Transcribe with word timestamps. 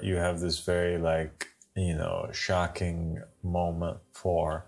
where 0.00 0.08
you 0.10 0.16
have 0.16 0.40
this 0.40 0.60
very 0.60 0.98
like 0.98 1.48
you 1.76 1.94
know 1.94 2.28
shocking 2.32 3.22
moment 3.42 3.98
for 4.12 4.66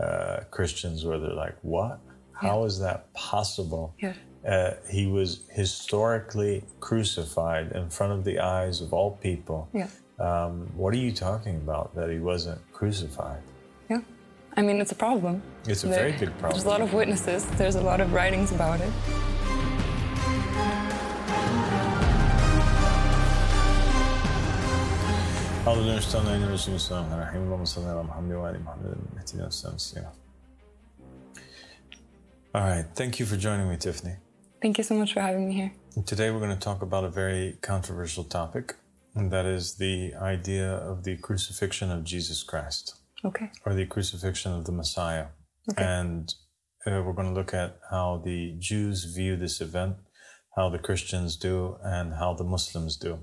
uh, 0.00 0.40
Christians 0.50 1.04
where 1.04 1.18
they're 1.18 1.30
like, 1.34 1.56
"What? 1.62 2.00
How 2.32 2.64
is 2.64 2.78
that 2.80 3.12
possible?" 3.14 3.94
Yeah. 3.98 4.14
Uh, 4.46 4.74
he 4.88 5.06
was 5.08 5.42
historically 5.50 6.62
crucified 6.78 7.72
in 7.72 7.90
front 7.90 8.12
of 8.12 8.24
the 8.24 8.38
eyes 8.38 8.80
of 8.80 8.92
all 8.92 9.12
people. 9.16 9.68
Yeah. 9.72 9.88
Um, 10.20 10.70
what 10.76 10.94
are 10.94 10.98
you 10.98 11.12
talking 11.12 11.56
about? 11.56 11.94
That 11.96 12.10
he 12.10 12.18
wasn't 12.18 12.60
crucified? 12.72 13.42
Yeah. 13.90 14.00
I 14.56 14.62
mean, 14.62 14.80
it's 14.80 14.92
a 14.92 14.96
problem. 14.96 15.42
It's 15.66 15.82
a 15.82 15.88
There- 15.88 15.98
very 15.98 16.12
big 16.12 16.30
problem. 16.38 16.52
There's 16.52 16.64
a 16.64 16.68
lot 16.68 16.80
of 16.80 16.92
witnesses. 16.94 17.44
There's 17.56 17.74
a 17.74 17.80
lot 17.80 18.00
of 18.00 18.12
writings 18.12 18.52
about 18.52 18.80
it. 18.80 18.92
أعوذ 25.65 25.77
بالله 25.77 25.91
من 25.91 25.97
الشيطان 25.97 26.25
الرجيم 26.43 26.53
بسم 26.53 26.71
الله 26.71 27.01
الرحمن 27.01 27.13
الرحيم 27.17 27.41
اللهم 27.43 27.65
صل 27.65 27.85
على 27.85 28.03
محمد 28.03 28.31
وآل 28.33 28.63
محمد 28.63 28.85
اهدنا 29.17 29.43
والسلام 29.43 29.73
والسلام. 29.73 30.13
All 32.53 32.61
right, 32.61 32.85
thank 32.95 33.19
you 33.19 33.25
for 33.25 33.37
joining 33.37 33.67
me, 33.69 33.77
Tiffany. 33.77 34.15
Thank 34.61 34.77
you 34.77 34.83
so 34.83 34.95
much 34.95 35.13
for 35.13 35.21
having 35.21 35.47
me 35.47 35.53
here. 35.53 35.71
Today 36.05 36.29
we're 36.31 36.39
going 36.45 36.57
to 36.59 36.65
talk 36.69 36.81
about 36.81 37.03
a 37.03 37.09
very 37.09 37.57
controversial 37.61 38.23
topic, 38.23 38.75
and 39.15 39.31
that 39.31 39.45
is 39.45 39.75
the 39.75 40.13
idea 40.21 40.69
of 40.91 41.03
the 41.03 41.15
crucifixion 41.17 41.89
of 41.91 42.03
Jesus 42.03 42.43
Christ, 42.43 42.95
Okay. 43.25 43.47
or 43.65 43.73
the 43.73 43.85
crucifixion 43.85 44.51
of 44.53 44.65
the 44.65 44.71
Messiah. 44.71 45.27
And 45.77 46.33
uh, 46.85 47.01
we're 47.03 47.13
going 47.19 47.31
to 47.33 47.39
look 47.41 47.53
at 47.53 47.79
how 47.89 48.21
the 48.25 48.55
Jews 48.59 49.05
view 49.17 49.35
this 49.37 49.61
event, 49.61 49.95
how 50.57 50.69
the 50.69 50.79
Christians 50.87 51.35
do, 51.37 51.77
and 51.83 52.15
how 52.21 52.33
the 52.33 52.43
Muslims 52.55 52.97
do. 52.97 53.13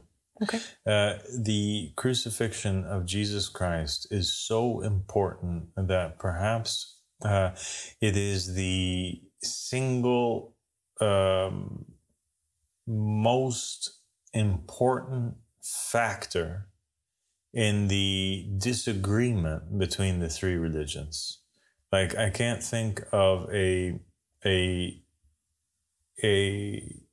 Okay. 0.42 0.60
Uh, 0.86 1.20
the 1.38 1.92
crucifixion 1.96 2.86
of 2.86 3.06
Jesus 3.06 3.50
Christ 3.50 4.08
is 4.10 4.34
so 4.34 4.82
important 4.82 5.66
that 5.76 6.18
perhaps 6.18 6.98
uh, 7.24 7.52
it 8.02 8.18
is 8.18 8.56
the 8.56 9.22
single 9.42 10.56
um, 11.00 11.86
most 12.88 14.02
important 14.34 15.36
factor 15.62 16.68
in 17.54 17.88
the 17.88 18.50
disagreement 18.58 19.78
between 19.78 20.20
the 20.20 20.30
three 20.30 20.56
religions. 20.56 21.40
Like 21.92 22.16
I 22.16 22.32
can't 22.32 22.64
think 22.64 23.02
of 23.12 23.48
a 23.54 24.00
a 24.44 25.02
a 26.24 27.04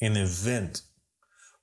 an 0.00 0.16
event 0.16 0.82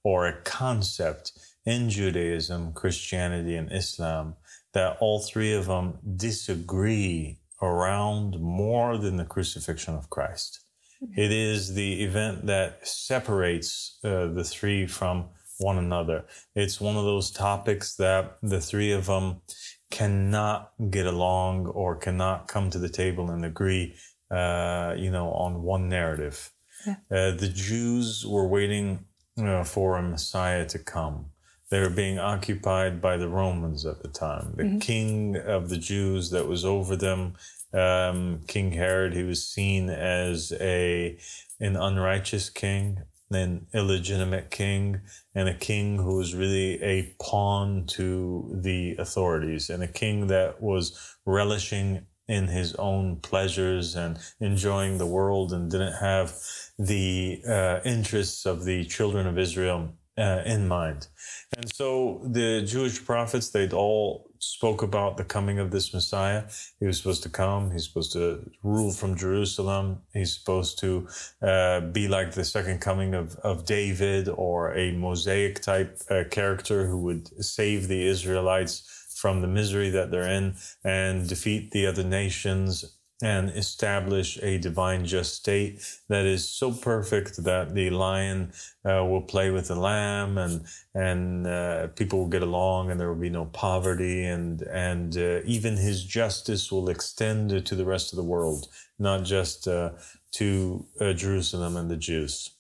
or 0.03 0.28
a 0.28 0.42
concept 0.42 1.34
in 1.66 1.90
Judaism, 1.90 2.73
Christianity, 2.73 3.56
and 3.56 3.72
Islam 3.72 4.36
that 4.73 4.98
all 5.00 5.20
three 5.20 5.54
of 5.54 5.66
them 5.66 5.98
disagree 6.16 7.39
around 7.62 8.39
more 8.39 8.98
than 8.98 9.17
the 9.17 9.26
crucifixion 9.26 9.95
of 9.95 10.09
Christ. 10.09 10.62
It 11.16 11.31
is 11.31 11.76
the 11.76 12.04
event 12.04 12.48
that 12.48 12.88
separates 12.88 14.00
uh, 14.04 14.28
the 14.28 14.44
three 14.44 14.88
from 14.88 15.30
one 15.59 15.78
another. 15.78 16.26
It's 16.56 16.82
one 16.82 16.95
of 16.95 17.04
those 17.04 17.32
topics 17.32 17.95
that 17.95 18.38
the 18.42 18.61
three 18.61 18.92
of 18.92 19.06
them 19.06 19.42
cannot 19.92 20.72
get 20.89 21.06
along 21.06 21.67
or 21.67 21.95
cannot 21.95 22.48
come 22.48 22.70
to 22.72 22.80
the 22.80 22.89
table 22.89 23.30
and 23.30 23.45
agree, 23.45 23.95
uh, 24.32 24.95
you 24.98 25.11
know, 25.11 25.32
on 25.32 25.61
one 25.61 25.89
narrative. 25.89 26.52
Uh, 26.88 27.32
the 27.32 27.52
Jews 27.54 28.26
were 28.26 28.48
waiting 28.48 29.06
uh, 29.38 29.63
for 29.63 29.97
a 29.97 30.02
Messiah 30.02 30.66
to 30.67 30.80
come. 30.80 31.27
They 31.69 31.81
were 31.81 31.89
being 31.89 32.17
occupied 32.17 33.02
by 33.02 33.17
the 33.17 33.27
Romans 33.27 33.85
at 33.85 34.02
the 34.02 34.07
time. 34.07 34.53
The 34.55 34.80
king 34.80 35.35
of 35.35 35.67
the 35.67 35.77
Jews 35.77 36.30
that 36.30 36.47
was 36.47 36.63
over 36.63 36.95
them, 36.95 37.35
um, 37.73 38.41
King 38.47 38.71
Herod, 38.71 39.13
he 39.13 39.23
was 39.23 39.45
seen 39.45 39.89
as 39.89 40.53
a 40.61 41.17
an 41.59 41.76
unrighteous 41.76 42.49
king, 42.49 43.02
an 43.31 43.67
illegitimate 43.73 44.49
king, 44.49 45.02
and 45.36 45.49
a 45.49 45.53
king 45.53 45.97
who 45.97 46.15
was 46.15 46.33
really 46.33 46.81
a 46.81 47.14
pawn 47.21 47.86
to 47.87 48.49
the 48.61 48.95
authorities, 48.97 49.70
and 49.70 49.83
a 49.83 49.87
king 49.87 50.27
that 50.27 50.61
was 50.61 51.17
relishing 51.26 52.05
in 52.27 52.48
his 52.48 52.76
own 52.76 53.17
pleasures 53.17 53.95
and 53.95 54.20
enjoying 54.39 54.98
the 54.98 55.05
world 55.05 55.54
and 55.54 55.71
didn't 55.71 55.93
have 55.93 56.36
the 56.77 57.42
uh, 57.48 57.80
interests 57.86 58.45
of 58.45 58.65
the 58.65 58.83
children 58.86 59.26
of 59.27 59.38
Israel 59.38 59.93
uh, 60.17 60.42
in 60.45 60.67
mind. 60.67 61.08
And 61.55 61.73
so 61.73 62.21
the 62.26 62.64
Jewish 62.64 63.04
prophets, 63.05 63.49
they'd 63.49 63.73
all 63.73 64.30
spoke 64.39 64.83
about 64.83 65.17
the 65.17 65.23
coming 65.23 65.60
of 65.60 65.71
this 65.71 65.93
Messiah. 65.93 66.43
He 66.80 66.86
was 66.86 66.98
supposed 66.98 67.23
to 67.23 67.30
come. 67.30 67.71
He's 67.71 67.88
supposed 67.88 68.14
to 68.14 68.49
rule 68.64 68.92
from 68.92 69.15
Jerusalem. 69.15 70.02
He's 70.14 70.38
supposed 70.38 70.80
to 70.80 71.08
uh, 71.42 71.82
be 71.82 72.08
like 72.08 72.33
the 72.33 72.44
second 72.44 72.80
coming 72.80 73.14
of, 73.14 73.36
of 73.38 73.65
David 73.65 74.30
or 74.30 74.76
a 74.76 74.92
Mosaic 74.92 75.61
type 75.61 75.99
uh, 76.09 76.23
character 76.30 76.88
who 76.88 76.99
would 77.04 77.44
save 77.44 77.88
the 77.88 78.05
Israelites 78.08 78.96
from 79.20 79.42
the 79.42 79.48
misery 79.48 79.89
that 79.89 80.11
they're 80.11 80.30
in 80.30 80.55
and 80.83 81.28
defeat 81.28 81.72
the 81.72 81.86
other 81.86 82.04
nations 82.04 82.98
and 83.23 83.50
establish 83.50 84.38
a 84.44 84.60
divine 84.60 85.04
just 85.04 85.33
state 85.33 85.82
that 86.08 86.23
is 86.23 86.48
so 86.48 86.72
perfect 86.72 87.44
that 87.44 87.73
the 87.73 87.89
lion 87.89 88.52
uh, 88.86 89.04
will 89.04 89.23
play 89.23 89.50
with 89.50 89.67
the 89.70 89.76
lamb 89.76 90.38
and 90.38 90.64
and 90.94 91.48
uh, 91.48 91.88
people 91.95 92.20
will 92.20 92.27
get 92.27 92.44
along 92.44 92.92
and 92.92 93.00
there 93.00 93.08
will 93.08 93.20
be 93.20 93.30
no 93.30 93.45
poverty 93.45 94.23
and 94.23 94.61
and 94.61 95.17
uh, 95.17 95.39
even 95.45 95.76
his 95.77 96.04
justice 96.04 96.72
will 96.72 96.89
extend 96.89 97.66
to 97.66 97.73
the 97.73 97.86
rest 97.86 98.14
of 98.14 98.17
the 98.17 98.23
world 98.23 98.67
not 99.00 99.23
just 99.23 99.67
uh, 99.67 99.89
to 100.32 100.86
uh, 101.00 101.14
Jerusalem 101.14 101.76
and 101.77 101.89
the 101.89 101.98
Jews. 101.98 102.52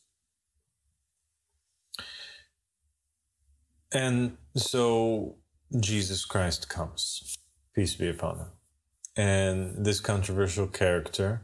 And 3.93 4.37
so 4.55 5.37
Jesus 5.79 6.25
Christ 6.25 6.69
comes 6.69 7.37
peace 7.73 7.95
be 7.95 8.09
upon 8.09 8.37
him 8.37 8.47
and 9.17 9.83
this 9.83 9.99
controversial 9.99 10.67
character 10.67 11.41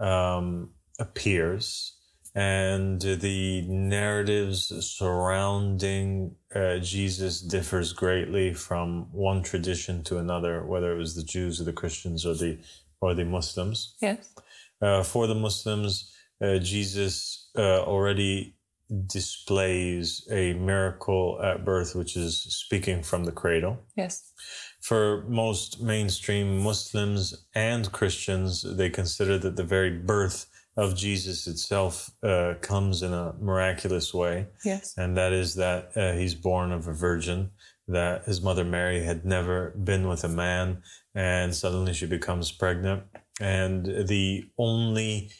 um, 0.00 0.70
appears, 0.98 1.96
and 2.34 3.00
the 3.00 3.62
narratives 3.68 4.72
surrounding 4.84 6.34
uh, 6.54 6.78
Jesus 6.78 7.40
differs 7.40 7.92
greatly 7.92 8.52
from 8.52 9.06
one 9.12 9.42
tradition 9.44 10.02
to 10.04 10.18
another, 10.18 10.66
whether 10.66 10.92
it 10.92 10.98
was 10.98 11.14
the 11.14 11.22
Jews 11.22 11.60
or 11.60 11.64
the 11.64 11.72
Christians 11.72 12.26
or 12.26 12.34
the 12.34 12.58
or 13.00 13.14
the 13.14 13.24
Muslims. 13.24 13.94
Yes. 14.00 14.34
Uh, 14.82 15.04
for 15.04 15.28
the 15.28 15.34
Muslims, 15.34 16.12
uh, 16.42 16.58
Jesus 16.58 17.48
uh, 17.56 17.82
already 17.82 18.56
displays 19.06 20.26
a 20.30 20.52
miracle 20.54 21.40
at 21.42 21.64
birth, 21.64 21.94
which 21.94 22.16
is 22.16 22.42
speaking 22.42 23.02
from 23.02 23.24
the 23.24 23.32
cradle 23.32 23.78
Yes. 23.96 24.32
for 24.80 25.24
most 25.28 25.80
mainstream 25.80 26.58
Muslims 26.58 27.46
and 27.54 27.90
Christians, 27.92 28.62
they 28.76 28.90
consider 28.90 29.38
that 29.38 29.56
the 29.56 29.64
very 29.64 29.90
birth 29.90 30.46
of 30.76 30.96
Jesus 30.96 31.46
itself 31.46 32.10
uh, 32.22 32.54
comes 32.60 33.02
in 33.02 33.12
a 33.12 33.34
miraculous 33.40 34.12
way. 34.12 34.48
Yes. 34.64 34.94
And 34.96 35.16
that 35.16 35.32
is 35.32 35.54
that 35.54 35.96
uh, 35.96 36.12
he's 36.14 36.34
born 36.34 36.72
of 36.72 36.88
a 36.88 36.92
virgin, 36.92 37.50
that 37.88 38.24
his 38.24 38.42
mother 38.42 38.64
Mary 38.64 39.02
had 39.04 39.24
never 39.24 39.70
been 39.70 40.08
with 40.08 40.24
a 40.24 40.28
man, 40.28 40.82
and 41.14 41.54
suddenly 41.54 41.94
she 41.94 42.06
becomes 42.06 42.50
pregnant. 42.50 43.04
And 43.40 43.86
the 44.08 44.44
only, 44.58 45.30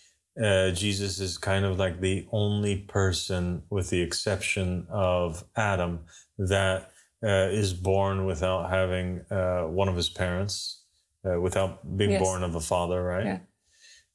uh, 0.42 0.70
Jesus 0.70 1.20
is 1.20 1.38
kind 1.38 1.64
of 1.64 1.78
like 1.78 2.00
the 2.00 2.26
only 2.32 2.76
person, 2.76 3.62
with 3.70 3.90
the 3.90 4.00
exception 4.02 4.86
of 4.90 5.44
Adam, 5.56 6.00
that 6.38 6.90
uh, 7.22 7.48
is 7.50 7.72
born 7.72 8.26
without 8.26 8.70
having 8.70 9.20
uh, 9.30 9.62
one 9.62 9.88
of 9.88 9.96
his 9.96 10.10
parents, 10.10 10.82
uh, 11.24 11.40
without 11.40 11.96
being 11.96 12.10
Yes. 12.12 12.22
born 12.22 12.42
of 12.42 12.54
a 12.54 12.60
father, 12.60 13.02
right? 13.02 13.26
Yeah. 13.26 13.38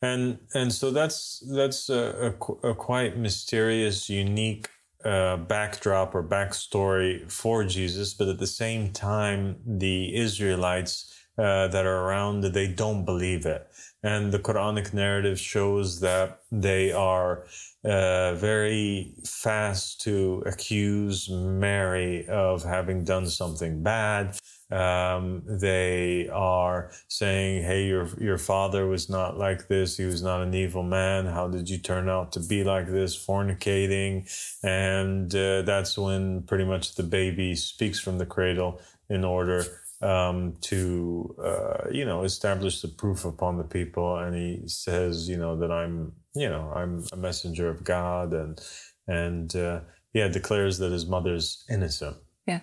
And 0.01 0.39
and 0.53 0.71
so 0.71 0.91
that's 0.91 1.44
that's 1.53 1.89
a, 1.89 2.33
a, 2.63 2.69
a 2.69 2.75
quite 2.75 3.17
mysterious, 3.17 4.09
unique 4.09 4.69
uh, 5.03 5.38
backdrop 5.38 6.15
or 6.15 6.23
backstory 6.23 7.29
for 7.31 7.63
Jesus. 7.65 8.13
But 8.13 8.27
at 8.29 8.39
the 8.39 8.47
same 8.47 8.91
time, 8.91 9.57
the 9.65 10.15
Israelites 10.15 11.13
uh, 11.38 11.67
that 11.69 11.85
are 11.85 12.01
around 12.05 12.41
they 12.44 12.67
don't 12.67 13.05
believe 13.05 13.45
it, 13.45 13.67
and 14.03 14.31
the 14.31 14.39
Quranic 14.39 14.93
narrative 14.93 15.39
shows 15.39 15.99
that 16.01 16.41
they 16.51 16.91
are 16.91 17.45
uh, 17.83 18.35
very 18.35 19.13
fast 19.25 20.01
to 20.01 20.43
accuse 20.45 21.29
Mary 21.29 22.27
of 22.27 22.63
having 22.63 23.03
done 23.03 23.27
something 23.27 23.83
bad, 23.83 24.37
Um, 24.71 25.41
they 25.47 26.29
are 26.31 26.91
saying, 27.07 27.63
"Hey, 27.63 27.87
your 27.87 28.07
your 28.19 28.37
father 28.37 28.85
was 28.87 29.09
not 29.09 29.35
like 29.37 29.67
this. 29.67 29.97
He 29.97 30.05
was 30.05 30.21
not 30.21 30.41
an 30.43 30.53
evil 30.53 30.83
man. 30.83 31.25
How 31.25 31.47
did 31.47 31.69
you 31.69 31.79
turn 31.79 32.07
out 32.07 32.31
to 32.33 32.39
be 32.39 32.63
like 32.63 32.87
this, 32.87 33.17
fornicating?" 33.17 34.29
And 34.63 35.33
uh, 35.33 35.63
that's 35.63 35.97
when 35.97 36.43
pretty 36.43 36.65
much 36.65 36.95
the 36.95 37.03
baby 37.03 37.55
speaks 37.55 37.99
from 37.99 38.19
the 38.19 38.27
cradle 38.27 38.79
in 39.09 39.23
order 39.25 39.65
um, 40.01 40.53
to 40.61 41.35
uh, 41.43 41.89
you 41.91 42.05
know 42.05 42.23
establish 42.23 42.81
the 42.81 42.87
proof 42.87 43.25
upon 43.25 43.57
the 43.57 43.63
people, 43.63 44.17
and 44.17 44.35
he 44.35 44.61
says, 44.67 45.27
you 45.27 45.37
know, 45.37 45.57
that 45.57 45.71
I'm 45.71 46.13
you 46.35 46.49
know 46.49 46.71
I'm 46.73 47.05
a 47.11 47.17
messenger 47.17 47.69
of 47.69 47.83
God, 47.83 48.33
and 48.33 48.59
and 49.07 49.55
uh, 49.55 49.81
yeah, 50.13 50.27
declares 50.27 50.77
that 50.79 50.91
his 50.91 51.05
mother's 51.05 51.65
innocent. 51.69 52.17
Yeah. 52.47 52.61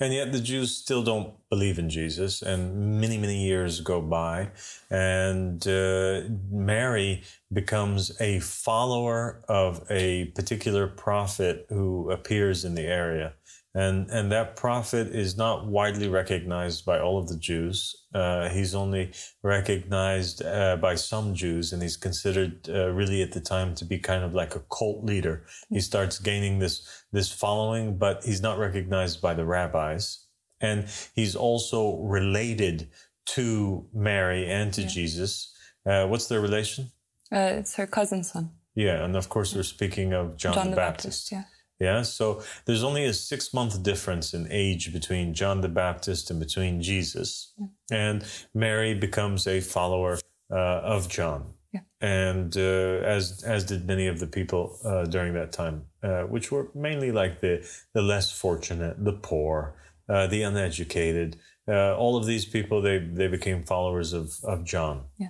And 0.00 0.12
yet 0.12 0.32
the 0.32 0.40
Jews 0.40 0.76
still 0.76 1.02
don't 1.02 1.34
believe 1.50 1.78
in 1.78 1.88
Jesus, 1.88 2.42
and 2.42 3.00
many, 3.00 3.16
many 3.16 3.44
years 3.44 3.80
go 3.80 4.00
by, 4.00 4.50
and 4.90 5.66
uh, 5.66 6.22
Mary 6.50 7.22
becomes 7.52 8.20
a 8.20 8.40
follower 8.40 9.42
of 9.48 9.84
a 9.88 10.26
particular 10.34 10.86
prophet 10.88 11.66
who 11.68 12.10
appears 12.10 12.64
in 12.64 12.74
the 12.74 12.86
area 12.86 13.34
and 13.74 14.10
and 14.10 14.32
that 14.32 14.56
prophet 14.56 15.08
is 15.08 15.36
not 15.36 15.66
widely 15.66 16.08
recognized 16.08 16.84
by 16.86 16.98
all 16.98 17.18
of 17.18 17.28
the 17.28 17.36
Jews. 17.36 17.94
Uh, 18.14 18.48
he's 18.48 18.74
only 18.74 19.12
recognized 19.42 20.42
uh, 20.42 20.76
by 20.76 20.94
some 20.94 21.34
Jews, 21.34 21.72
and 21.72 21.82
he's 21.82 21.96
considered 21.96 22.68
uh, 22.68 22.88
really 22.90 23.22
at 23.22 23.32
the 23.32 23.40
time 23.40 23.74
to 23.76 23.84
be 23.84 23.98
kind 23.98 24.24
of 24.24 24.34
like 24.34 24.54
a 24.54 24.62
cult 24.76 25.04
leader. 25.04 25.44
He 25.68 25.80
starts 25.80 26.18
gaining 26.18 26.58
this 26.58 27.04
this 27.12 27.30
following, 27.30 27.98
but 27.98 28.24
he's 28.24 28.40
not 28.40 28.58
recognized 28.58 29.20
by 29.20 29.34
the 29.34 29.44
rabbis, 29.44 30.26
and 30.60 30.86
he's 31.14 31.36
also 31.36 31.98
related 31.98 32.88
to 33.26 33.86
Mary 33.92 34.48
and 34.48 34.72
to 34.72 34.82
yeah. 34.82 34.88
Jesus. 34.88 35.54
Uh, 35.84 36.06
what's 36.06 36.26
their 36.28 36.40
relation? 36.40 36.90
Uh, 37.30 37.52
it's 37.58 37.76
her 37.76 37.86
cousin's 37.86 38.32
son. 38.32 38.50
Yeah, 38.74 39.04
and 39.04 39.16
of 39.16 39.28
course 39.28 39.54
we're 39.54 39.62
speaking 39.62 40.14
of 40.14 40.36
John, 40.36 40.54
John 40.54 40.64
the, 40.66 40.70
the 40.70 40.76
Baptist. 40.76 41.30
Baptist 41.30 41.32
yeah. 41.32 41.57
Yeah, 41.80 42.02
so 42.02 42.42
there's 42.64 42.82
only 42.82 43.04
a 43.04 43.12
six 43.12 43.54
month 43.54 43.82
difference 43.82 44.34
in 44.34 44.48
age 44.50 44.92
between 44.92 45.32
John 45.32 45.60
the 45.60 45.68
Baptist 45.68 46.30
and 46.30 46.40
between 46.40 46.82
Jesus. 46.82 47.54
Yeah. 47.56 47.66
And 47.90 48.24
Mary 48.52 48.94
becomes 48.94 49.46
a 49.46 49.60
follower 49.60 50.18
uh, 50.50 50.56
of 50.56 51.08
John. 51.08 51.54
Yeah. 51.72 51.80
And 52.00 52.56
uh, 52.56 53.04
as 53.04 53.44
as 53.44 53.64
did 53.64 53.86
many 53.86 54.08
of 54.08 54.18
the 54.18 54.26
people 54.26 54.78
uh, 54.84 55.04
during 55.04 55.34
that 55.34 55.52
time, 55.52 55.84
uh, 56.02 56.22
which 56.22 56.50
were 56.50 56.68
mainly 56.74 57.12
like 57.12 57.40
the 57.40 57.64
the 57.94 58.02
less 58.02 58.32
fortunate, 58.32 59.04
the 59.04 59.12
poor, 59.12 59.76
uh, 60.08 60.26
the 60.26 60.42
uneducated. 60.42 61.36
Uh, 61.68 61.94
all 61.96 62.16
of 62.16 62.26
these 62.26 62.46
people, 62.46 62.80
they 62.80 62.98
they 62.98 63.28
became 63.28 63.62
followers 63.62 64.12
of 64.12 64.32
of 64.42 64.64
John. 64.64 65.04
Yeah. 65.18 65.28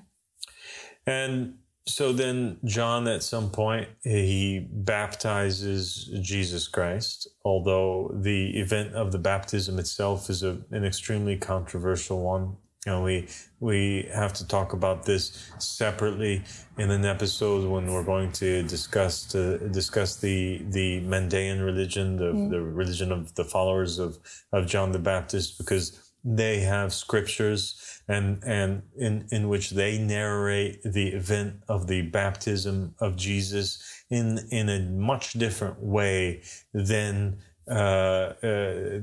And 1.06 1.58
so 1.88 2.12
then 2.12 2.58
John 2.64 3.08
at 3.08 3.23
some 3.23 3.50
point 3.50 3.88
he 4.05 4.67
baptizes 4.70 6.11
Jesus 6.20 6.69
Christ, 6.69 7.29
although 7.44 8.11
the 8.14 8.58
event 8.58 8.94
of 8.94 9.11
the 9.11 9.19
baptism 9.19 9.79
itself 9.79 10.29
is 10.29 10.43
a, 10.43 10.58
an 10.70 10.85
extremely 10.85 11.37
controversial 11.37 12.23
one. 12.23 12.56
And 12.87 13.02
we 13.02 13.29
we 13.61 14.08
have 14.14 14.32
to 14.35 14.46
talk 14.46 14.73
about 14.73 15.05
this 15.05 15.50
separately 15.58 16.43
in 16.79 16.90
an 16.90 17.05
episode 17.05 17.69
when 17.69 17.93
we're 17.93 18.05
going 18.05 18.32
to 18.32 18.62
discuss 18.62 19.25
to 19.32 19.58
discuss 19.70 20.17
the 20.17 20.62
the 20.70 21.00
Mandaean 21.00 21.64
religion, 21.64 22.17
the, 22.17 22.32
mm. 22.32 22.50
the 22.50 22.62
religion 22.62 23.11
of 23.12 23.35
the 23.35 23.44
followers 23.44 23.99
of, 23.99 24.19
of 24.52 24.67
John 24.67 24.93
the 24.93 24.99
Baptist, 24.99 25.58
because 25.58 26.12
they 26.25 26.61
have 26.61 26.94
scriptures 26.94 27.97
and 28.08 28.43
and 28.44 28.82
in 28.96 29.26
in 29.31 29.49
which 29.49 29.70
they 29.70 29.99
narrate 29.99 30.82
the 30.82 31.08
event 31.08 31.62
of 31.69 31.87
the 31.87 32.02
baptism 32.02 32.94
of 33.00 33.16
Jesus 33.16 33.82
in 34.10 34.38
in 34.50 34.69
a 34.69 34.81
much 34.81 35.34
different 35.34 35.81
way 35.81 36.43
than 36.72 37.38
uh, 37.69 37.72
uh, 37.72 38.34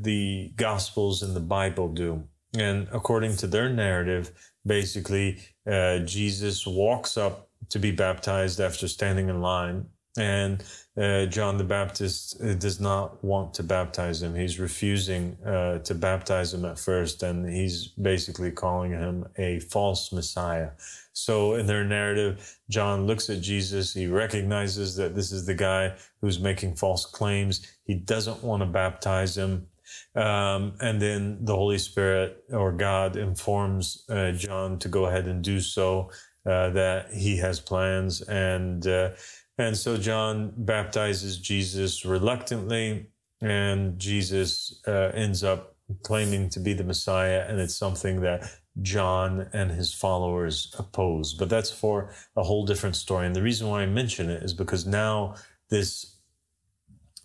the 0.01 0.51
Gospels 0.55 1.21
and 1.21 1.35
the 1.35 1.39
Bible 1.39 1.87
do. 1.89 2.23
And 2.57 2.87
according 2.91 3.37
to 3.37 3.47
their 3.47 3.69
narrative, 3.69 4.31
basically, 4.65 5.39
uh, 5.69 5.99
Jesus 5.99 6.65
walks 6.65 7.17
up 7.17 7.49
to 7.69 7.79
be 7.79 7.91
baptized 7.91 8.59
after 8.59 8.87
standing 8.87 9.29
in 9.29 9.41
line, 9.41 9.85
and 10.17 10.63
uh, 10.97 11.25
John 11.25 11.57
the 11.57 11.63
Baptist 11.65 12.41
uh, 12.41 12.53
does 12.53 12.79
not 12.79 13.21
want 13.23 13.53
to 13.55 13.63
baptize 13.63 14.21
him. 14.21 14.33
He's 14.33 14.59
refusing 14.59 15.37
uh, 15.45 15.79
to 15.79 15.93
baptize 15.93 16.53
him 16.53 16.63
at 16.63 16.79
first, 16.79 17.21
and 17.21 17.47
he's 17.49 17.87
basically 17.87 18.51
calling 18.51 18.91
him 18.91 19.25
a 19.37 19.59
false 19.59 20.13
Messiah. 20.13 20.69
So, 21.11 21.55
in 21.55 21.65
their 21.65 21.83
narrative, 21.83 22.57
John 22.69 23.07
looks 23.07 23.29
at 23.29 23.41
Jesus. 23.41 23.93
He 23.93 24.07
recognizes 24.07 24.95
that 24.95 25.15
this 25.15 25.31
is 25.31 25.45
the 25.45 25.53
guy 25.53 25.93
who's 26.21 26.39
making 26.39 26.75
false 26.75 27.05
claims. 27.05 27.65
He 27.83 27.95
doesn't 27.95 28.43
want 28.43 28.61
to 28.61 28.67
baptize 28.67 29.37
him. 29.37 29.67
Um, 30.15 30.73
and 30.81 31.01
then 31.01 31.37
the 31.41 31.55
Holy 31.55 31.77
Spirit 31.77 32.43
or 32.51 32.71
God 32.71 33.17
informs 33.17 34.03
uh, 34.09 34.31
John 34.31 34.79
to 34.79 34.87
go 34.87 35.05
ahead 35.05 35.27
and 35.27 35.43
do 35.43 35.59
so, 35.59 36.09
uh, 36.45 36.69
that 36.71 37.11
he 37.13 37.37
has 37.37 37.59
plans. 37.59 38.21
And 38.21 38.85
uh, 38.87 39.11
and 39.57 39.77
so 39.77 39.97
John 39.97 40.53
baptizes 40.57 41.37
Jesus 41.37 42.05
reluctantly, 42.05 43.07
and 43.41 43.97
Jesus 43.99 44.81
uh, 44.87 45.11
ends 45.13 45.43
up 45.43 45.75
claiming 46.03 46.49
to 46.49 46.59
be 46.59 46.73
the 46.73 46.83
Messiah, 46.83 47.45
and 47.47 47.59
it's 47.59 47.75
something 47.75 48.21
that 48.21 48.49
John 48.81 49.47
and 49.53 49.71
his 49.71 49.93
followers 49.93 50.73
oppose. 50.77 51.33
But 51.33 51.49
that's 51.49 51.71
for 51.71 52.13
a 52.35 52.43
whole 52.43 52.65
different 52.65 52.95
story. 52.95 53.25
And 53.25 53.35
the 53.35 53.41
reason 53.41 53.69
why 53.69 53.83
I 53.83 53.85
mention 53.85 54.29
it 54.29 54.43
is 54.43 54.53
because 54.53 54.85
now 54.85 55.35
this 55.69 56.11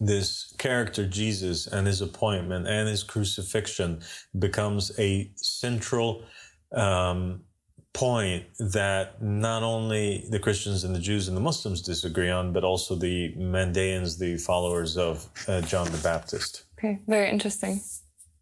this 0.02 0.54
character 0.56 1.06
Jesus 1.06 1.66
and 1.66 1.86
his 1.86 2.00
appointment 2.00 2.66
and 2.66 2.88
his 2.88 3.02
crucifixion 3.02 4.00
becomes 4.38 4.98
a 4.98 5.30
central 5.36 6.24
um, 6.72 7.42
point 7.92 8.44
that 8.58 9.20
not 9.20 9.62
only 9.62 10.24
the 10.30 10.38
Christians 10.38 10.84
and 10.84 10.94
the 10.94 11.00
Jews 11.00 11.28
and 11.28 11.36
the 11.36 11.40
Muslims 11.40 11.82
disagree 11.82 12.30
on, 12.30 12.52
but 12.52 12.64
also 12.64 12.94
the 12.94 13.34
Mandaeans, 13.36 14.18
the 14.18 14.36
followers 14.36 14.96
of 14.96 15.28
uh, 15.48 15.60
John 15.62 15.90
the 15.90 15.98
Baptist. 15.98 16.64
Okay, 16.78 17.00
very 17.06 17.28
interesting. 17.28 17.80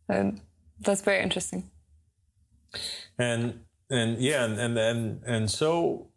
Um, 0.09 0.41
that's 0.81 1.03
very 1.03 1.23
interesting. 1.23 1.71
And 3.19 3.61
and 3.91 4.19
yeah, 4.19 4.45
and 4.45 4.59
and 4.59 4.79
and, 4.79 5.23
and 5.27 5.51
so 5.51 6.11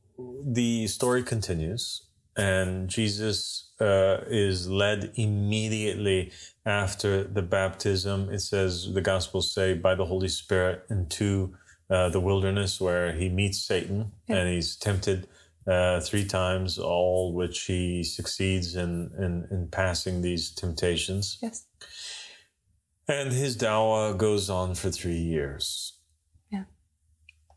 the 0.45 0.87
story 0.87 1.23
continues, 1.23 2.07
and 2.35 2.89
Jesus 2.89 3.71
uh, 3.79 4.19
is 4.27 4.69
led 4.69 5.13
immediately 5.15 6.31
after 6.65 7.23
the 7.23 7.41
baptism. 7.41 8.29
It 8.29 8.39
says 8.39 8.93
the 8.93 9.01
Gospels 9.01 9.53
say 9.53 9.73
by 9.73 9.95
the 9.95 10.05
Holy 10.05 10.27
Spirit 10.27 10.83
into 10.89 11.55
uh, 11.91 12.09
the 12.09 12.19
wilderness 12.19 12.79
where 12.79 13.11
he 13.11 13.29
meets 13.29 13.59
Satan 13.59 14.13
yeah. 14.27 14.37
and 14.37 14.49
he's 14.49 14.77
tempted 14.77 15.27
uh, 15.67 15.99
three 15.99 16.25
times, 16.25 16.79
all 16.79 17.33
which 17.33 17.65
he 17.65 18.03
succeeds 18.03 18.75
in, 18.75 19.11
in, 19.19 19.47
in 19.51 19.67
passing 19.69 20.21
these 20.21 20.51
temptations. 20.51 21.37
Yes. 21.41 21.65
And 23.07 23.31
his 23.33 23.57
dawah 23.57 24.17
goes 24.17 24.49
on 24.49 24.73
for 24.73 24.89
three 24.89 25.19
years. 25.19 25.99
Yeah. 26.49 26.63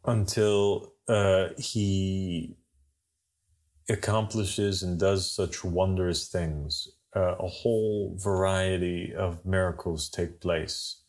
Until 0.05 0.95
uh, 1.09 1.50
he 1.57 2.57
accomplishes 3.88 4.83
and 4.83 4.99
does 4.99 5.31
such 5.31 5.62
wondrous 5.64 6.29
things. 6.29 6.88
Uh, 7.14 7.37
a 7.38 7.47
whole 7.47 8.17
variety 8.19 9.14
of 9.14 9.45
miracles 9.47 10.09
take 10.09 10.41
place. 10.41 11.04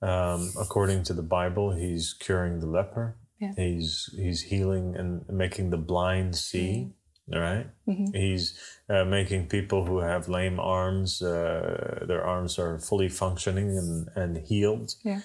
Um, 0.00 0.52
according 0.60 1.02
to 1.04 1.12
the 1.12 1.22
Bible, 1.22 1.72
he's 1.72 2.14
curing 2.18 2.60
the 2.60 2.66
leper. 2.66 3.16
Yeah. 3.40 3.52
He's 3.56 4.10
he's 4.16 4.42
healing 4.42 4.96
and 4.96 5.24
making 5.28 5.70
the 5.70 5.76
blind 5.76 6.36
see. 6.36 6.90
Mm-hmm. 7.30 7.38
Right. 7.38 7.66
Mm-hmm. 7.86 8.16
He's 8.16 8.58
uh, 8.88 9.04
making 9.04 9.48
people 9.48 9.84
who 9.84 9.98
have 9.98 10.30
lame 10.30 10.58
arms, 10.58 11.20
uh, 11.20 12.04
their 12.08 12.24
arms 12.24 12.58
are 12.58 12.78
fully 12.78 13.10
functioning 13.10 13.76
and, 13.76 14.08
and 14.16 14.46
healed. 14.46 14.94
Yeah. 15.04 15.20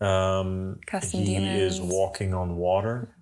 Um, 0.00 0.78
he 1.02 1.24
demons. 1.24 1.74
is 1.74 1.80
walking 1.80 2.32
on 2.32 2.56
water. 2.56 3.16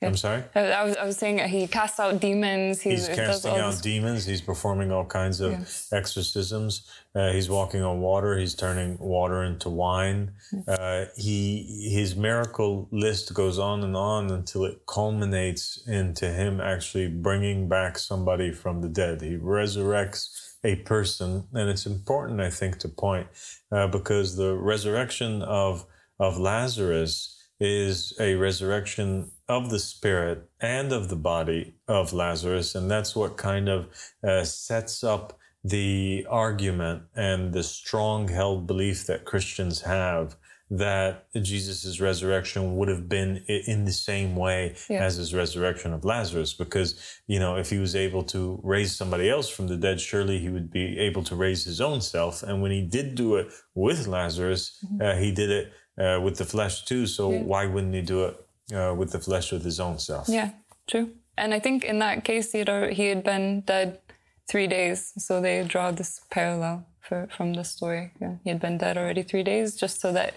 I'm 0.00 0.16
sorry. 0.16 0.44
I 0.54 0.84
was, 0.84 0.96
I 0.96 1.04
was 1.04 1.16
saying 1.16 1.38
he 1.48 1.66
casts 1.66 1.98
out 1.98 2.20
demons. 2.20 2.80
He's, 2.80 3.08
he's 3.08 3.16
casting 3.16 3.56
out 3.56 3.72
this. 3.72 3.80
demons. 3.80 4.24
He's 4.24 4.40
performing 4.40 4.92
all 4.92 5.04
kinds 5.04 5.40
of 5.40 5.50
yes. 5.50 5.88
exorcisms. 5.92 6.88
Uh, 7.16 7.32
he's 7.32 7.50
walking 7.50 7.82
on 7.82 8.00
water. 8.00 8.38
He's 8.38 8.54
turning 8.54 8.96
water 8.98 9.42
into 9.42 9.68
wine. 9.68 10.32
Uh, 10.68 11.06
he 11.16 11.90
his 11.92 12.14
miracle 12.14 12.88
list 12.92 13.34
goes 13.34 13.58
on 13.58 13.82
and 13.82 13.96
on 13.96 14.30
until 14.30 14.64
it 14.64 14.86
culminates 14.86 15.82
into 15.88 16.28
him 16.28 16.60
actually 16.60 17.08
bringing 17.08 17.68
back 17.68 17.98
somebody 17.98 18.52
from 18.52 18.80
the 18.80 18.88
dead. 18.88 19.20
He 19.20 19.36
resurrects 19.36 20.54
a 20.62 20.76
person, 20.76 21.48
and 21.54 21.68
it's 21.68 21.86
important, 21.86 22.40
I 22.40 22.50
think, 22.50 22.78
to 22.80 22.88
point 22.88 23.26
uh, 23.72 23.88
because 23.88 24.36
the 24.36 24.54
resurrection 24.54 25.42
of 25.42 25.86
of 26.20 26.38
Lazarus 26.38 27.37
is 27.60 28.14
a 28.20 28.34
resurrection 28.34 29.30
of 29.48 29.70
the 29.70 29.78
spirit 29.78 30.48
and 30.60 30.92
of 30.92 31.08
the 31.08 31.16
body 31.16 31.74
of 31.86 32.12
Lazarus, 32.12 32.74
and 32.74 32.90
that's 32.90 33.16
what 33.16 33.36
kind 33.36 33.68
of 33.68 33.88
uh, 34.22 34.44
sets 34.44 35.02
up 35.02 35.38
the 35.64 36.26
argument 36.30 37.02
and 37.14 37.52
the 37.52 37.62
strong 37.62 38.28
held 38.28 38.66
belief 38.66 39.06
that 39.06 39.24
Christians 39.24 39.82
have 39.82 40.36
that 40.70 41.26
Jesus' 41.34 41.98
resurrection 42.00 42.76
would 42.76 42.88
have 42.88 43.08
been 43.08 43.42
in 43.48 43.86
the 43.86 43.92
same 43.92 44.36
way 44.36 44.76
yeah. 44.90 45.02
as 45.02 45.16
his 45.16 45.34
resurrection 45.34 45.94
of 45.94 46.04
Lazarus. 46.04 46.52
Because, 46.52 47.20
you 47.26 47.38
know, 47.38 47.56
if 47.56 47.70
he 47.70 47.78
was 47.78 47.96
able 47.96 48.22
to 48.24 48.60
raise 48.62 48.94
somebody 48.94 49.30
else 49.30 49.48
from 49.48 49.68
the 49.68 49.76
dead, 49.76 50.00
surely 50.00 50.38
he 50.38 50.50
would 50.50 50.70
be 50.70 50.98
able 50.98 51.22
to 51.24 51.34
raise 51.34 51.64
his 51.64 51.80
own 51.80 52.00
self. 52.00 52.42
And 52.42 52.60
when 52.60 52.70
he 52.70 52.82
did 52.82 53.14
do 53.14 53.36
it 53.36 53.48
with 53.74 54.06
Lazarus, 54.06 54.84
mm-hmm. 54.84 55.00
uh, 55.00 55.14
he 55.16 55.32
did 55.32 55.50
it 55.50 55.72
uh, 55.98 56.20
with 56.22 56.36
the 56.36 56.44
flesh 56.44 56.84
too. 56.84 57.06
So 57.06 57.32
yeah. 57.32 57.42
why 57.42 57.66
wouldn't 57.66 57.94
he 57.94 58.02
do 58.02 58.24
it 58.24 58.46
uh, 58.74 58.94
with 58.94 59.12
the 59.12 59.18
flesh 59.18 59.52
with 59.52 59.64
his 59.64 59.80
own 59.80 59.98
self? 59.98 60.28
Yeah, 60.28 60.50
true. 60.86 61.12
And 61.36 61.54
I 61.54 61.60
think 61.60 61.84
in 61.84 61.98
that 62.00 62.24
case, 62.24 62.54
you 62.54 62.64
know, 62.64 62.88
he 62.88 63.06
had 63.06 63.22
been 63.22 63.62
dead 63.62 64.00
three 64.48 64.66
days. 64.66 65.12
So 65.18 65.40
they 65.40 65.62
draw 65.62 65.90
this 65.92 66.20
parallel 66.30 66.86
for, 67.00 67.28
from 67.36 67.54
the 67.54 67.64
story. 67.64 68.12
Yeah. 68.20 68.36
He 68.42 68.50
had 68.50 68.60
been 68.60 68.78
dead 68.78 68.96
already 68.96 69.22
three 69.22 69.42
days, 69.42 69.76
just 69.76 70.00
so 70.00 70.12
that 70.12 70.34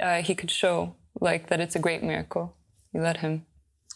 uh, 0.00 0.22
he 0.22 0.34
could 0.34 0.50
show 0.50 0.94
like 1.20 1.48
that 1.48 1.60
it's 1.60 1.76
a 1.76 1.80
great 1.80 2.02
miracle. 2.02 2.54
You 2.92 3.02
let 3.02 3.18
him. 3.18 3.44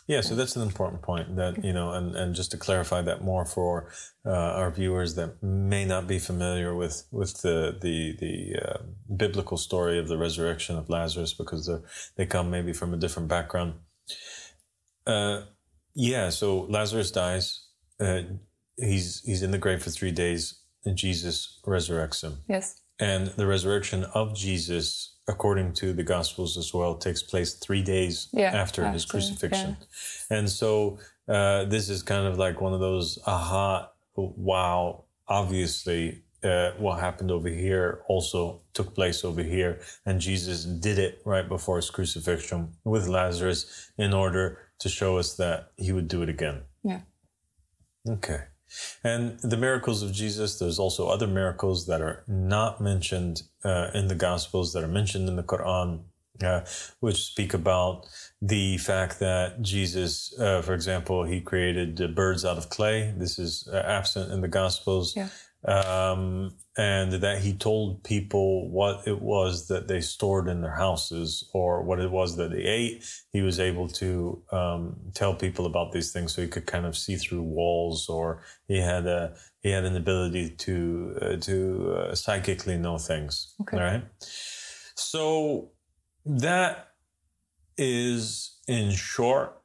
Yeah, 0.08 0.20
so 0.20 0.34
that's 0.34 0.56
an 0.56 0.62
important 0.62 1.02
point 1.02 1.36
that 1.36 1.64
you 1.64 1.72
know, 1.72 1.92
and, 1.92 2.16
and 2.16 2.34
just 2.34 2.50
to 2.50 2.56
clarify 2.56 3.02
that 3.02 3.22
more 3.22 3.44
for 3.44 3.88
uh, 4.26 4.30
our 4.30 4.70
viewers 4.70 5.14
that 5.14 5.42
may 5.42 5.84
not 5.84 6.06
be 6.06 6.18
familiar 6.18 6.74
with 6.74 7.06
with 7.10 7.42
the 7.42 7.78
the 7.80 8.16
the 8.18 8.56
uh, 8.60 8.78
biblical 9.16 9.56
story 9.56 9.98
of 9.98 10.08
the 10.08 10.18
resurrection 10.18 10.76
of 10.76 10.90
Lazarus 10.90 11.34
because 11.34 11.66
they 11.66 11.78
they 12.16 12.26
come 12.26 12.50
maybe 12.50 12.72
from 12.72 12.92
a 12.92 12.96
different 12.96 13.28
background. 13.28 13.74
Uh, 15.06 15.42
yeah, 15.94 16.30
so 16.30 16.62
Lazarus 16.62 17.10
dies. 17.10 17.66
Uh, 18.00 18.22
he's 18.76 19.22
he's 19.24 19.42
in 19.42 19.50
the 19.50 19.58
grave 19.58 19.82
for 19.82 19.90
three 19.90 20.12
days, 20.12 20.60
and 20.84 20.96
Jesus 20.96 21.60
resurrects 21.66 22.22
him. 22.22 22.38
Yes. 22.48 22.80
And 22.98 23.28
the 23.28 23.46
resurrection 23.46 24.04
of 24.14 24.34
Jesus, 24.34 25.11
according 25.28 25.72
to 25.74 25.92
the 25.92 26.02
Gospels 26.02 26.56
as 26.56 26.74
well, 26.74 26.96
takes 26.96 27.22
place 27.22 27.54
three 27.54 27.82
days 27.82 28.28
yeah, 28.32 28.46
after, 28.46 28.82
after, 28.82 28.92
his 28.92 29.04
crucifixion. 29.04 29.76
Yeah. 30.30 30.38
And 30.38 30.50
so 30.50 30.98
uh, 31.28 31.64
this 31.66 31.88
is 31.88 32.02
kind 32.02 32.26
of 32.26 32.38
like 32.38 32.60
one 32.60 32.74
of 32.74 32.80
those 32.80 33.18
aha, 33.26 33.90
wow, 34.16 35.04
obviously 35.28 36.22
uh, 36.42 36.72
what 36.78 36.98
happened 36.98 37.30
over 37.30 37.48
here 37.48 38.02
also 38.08 38.62
took 38.74 38.94
place 38.94 39.24
over 39.24 39.42
here. 39.42 39.80
And 40.04 40.20
Jesus 40.20 40.64
did 40.64 40.98
it 40.98 41.22
right 41.24 41.48
before 41.48 41.76
his 41.76 41.90
crucifixion 41.90 42.72
with 42.84 43.06
Lazarus 43.06 43.90
in 43.96 44.12
order 44.12 44.58
to 44.80 44.88
show 44.88 45.18
us 45.18 45.34
that 45.34 45.72
he 45.76 45.92
would 45.92 46.08
do 46.08 46.22
it 46.22 46.28
again. 46.28 46.62
Yeah. 46.82 47.00
Okay. 48.08 48.40
And 49.04 49.38
the 49.40 49.56
miracles 49.56 50.02
of 50.02 50.12
Jesus, 50.12 50.58
there's 50.58 50.78
also 50.78 51.08
other 51.08 51.26
miracles 51.26 51.86
that 51.86 52.00
are 52.00 52.24
not 52.26 52.80
mentioned 52.80 53.42
uh, 53.64 53.88
in 53.94 54.08
the 54.08 54.14
Gospels, 54.14 54.72
that 54.72 54.84
are 54.84 54.88
mentioned 54.88 55.28
in 55.28 55.36
the 55.36 55.42
Quran, 55.42 56.02
uh, 56.42 56.62
which 57.00 57.16
speak 57.16 57.54
about 57.54 58.06
the 58.40 58.78
fact 58.78 59.20
that 59.20 59.62
Jesus, 59.62 60.38
uh, 60.38 60.62
for 60.62 60.74
example, 60.74 61.24
he 61.24 61.40
created 61.40 62.14
birds 62.14 62.44
out 62.44 62.58
of 62.58 62.68
clay. 62.68 63.14
This 63.16 63.38
is 63.38 63.68
uh, 63.72 63.82
absent 63.86 64.32
in 64.32 64.40
the 64.40 64.48
Gospels. 64.48 65.14
Yeah 65.16 65.28
um, 65.64 66.54
and 66.76 67.12
that 67.12 67.40
he 67.40 67.52
told 67.52 68.02
people 68.02 68.68
what 68.70 69.06
it 69.06 69.20
was 69.20 69.68
that 69.68 69.88
they 69.88 70.00
stored 70.00 70.48
in 70.48 70.62
their 70.62 70.74
houses 70.74 71.48
or 71.52 71.82
what 71.82 72.00
it 72.00 72.10
was 72.10 72.36
that 72.36 72.50
they 72.50 72.62
ate. 72.62 73.04
He 73.30 73.42
was 73.42 73.60
able 73.60 73.88
to 73.88 74.42
um, 74.50 74.96
tell 75.14 75.34
people 75.34 75.66
about 75.66 75.92
these 75.92 76.12
things, 76.12 76.34
so 76.34 76.42
he 76.42 76.48
could 76.48 76.66
kind 76.66 76.86
of 76.86 76.96
see 76.96 77.16
through 77.16 77.42
walls, 77.42 78.08
or 78.08 78.42
he 78.66 78.78
had 78.78 79.06
a 79.06 79.34
he 79.60 79.70
had 79.70 79.84
an 79.84 79.96
ability 79.96 80.50
to 80.50 81.18
uh, 81.20 81.36
to 81.36 81.94
uh, 81.96 82.14
psychically 82.14 82.76
know 82.76 82.98
things. 82.98 83.54
Okay. 83.60 83.76
Right. 83.76 84.04
So 84.96 85.70
that 86.24 86.88
is, 87.76 88.58
in 88.66 88.92
short, 88.92 89.60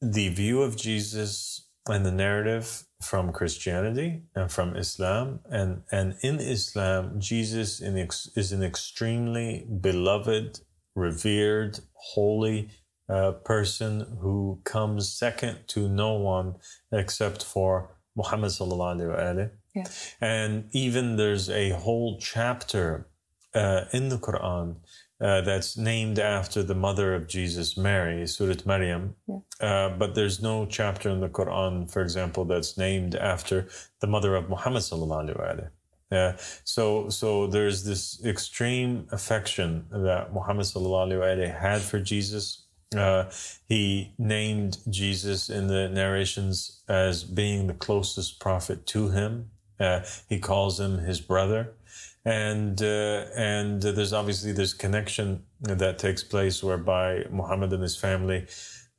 the 0.00 0.28
view 0.28 0.62
of 0.62 0.76
Jesus 0.76 1.68
and 1.86 2.04
the 2.04 2.12
narrative 2.12 2.84
from 3.02 3.32
Christianity 3.32 4.22
and 4.34 4.50
from 4.50 4.76
Islam. 4.76 5.40
And, 5.50 5.82
and 5.90 6.16
in 6.22 6.38
Islam, 6.38 7.20
Jesus 7.20 7.80
is 7.80 8.52
an 8.52 8.62
extremely 8.62 9.66
beloved, 9.80 10.60
revered, 10.94 11.80
holy 11.94 12.70
uh, 13.08 13.32
person 13.32 14.18
who 14.20 14.60
comes 14.64 15.12
second 15.12 15.58
to 15.68 15.88
no 15.88 16.14
one 16.14 16.54
except 16.92 17.44
for 17.44 17.96
Muhammad 18.16 18.50
sallallahu 18.50 18.96
alaihi 18.96 19.16
wasallam. 19.16 19.50
Yeah. 19.74 19.84
And 20.20 20.68
even 20.72 21.16
there's 21.16 21.48
a 21.48 21.70
whole 21.70 22.18
chapter 22.20 23.08
uh, 23.54 23.84
in 23.92 24.08
the 24.08 24.18
Quran 24.18 24.76
uh, 25.20 25.40
that's 25.42 25.76
named 25.76 26.18
after 26.18 26.62
the 26.62 26.74
mother 26.74 27.14
of 27.14 27.28
Jesus, 27.28 27.76
Mary, 27.76 28.26
Surat 28.26 28.64
Maryam. 28.64 29.16
Yeah. 29.28 29.38
Uh, 29.60 29.88
but 29.98 30.14
there's 30.14 30.40
no 30.40 30.66
chapter 30.66 31.10
in 31.10 31.20
the 31.20 31.28
Quran, 31.28 31.90
for 31.90 32.02
example, 32.02 32.44
that's 32.44 32.78
named 32.78 33.14
after 33.14 33.68
the 34.00 34.06
mother 34.06 34.34
of 34.34 34.48
Muhammad 34.48 34.82
sallallahu 34.82 35.36
alaihi 35.36 35.70
uh, 36.12 36.32
so, 36.64 37.08
so 37.08 37.46
there's 37.46 37.84
this 37.84 38.24
extreme 38.24 39.06
affection 39.12 39.86
that 39.92 40.32
Muhammad 40.34 40.66
sallallahu 40.66 41.12
alaihi 41.12 41.20
Wasallam 41.20 41.60
had 41.60 41.80
for 41.82 42.00
Jesus. 42.00 42.66
Uh, 42.96 43.30
he 43.68 44.12
named 44.18 44.78
Jesus 44.88 45.48
in 45.48 45.68
the 45.68 45.88
narrations 45.88 46.82
as 46.88 47.22
being 47.22 47.68
the 47.68 47.74
closest 47.74 48.40
prophet 48.40 48.86
to 48.86 49.10
him. 49.10 49.50
Uh, 49.78 50.00
he 50.28 50.38
calls 50.40 50.80
him 50.80 50.98
his 50.98 51.20
brother 51.20 51.74
and 52.24 52.80
uh, 52.82 53.24
and 53.36 53.82
there's 53.82 54.12
obviously 54.12 54.52
this 54.52 54.74
connection 54.74 55.44
that 55.60 55.98
takes 55.98 56.22
place 56.22 56.62
whereby 56.62 57.24
Muhammad 57.30 57.72
and 57.72 57.82
his 57.82 57.96
family, 57.96 58.46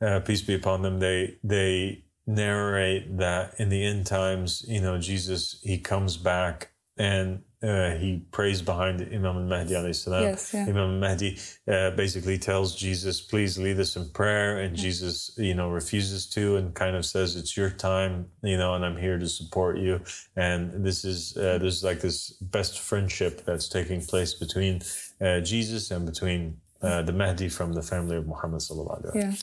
uh, 0.01 0.19
peace 0.21 0.41
be 0.41 0.55
upon 0.55 0.81
them, 0.81 0.99
they 0.99 1.37
they 1.43 2.03
narrate 2.27 3.17
that 3.17 3.53
in 3.59 3.69
the 3.69 3.83
end 3.83 4.05
times, 4.05 4.65
you 4.67 4.81
know, 4.81 4.97
Jesus 4.97 5.59
he 5.63 5.77
comes 5.77 6.17
back 6.17 6.71
and 6.97 7.43
uh, 7.63 7.91
he 7.95 8.23
prays 8.31 8.61
behind 8.61 9.01
Imam 9.13 9.47
salam. 9.93 10.23
Yes, 10.23 10.53
yeah. 10.53 10.63
Imam 10.63 10.95
al-Mahdi 10.95 11.37
uh, 11.67 11.91
basically 11.91 12.37
tells 12.37 12.75
Jesus, 12.75 13.21
please 13.21 13.57
lead 13.57 13.79
us 13.79 13.95
in 13.95 14.09
prayer. 14.09 14.59
And 14.59 14.75
yeah. 14.75 14.83
Jesus, 14.83 15.31
you 15.37 15.53
know, 15.53 15.69
refuses 15.69 16.25
to 16.29 16.57
and 16.57 16.73
kind 16.73 16.95
of 16.95 17.05
says, 17.05 17.35
it's 17.35 17.55
your 17.55 17.69
time, 17.69 18.27
you 18.41 18.57
know, 18.57 18.73
and 18.73 18.83
I'm 18.83 18.97
here 18.97 19.19
to 19.19 19.27
support 19.27 19.77
you. 19.77 20.01
And 20.35 20.83
this 20.83 21.05
is, 21.05 21.37
uh, 21.37 21.59
there's 21.59 21.83
like 21.83 22.01
this 22.01 22.31
best 22.41 22.79
friendship 22.79 23.45
that's 23.45 23.69
taking 23.69 24.01
place 24.01 24.33
between 24.33 24.81
uh, 25.19 25.41
Jesus 25.41 25.91
and 25.91 26.05
between 26.05 26.57
uh, 26.81 27.03
the 27.03 27.13
Mahdi 27.13 27.47
from 27.47 27.73
the 27.73 27.83
family 27.83 28.15
of 28.15 28.25
Muhammad 28.25 28.61
sallallahu 28.61 29.13
Yeah. 29.13 29.33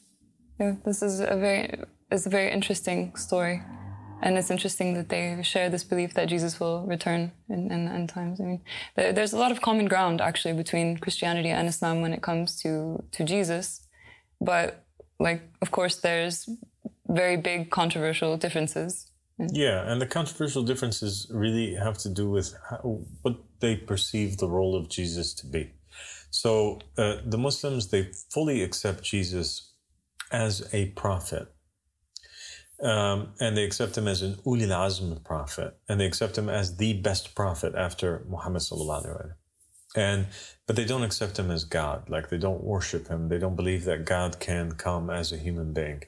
Yeah. 0.59 0.75
This 0.85 1.03
is 1.03 1.21
a 1.21 1.37
very, 1.37 1.85
it's 2.11 2.27
a 2.27 2.31
very 2.31 2.51
interesting 2.51 3.15
story. 3.15 3.63
And 4.21 4.37
it's 4.37 4.51
interesting 4.51 4.95
that 4.95 5.09
they 5.09 5.41
share 5.43 5.71
this 5.71 5.85
belief 5.85 6.15
that 6.15 6.29
Jesus 6.29 6.59
will 6.59 6.85
return 6.87 7.33
in, 7.49 7.71
in 7.71 7.89
end 7.89 8.09
times. 8.09 8.41
I 8.41 8.45
mean, 8.45 8.61
there's 8.97 9.33
a 9.33 9.39
lot 9.39 9.53
of 9.53 9.61
common 9.61 9.87
ground 9.87 10.21
actually 10.21 10.55
between 10.55 10.99
Christianity 10.99 11.51
and 11.51 11.69
Islam 11.69 12.01
when 12.01 12.13
it 12.13 12.23
comes 12.23 12.61
to 12.63 13.03
to 13.13 13.25
Jesus, 13.25 13.87
but 14.41 14.85
like, 15.21 15.43
of 15.63 15.71
course, 15.71 15.97
there's 15.97 16.49
very 17.09 17.37
big 17.37 17.71
controversial 17.71 18.37
differences. 18.37 19.11
Yeah, 19.39 19.91
and 19.91 20.01
the 20.01 20.07
controversial 20.07 20.65
differences 20.65 21.29
really 21.31 21.75
have 21.75 21.97
to 21.99 22.09
do 22.09 22.29
with 22.29 22.55
how, 22.69 23.01
what 23.23 23.37
they 23.61 23.77
perceive 23.77 24.39
the 24.39 24.49
role 24.49 24.75
of 24.75 24.89
Jesus 24.89 25.33
to 25.35 25.47
be. 25.47 25.73
So 26.31 26.81
uh, 26.97 27.17
the 27.25 27.39
Muslims 27.39 27.89
they 27.89 28.11
fully 28.31 28.63
accept 28.63 29.03
Jesus 29.03 29.73
as 30.31 30.69
a 30.73 30.87
prophet 30.91 31.49
um, 32.83 33.33
and 33.41 33.57
they 33.57 33.65
accept 33.65 33.99
him 33.99 34.07
as 34.07 34.23
an 34.23 34.35
ulil 34.47 34.71
azm 34.71 35.23
prophet, 35.25 35.77
and 35.89 36.01
they 36.01 36.07
accept 36.07 36.39
him 36.39 36.49
as 36.49 36.77
the 36.77 36.95
best 36.95 37.35
prophet 37.35 37.75
after 37.75 38.25
Muhammad 38.29 38.63
sallallahu 38.63 39.07
alaihi 39.07 39.17
wasallam. 39.17 39.35
And 39.97 40.27
but 40.67 40.77
they 40.77 40.85
don't 40.85 41.03
accept 41.03 41.39
him 41.39 41.51
as 41.51 41.65
God. 41.65 42.09
Like 42.09 42.29
they 42.29 42.39
don't 42.39 42.63
worship 42.63 43.09
him. 43.09 43.29
They 43.29 43.39
don't 43.39 43.57
believe 43.57 43.85
that 43.85 44.05
God 44.05 44.39
can 44.39 44.73
come 44.73 45.11
as 45.11 45.33
a 45.33 45.39
human 45.39 45.73
being. 45.73 46.03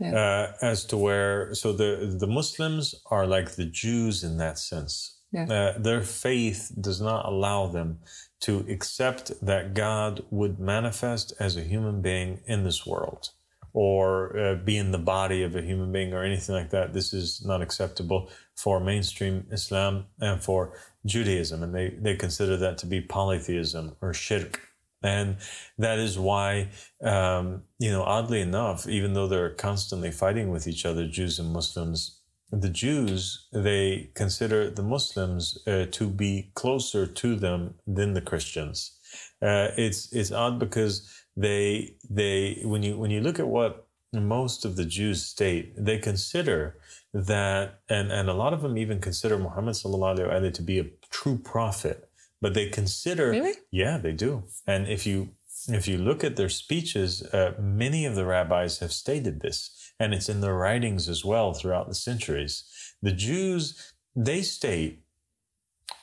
Yeah. 0.00 0.14
Uh, 0.14 0.52
as 0.62 0.84
to 0.86 0.96
where, 0.96 1.54
so 1.54 1.72
the 1.72 2.16
the 2.18 2.26
Muslims 2.26 2.94
are 3.10 3.26
like 3.26 3.52
the 3.52 3.66
Jews 3.66 4.24
in 4.24 4.38
that 4.38 4.58
sense. 4.58 5.18
Yeah. 5.32 5.44
Uh, 5.44 5.78
their 5.78 6.02
faith 6.02 6.72
does 6.80 7.00
not 7.00 7.26
allow 7.26 7.66
them 7.66 7.98
to 8.40 8.64
accept 8.68 9.32
that 9.44 9.74
God 9.74 10.24
would 10.30 10.58
manifest 10.58 11.34
as 11.38 11.56
a 11.56 11.62
human 11.62 12.00
being 12.00 12.40
in 12.46 12.64
this 12.64 12.86
world 12.86 13.30
or 13.76 14.34
uh, 14.38 14.54
be 14.54 14.78
in 14.78 14.90
the 14.90 14.98
body 14.98 15.42
of 15.42 15.54
a 15.54 15.60
human 15.60 15.92
being 15.92 16.14
or 16.14 16.24
anything 16.24 16.54
like 16.54 16.70
that. 16.70 16.94
This 16.94 17.12
is 17.12 17.44
not 17.44 17.60
acceptable 17.60 18.30
for 18.54 18.80
mainstream 18.80 19.46
Islam 19.52 20.06
and 20.18 20.42
for 20.42 20.72
Judaism. 21.04 21.62
And 21.62 21.74
they, 21.74 21.90
they 21.90 22.16
consider 22.16 22.56
that 22.56 22.78
to 22.78 22.86
be 22.86 23.02
polytheism 23.02 23.94
or 24.00 24.14
shirk. 24.14 24.62
And 25.02 25.36
that 25.76 25.98
is 25.98 26.18
why, 26.18 26.70
um, 27.02 27.64
you 27.78 27.90
know, 27.90 28.02
oddly 28.02 28.40
enough, 28.40 28.88
even 28.88 29.12
though 29.12 29.28
they're 29.28 29.50
constantly 29.50 30.10
fighting 30.10 30.50
with 30.50 30.66
each 30.66 30.86
other, 30.86 31.06
Jews 31.06 31.38
and 31.38 31.52
Muslims, 31.52 32.22
the 32.50 32.70
Jews, 32.70 33.46
they 33.52 34.08
consider 34.14 34.70
the 34.70 34.82
Muslims 34.82 35.58
uh, 35.66 35.84
to 35.90 36.08
be 36.08 36.50
closer 36.54 37.06
to 37.06 37.36
them 37.36 37.74
than 37.86 38.14
the 38.14 38.22
Christians. 38.22 38.98
Uh, 39.42 39.68
it's, 39.76 40.10
it's 40.14 40.32
odd 40.32 40.58
because 40.58 41.25
they, 41.36 41.96
they, 42.08 42.62
when 42.64 42.82
you, 42.82 42.96
when 42.96 43.10
you 43.10 43.20
look 43.20 43.38
at 43.38 43.48
what 43.48 43.86
most 44.12 44.64
of 44.64 44.76
the 44.76 44.84
Jews 44.84 45.22
state, 45.24 45.74
they 45.76 45.98
consider 45.98 46.78
that, 47.12 47.80
and, 47.88 48.10
and 48.10 48.28
a 48.28 48.34
lot 48.34 48.52
of 48.52 48.62
them 48.62 48.78
even 48.78 49.00
consider 49.00 49.38
Muhammad 49.38 49.74
sallallahu 49.74 50.18
alaihi 50.18 50.54
to 50.54 50.62
be 50.62 50.78
a 50.78 50.86
true 51.10 51.38
prophet 51.38 52.08
but 52.40 52.54
they 52.54 52.68
consider 52.68 53.30
really? 53.30 53.54
Yeah 53.70 53.98
they 53.98 54.12
do. 54.12 54.44
And 54.66 54.86
if 54.86 55.06
you 55.06 55.30
if 55.68 55.88
you 55.88 55.98
look 55.98 56.22
at 56.22 56.36
their 56.36 56.48
speeches 56.48 57.22
uh, 57.22 57.54
many 57.58 58.04
of 58.04 58.14
the 58.14 58.24
rabbis 58.24 58.78
have 58.78 58.92
stated 58.92 59.40
this 59.40 59.92
and 59.98 60.12
it's 60.14 60.28
in 60.28 60.40
their 60.40 60.54
writings 60.54 61.08
as 61.08 61.24
well 61.24 61.54
throughout 61.54 61.88
the 61.88 61.94
centuries. 61.94 62.64
The 63.02 63.12
jews 63.12 63.94
they 64.14 64.42
state 64.42 65.02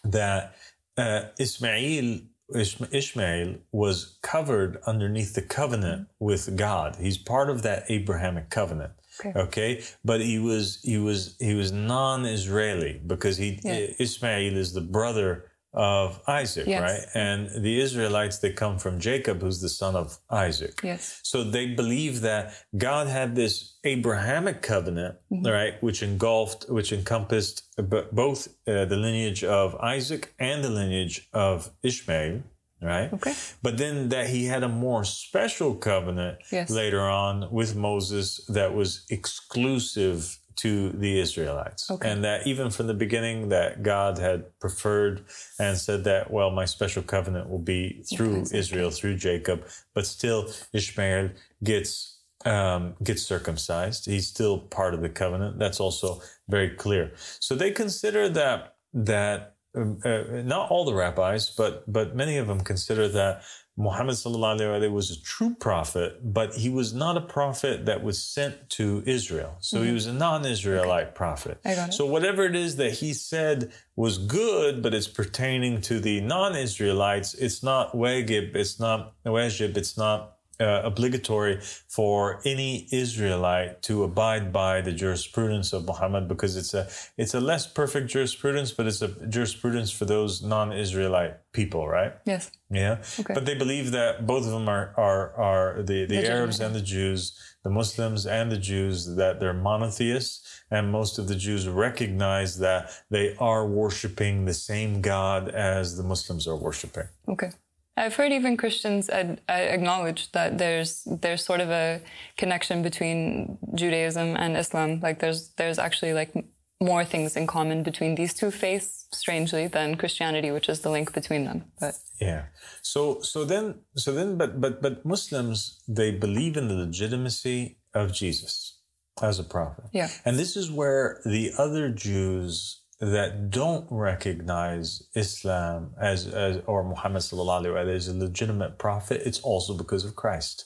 that 0.04 0.56
uh, 0.98 1.25
ismail 1.40 2.22
Ishmael 2.55 3.55
was 3.72 4.17
covered 4.22 4.81
underneath 4.86 5.33
the 5.33 5.41
covenant 5.41 6.07
with 6.19 6.55
God. 6.55 6.98
He's 7.00 7.17
part 7.17 7.50
of 7.50 7.62
that 7.63 7.86
Abrahamic 7.89 8.50
covenant. 8.50 8.93
Okay. 9.19 9.39
okay. 9.39 9.83
But 10.03 10.22
he 10.22 10.39
was 10.39 10.79
he 10.83 10.98
was 10.98 11.36
he 11.39 11.53
was 11.53 11.72
non-Israeli 11.72 13.01
because 13.05 13.38
he 13.38 13.60
yeah. 13.63 13.88
Ishmael 14.00 14.57
is 14.57 14.74
the 14.74 14.81
brother 14.81 15.45
of 15.74 16.22
Isaac, 16.27 16.68
yes. 16.68 16.82
right? 16.82 17.08
And 17.15 17.63
the 17.63 17.82
Israelites, 17.82 18.38
they 18.39 18.51
come 18.51 18.77
from 18.77 19.00
Jacob, 19.00 19.42
who's 19.42 19.60
the 19.60 19.70
son 19.70 19.96
of 19.96 20.20
Isaac. 20.30 20.80
Yes. 20.84 21.20
So 21.24 21.44
they 21.44 21.68
believe 21.68 22.22
that 22.22 22.53
God 22.77 23.08
had 23.08 23.36
this 23.36 23.77
Abrahamic 23.84 24.62
covenant, 24.62 25.18
mm-hmm. 25.32 25.46
right, 25.46 25.82
which 25.82 26.03
engulfed, 26.03 26.70
which 26.70 26.94
encompassed 26.94 27.63
both 28.12 28.48
uh, 28.68 28.86
the 28.86 28.96
lineage 28.96 29.44
of 29.44 29.75
Isaac 29.75 30.34
and 30.39 30.63
the 30.63 30.70
lineage 30.70 31.27
of 31.34 31.72
Ishmael, 31.82 32.44
right? 32.82 33.12
Okay. 33.12 33.34
But 33.62 33.77
then 33.77 34.10
that 34.10 34.27
he 34.27 34.46
had 34.46 34.63
a 34.63 34.70
more 34.70 35.03
special 35.03 35.74
covenant 35.74 36.38
yes. 36.51 36.70
later 36.70 37.01
on 37.01 37.51
with 37.51 37.75
Moses 37.75 38.46
that 38.48 38.75
was 38.75 39.06
exclusive 39.10 40.38
to 40.57 40.89
the 40.89 41.19
Israelites. 41.19 41.89
Okay. 41.89 42.10
And 42.10 42.24
that 42.24 42.48
even 42.48 42.69
from 42.69 42.88
the 42.88 42.93
beginning 42.93 43.50
that 43.50 43.83
God 43.83 44.17
had 44.17 44.57
preferred 44.60 45.25
and 45.60 45.77
said 45.77 46.03
that, 46.05 46.31
well, 46.31 46.51
my 46.51 46.65
special 46.65 47.03
covenant 47.03 47.50
will 47.50 47.60
be 47.60 48.03
through 48.13 48.38
yes, 48.38 48.51
Israel, 48.51 48.89
through 48.89 49.17
Jacob, 49.17 49.65
but 49.93 50.05
still 50.05 50.50
Ishmael 50.74 51.31
gets 51.63 52.19
um, 52.45 52.95
gets 53.01 53.24
circumcised. 53.24 54.05
He's 54.05 54.27
still 54.27 54.60
part 54.60 54.93
of 54.93 55.01
the 55.01 55.10
covenant. 55.10 55.60
That's 55.60 55.79
also 55.79 56.22
very 56.50 56.69
clear. 56.69 57.13
So 57.39 57.55
they 57.55 57.72
consider 57.72 58.29
that 58.29 58.75
that 58.93 59.55
um, 59.75 60.00
uh, 60.05 60.24
not 60.43 60.69
all 60.69 60.86
the 60.86 60.93
rabbis, 60.93 61.50
but 61.50 61.91
but 61.91 62.15
many 62.15 62.38
of 62.38 62.48
them 62.48 62.62
consider 62.62 63.07
that 63.10 63.43
Muhammad 63.75 64.15
sallallahu 64.15 64.92
was 64.92 65.10
a 65.10 65.20
true 65.22 65.56
prophet, 65.56 66.20
but 66.22 66.53
he 66.53 66.70
was 66.70 66.94
not 66.94 67.18
a 67.18 67.22
prophet 67.22 67.88
that 67.88 68.03
was 68.03 68.22
sent 68.22 68.70
to 68.72 69.01
Israel. 69.08 69.56
So 69.62 69.77
mm-hmm. 69.77 69.88
he 69.88 69.94
was 69.94 70.06
a 70.06 70.13
non-Israelite 70.13 71.08
okay. 71.08 71.15
prophet. 71.15 71.58
So 71.89 72.06
whatever 72.06 72.44
it 72.44 72.56
is 72.56 72.75
that 72.75 72.92
he 72.92 73.13
said 73.13 73.72
was 73.96 74.20
good, 74.20 74.84
but 74.84 74.94
it's 74.94 75.08
pertaining 75.08 75.82
to 75.82 76.00
the 76.00 76.22
non-Israelites, 76.22 77.34
it's 77.34 77.63
not 77.63 77.94
wajib, 77.94 78.56
it's 78.56 78.80
not 78.80 79.15
wajib, 79.25 79.75
it's 79.75 79.98
not 79.98 80.33
uh, 80.60 80.81
obligatory 80.83 81.60
for 81.88 82.41
any 82.45 82.88
Israelite 82.91 83.81
to 83.83 84.03
abide 84.03 84.53
by 84.53 84.81
the 84.81 84.91
jurisprudence 84.91 85.74
of 85.74 85.86
Muhammad 85.86 86.27
because 86.27 86.55
it's 86.55 86.74
a 86.74 86.88
it's 87.17 87.33
a 87.33 87.39
less 87.39 87.65
perfect 87.65 88.10
jurisprudence, 88.10 88.72
but 88.72 88.86
it's 88.88 89.01
a 89.01 89.07
jurisprudence 89.27 89.91
for 89.91 90.05
those 90.05 90.43
non-Israelite 90.43 91.51
people, 91.53 91.88
right? 91.88 92.13
Yes. 92.25 92.51
Yeah. 92.69 93.03
Okay. 93.19 93.33
But 93.33 93.45
they 93.45 93.55
believe 93.55 93.91
that 93.91 94.25
both 94.25 94.45
of 94.45 94.51
them 94.51 94.69
are 94.69 94.93
are 94.98 95.33
are 95.36 95.83
the 95.83 96.05
the 96.05 96.27
Arabs 96.27 96.60
and 96.60 96.75
the 96.75 96.82
Jews, 96.82 97.38
the 97.63 97.69
Muslims 97.69 98.25
and 98.25 98.51
the 98.51 98.58
Jews 98.58 99.15
that 99.15 99.39
they're 99.39 99.54
monotheists, 99.54 100.63
and 100.69 100.91
most 100.91 101.17
of 101.17 101.28
the 101.28 101.36
Jews 101.36 101.67
recognize 101.67 102.60
that 102.60 102.91
they 103.10 103.36
are 103.38 103.65
worshiping 103.67 104.45
the 104.45 104.54
same 104.54 105.01
God 105.01 105.49
as 105.49 105.97
the 105.97 106.04
Muslims 106.04 106.47
are 106.47 106.58
worshiping. 106.58 107.08
Okay. 107.28 107.51
I've 107.95 108.15
heard 108.15 108.32
even 108.32 108.58
Christians 108.58 109.10
ad- 109.10 109.41
uh, 109.47 109.53
acknowledge 109.53 110.32
that 110.32 110.58
there's 110.58 111.03
there's 111.06 111.45
sort 111.45 111.62
of 111.62 111.69
a 111.69 112.01
connection 112.38 112.82
between 112.82 113.58
Judaism 113.75 114.36
and 114.36 114.58
Islam. 114.58 114.99
Like 114.99 115.19
there's 115.19 115.49
there's 115.58 115.77
actually 115.77 116.13
like 116.13 116.34
more 116.82 117.06
things 117.06 117.36
in 117.36 117.47
common 117.47 117.84
between 117.84 118.15
these 118.15 118.34
two 118.34 118.51
faiths, 118.51 119.08
strangely, 119.12 119.67
than 119.67 119.95
Christianity, 119.95 120.51
which 120.51 120.69
is 120.69 120.82
the 120.82 120.89
link 120.89 121.13
between 121.13 121.45
them. 121.45 121.65
But 121.79 121.95
yeah, 122.19 122.45
so 122.82 123.21
so 123.21 123.45
then 123.45 123.82
so 123.95 124.12
then, 124.12 124.38
but 124.38 124.60
but 124.60 124.82
but 124.82 125.06
Muslims 125.06 125.79
they 125.88 126.12
believe 126.12 126.58
in 126.58 126.67
the 126.67 126.75
legitimacy 126.75 127.77
of 127.93 128.12
Jesus 128.12 128.79
as 129.21 129.39
a 129.39 129.43
prophet. 129.43 129.86
Yeah, 129.93 130.10
and 130.25 130.38
this 130.38 130.56
is 130.56 130.71
where 130.71 131.21
the 131.25 131.51
other 131.58 131.89
Jews 131.89 132.83
that 133.12 133.50
don't 133.50 133.86
recognize 133.89 135.04
Islam 135.13 135.92
as, 136.00 136.28
as 136.28 136.62
or 136.66 136.84
Muhammad 136.84 137.22
sallallahu 137.22 137.66
alaihi 137.66 137.96
as 137.96 138.08
a 138.08 138.18
legitimate 138.18 138.78
prophet, 138.78 139.22
it's 139.26 139.42
also 139.42 139.78
because 139.78 140.06
of 140.06 140.16
Christ. 140.16 140.66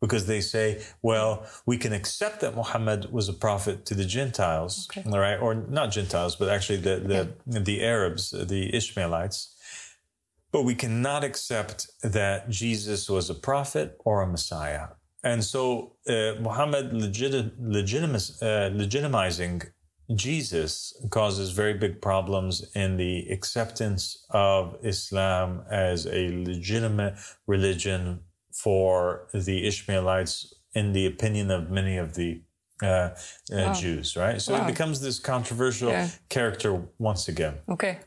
Because 0.00 0.26
they 0.26 0.40
say, 0.40 0.82
well, 1.02 1.46
we 1.66 1.76
can 1.76 1.92
accept 1.92 2.40
that 2.40 2.56
Muhammad 2.56 3.12
was 3.12 3.28
a 3.28 3.34
prophet 3.34 3.84
to 3.84 3.94
the 3.94 4.06
Gentiles, 4.06 4.88
okay. 4.90 5.02
right, 5.10 5.36
or 5.36 5.54
not 5.54 5.90
Gentiles, 5.90 6.36
but 6.36 6.48
actually 6.48 6.78
the 6.78 6.96
the, 6.96 7.34
yeah. 7.46 7.60
the 7.60 7.84
Arabs, 7.84 8.30
the 8.30 8.74
Ishmaelites. 8.74 9.54
But 10.52 10.62
we 10.62 10.74
cannot 10.74 11.22
accept 11.22 11.90
that 12.02 12.48
Jesus 12.48 13.10
was 13.10 13.28
a 13.28 13.34
prophet 13.34 13.96
or 14.04 14.22
a 14.22 14.26
Messiah. 14.26 14.88
And 15.22 15.44
so 15.44 15.96
uh, 16.08 16.40
Muhammad 16.40 16.94
legit, 16.94 17.60
legitimis, 17.62 18.42
uh, 18.42 18.70
legitimizing 18.74 19.66
Jesus 20.14 20.92
causes 21.10 21.50
very 21.50 21.74
big 21.74 22.02
problems 22.02 22.68
in 22.74 22.96
the 22.96 23.28
acceptance 23.30 24.26
of 24.30 24.76
Islam 24.82 25.62
as 25.70 26.06
a 26.06 26.28
legitimate 26.44 27.14
religion 27.46 28.20
for 28.52 29.28
the 29.32 29.66
Ishmaelites, 29.66 30.54
in 30.74 30.92
the 30.92 31.06
opinion 31.06 31.50
of 31.50 31.70
many 31.70 31.96
of 31.96 32.14
the 32.14 32.42
uh, 32.82 32.86
uh, 32.86 33.14
wow. 33.50 33.72
Jews, 33.72 34.16
right? 34.16 34.40
So 34.40 34.54
wow. 34.54 34.64
it 34.64 34.66
becomes 34.66 35.00
this 35.00 35.18
controversial 35.18 35.90
yeah. 35.90 36.08
character 36.28 36.82
once 36.98 37.28
again. 37.28 37.58
Okay. 37.68 37.98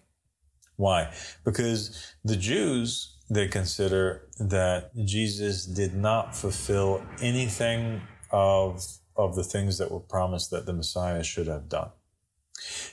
Why? 0.75 1.13
Because 1.43 2.13
the 2.25 2.35
Jews, 2.35 3.17
they 3.29 3.47
consider 3.47 4.27
that 4.39 4.91
Jesus 5.05 5.65
did 5.65 5.95
not 5.95 6.35
fulfill 6.35 7.03
anything 7.21 8.01
of 8.31 8.83
of 9.15 9.35
the 9.35 9.43
things 9.43 9.77
that 9.77 9.91
were 9.91 9.99
promised 9.99 10.51
that 10.51 10.65
the 10.65 10.73
Messiah 10.73 11.23
should 11.23 11.47
have 11.47 11.69
done. 11.69 11.89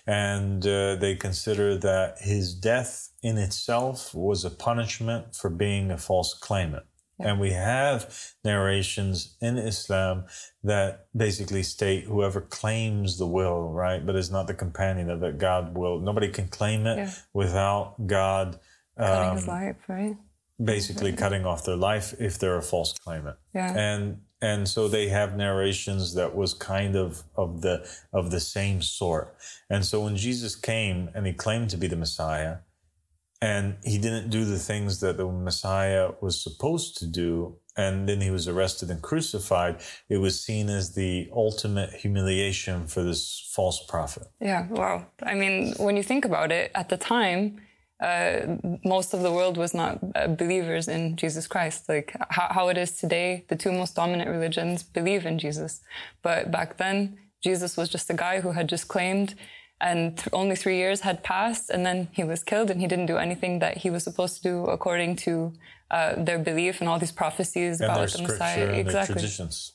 And 0.06 0.66
uh, 0.66 0.96
they 0.96 1.14
consider 1.14 1.76
that 1.78 2.18
his 2.20 2.54
death 2.54 3.10
in 3.22 3.38
itself 3.38 4.14
was 4.14 4.44
a 4.44 4.50
punishment 4.50 5.36
for 5.36 5.50
being 5.50 5.90
a 5.90 5.98
false 5.98 6.34
claimant. 6.34 6.84
And 7.22 7.38
we 7.38 7.50
have 7.50 8.32
narrations 8.44 9.36
in 9.40 9.58
Islam 9.58 10.24
that 10.64 11.06
basically 11.14 11.62
state 11.62 12.04
whoever 12.04 12.40
claims 12.40 13.18
the 13.18 13.26
will, 13.26 13.70
right, 13.70 14.04
but 14.04 14.16
is 14.16 14.30
not 14.30 14.46
the 14.46 14.54
companion 14.54 15.10
of 15.10 15.22
it, 15.22 15.38
God 15.38 15.76
will. 15.76 16.00
Nobody 16.00 16.28
can 16.28 16.48
claim 16.48 16.86
it 16.86 16.96
yeah. 16.96 17.10
without 17.32 18.06
God 18.06 18.58
cutting 18.96 19.36
his 19.36 19.48
um, 19.48 19.54
life, 19.54 19.76
right? 19.88 20.16
Basically, 20.62 21.12
cutting 21.16 21.44
off 21.44 21.64
their 21.64 21.76
life 21.76 22.14
if 22.18 22.38
they're 22.38 22.58
a 22.58 22.62
false 22.62 22.94
claimant. 22.94 23.36
Yeah. 23.54 23.72
And 23.76 24.22
and 24.42 24.68
so 24.68 24.88
they 24.88 25.08
have 25.08 25.36
narrations 25.36 26.14
that 26.14 26.34
was 26.34 26.54
kind 26.54 26.96
of 26.96 27.22
of 27.36 27.60
the 27.60 27.86
of 28.12 28.30
the 28.30 28.40
same 28.40 28.80
sort. 28.82 29.36
And 29.68 29.84
so 29.84 30.00
when 30.04 30.16
jesus 30.16 30.54
came 30.56 31.10
and 31.14 31.26
he 31.26 31.32
claimed 31.32 31.70
to 31.70 31.76
be 31.76 31.86
the 31.86 31.96
messiah 31.96 32.58
and 33.42 33.76
he 33.84 33.96
didn't 33.98 34.30
do 34.30 34.44
the 34.44 34.58
things 34.58 35.00
that 35.00 35.16
the 35.16 35.26
messiah 35.26 36.10
was 36.20 36.42
supposed 36.42 36.96
to 36.98 37.06
do 37.06 37.56
and 37.76 38.08
then 38.08 38.20
he 38.20 38.30
was 38.30 38.48
arrested 38.48 38.90
and 38.90 39.00
crucified 39.00 39.80
it 40.08 40.18
was 40.18 40.40
seen 40.40 40.68
as 40.68 40.94
the 40.94 41.28
ultimate 41.32 41.90
humiliation 41.90 42.86
for 42.86 43.02
this 43.02 43.50
false 43.54 43.84
prophet. 43.86 44.24
Yeah 44.40 44.66
wow 44.68 45.06
i 45.22 45.34
mean 45.34 45.74
when 45.78 45.96
you 45.96 46.02
think 46.02 46.24
about 46.24 46.52
it 46.52 46.70
at 46.74 46.88
the 46.88 46.96
time 46.96 47.60
uh, 48.00 48.56
most 48.84 49.12
of 49.14 49.20
the 49.22 49.32
world 49.32 49.56
was 49.56 49.74
not 49.74 49.98
uh, 50.14 50.26
believers 50.28 50.88
in 50.88 51.16
Jesus 51.16 51.46
Christ. 51.46 51.88
Like 51.88 52.14
how, 52.30 52.48
how 52.50 52.68
it 52.68 52.78
is 52.78 52.96
today, 52.96 53.44
the 53.48 53.56
two 53.56 53.72
most 53.72 53.94
dominant 53.94 54.30
religions 54.30 54.82
believe 54.82 55.26
in 55.26 55.38
Jesus. 55.38 55.80
But 56.22 56.50
back 56.50 56.76
then, 56.78 57.18
Jesus 57.42 57.76
was 57.76 57.88
just 57.88 58.08
a 58.10 58.14
guy 58.14 58.40
who 58.40 58.52
had 58.52 58.68
just 58.68 58.88
claimed 58.88 59.34
and 59.82 60.16
th- 60.18 60.28
only 60.32 60.56
three 60.56 60.76
years 60.76 61.00
had 61.00 61.22
passed 61.22 61.70
and 61.70 61.86
then 61.86 62.08
he 62.12 62.22
was 62.22 62.42
killed 62.42 62.70
and 62.70 62.80
he 62.80 62.86
didn't 62.86 63.06
do 63.06 63.16
anything 63.16 63.60
that 63.60 63.78
he 63.78 63.88
was 63.90 64.04
supposed 64.04 64.36
to 64.36 64.42
do 64.42 64.64
according 64.66 65.16
to 65.16 65.52
uh, 65.90 66.14
their 66.22 66.38
belief 66.38 66.80
and 66.80 66.88
all 66.88 66.98
these 66.98 67.12
prophecies 67.12 67.80
And 67.80 67.90
about 67.90 68.10
the 68.10 68.22
Messiah. 68.22 68.52
scripture 68.52 68.62
and 68.62 68.74
their 68.74 68.80
Exactly. 68.80 69.14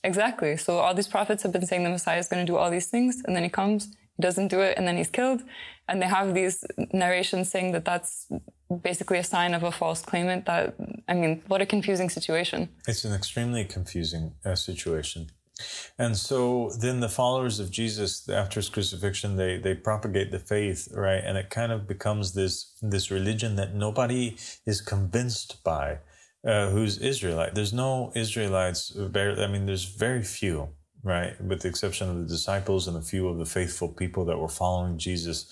Exactly. 0.04 0.58
So 0.58 0.78
all 0.78 0.94
these 0.94 1.08
prophets 1.08 1.44
have 1.44 1.52
been 1.52 1.66
saying 1.66 1.84
the 1.84 1.90
Messiah 1.90 2.20
is 2.20 2.28
going 2.28 2.46
to 2.46 2.50
do 2.52 2.58
all 2.58 2.70
these 2.72 2.88
things, 2.88 3.22
and 3.26 3.36
then 3.36 3.44
he 3.44 3.50
comes, 3.50 3.96
doesn't 4.20 4.48
do 4.48 4.62
it, 4.62 4.78
and 4.78 4.88
then 4.88 4.98
he's 4.98 5.10
killed. 5.10 5.42
And 5.88 6.02
they 6.02 6.08
have 6.08 6.34
these 6.34 6.64
narrations 6.94 7.50
saying 7.52 7.72
that 7.74 7.86
that's 7.86 8.28
basically 8.82 9.20
a 9.20 9.24
sign 9.24 9.54
of 9.54 9.64
a 9.64 9.72
false 9.72 10.02
claimant. 10.02 10.46
That 10.46 10.76
I 11.08 11.14
mean, 11.14 11.44
what 11.48 11.62
a 11.62 11.66
confusing 11.66 12.10
situation. 12.10 12.70
It's 12.88 13.06
an 13.06 13.14
extremely 13.14 13.66
confusing 13.66 14.34
uh, 14.44 14.56
situation. 14.56 15.28
And 15.98 16.18
so 16.18 16.72
then 16.82 17.00
the 17.00 17.10
followers 17.10 17.60
of 17.60 17.72
Jesus 17.72 18.28
after 18.28 18.60
his 18.60 18.70
crucifixion 18.70 19.38
they 19.38 19.58
they 19.58 19.74
propagate 19.74 20.32
the 20.32 20.40
faith, 20.40 20.90
right? 20.94 21.24
And 21.24 21.38
it 21.38 21.50
kind 21.50 21.72
of 21.72 21.88
becomes 21.88 22.34
this 22.34 22.74
this 22.82 23.10
religion 23.10 23.56
that 23.56 23.74
nobody 23.74 24.36
is 24.66 24.82
convinced 24.82 25.64
by 25.64 26.00
uh, 26.46 26.70
who's 26.70 26.98
Israelite. 26.98 27.56
There's 27.56 27.74
no 27.74 28.12
Israelites 28.16 28.96
I 28.98 29.48
mean 29.48 29.66
there's 29.66 29.86
very 29.86 30.24
few, 30.24 30.70
right? 31.06 31.40
With 31.40 31.62
the 31.62 31.70
exception 31.70 32.10
of 32.10 32.18
the 32.18 32.28
disciples 32.28 32.88
and 32.88 32.98
a 32.98 33.02
few 33.02 33.30
of 33.30 33.38
the 33.38 33.46
faithful 33.46 33.88
people 33.88 34.26
that 34.26 34.40
were 34.40 34.50
following 34.50 34.98
Jesus 34.98 35.46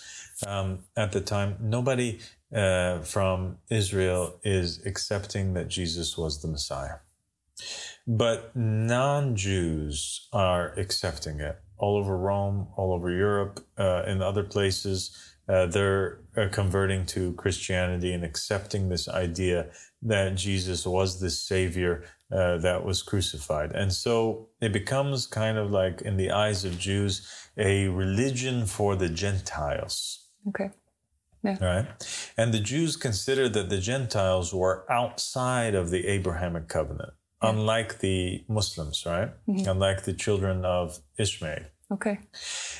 um, 0.45 0.79
at 0.97 1.11
the 1.11 1.21
time. 1.21 1.55
Nobody 1.61 2.19
uh, 2.53 2.99
from 2.99 3.59
Israel 3.69 4.39
is 4.43 4.83
accepting 4.85 5.53
that 5.53 5.67
Jesus 5.69 6.17
was 6.17 6.41
the 6.41 6.47
Messiah. 6.47 6.97
But 8.07 8.55
non 8.55 9.35
Jews 9.35 10.27
are 10.33 10.73
accepting 10.73 11.39
it 11.39 11.59
all 11.77 11.97
over 11.97 12.17
Rome, 12.17 12.67
all 12.75 12.91
over 12.91 13.11
Europe, 13.11 13.59
uh, 13.77 14.03
in 14.07 14.21
other 14.21 14.43
places. 14.43 15.15
Uh, 15.47 15.67
they're 15.67 16.19
uh, 16.35 16.47
converting 16.51 17.05
to 17.05 17.33
Christianity 17.33 18.13
and 18.13 18.23
accepting 18.23 18.89
this 18.89 19.07
idea 19.07 19.69
that 20.01 20.35
Jesus 20.35 20.85
was 20.85 21.19
the 21.19 21.29
Savior 21.29 22.05
uh, 22.34 22.58
that 22.58 22.84
was 22.84 23.04
crucified. 23.04 23.72
And 23.74 23.93
so 23.93 24.50
it 24.60 24.74
becomes 24.74 25.28
kind 25.28 25.58
of 25.58 25.72
like, 25.72 26.02
in 26.02 26.17
the 26.17 26.32
eyes 26.32 26.65
of 26.65 26.80
Jews, 26.80 27.28
a 27.58 27.88
religion 27.88 28.65
for 28.65 28.96
the 28.96 29.10
Gentiles. 29.10 30.30
Okay. 30.48 30.72
Yeah. 31.43 31.58
Right. 31.62 32.32
And 32.38 32.54
the 32.54 32.60
Jews 32.60 32.96
considered 32.96 33.54
that 33.54 33.69
the 33.69 33.80
Gentiles 33.80 34.54
were 34.54 34.86
outside 34.89 35.76
of 35.76 35.89
the 35.89 36.08
Abrahamic 36.08 36.69
covenant, 36.69 37.13
unlike 37.41 38.00
the 38.00 38.46
Muslims, 38.48 39.06
right? 39.06 39.32
Unlike 39.48 40.04
the 40.04 40.13
children 40.13 40.63
of 40.63 41.00
Ishmael. 41.17 41.65
Okay. 41.91 42.19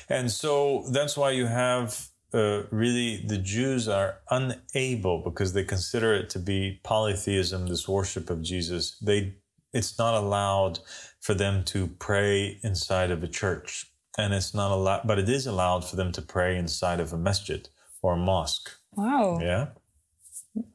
And 0.08 0.30
so 0.30 0.84
that's 0.90 1.16
why 1.16 1.30
you 1.30 1.46
have 1.46 2.08
uh, 2.32 2.62
really 2.70 3.24
the 3.26 3.38
Jews 3.38 3.86
are 3.86 4.20
unable 4.30 5.22
because 5.22 5.52
they 5.52 5.64
consider 5.64 6.14
it 6.14 6.30
to 6.30 6.38
be 6.38 6.80
polytheism, 6.82 7.68
this 7.68 7.86
worship 7.86 8.30
of 8.30 8.42
Jesus. 8.42 8.98
They 8.98 9.36
it's 9.74 9.98
not 9.98 10.14
allowed 10.14 10.78
for 11.20 11.34
them 11.34 11.64
to 11.64 11.88
pray 11.98 12.60
inside 12.62 13.10
of 13.10 13.22
a 13.22 13.28
church, 13.28 13.92
and 14.16 14.32
it's 14.32 14.54
not 14.54 14.70
allowed, 14.70 15.02
but 15.04 15.18
it 15.18 15.28
is 15.28 15.46
allowed 15.46 15.84
for 15.84 15.96
them 15.96 16.12
to 16.12 16.22
pray 16.22 16.56
inside 16.56 17.00
of 17.00 17.12
a 17.12 17.18
masjid 17.18 17.68
or 18.02 18.14
a 18.14 18.16
mosque. 18.16 18.70
Wow. 18.92 19.38
Yeah, 19.40 19.66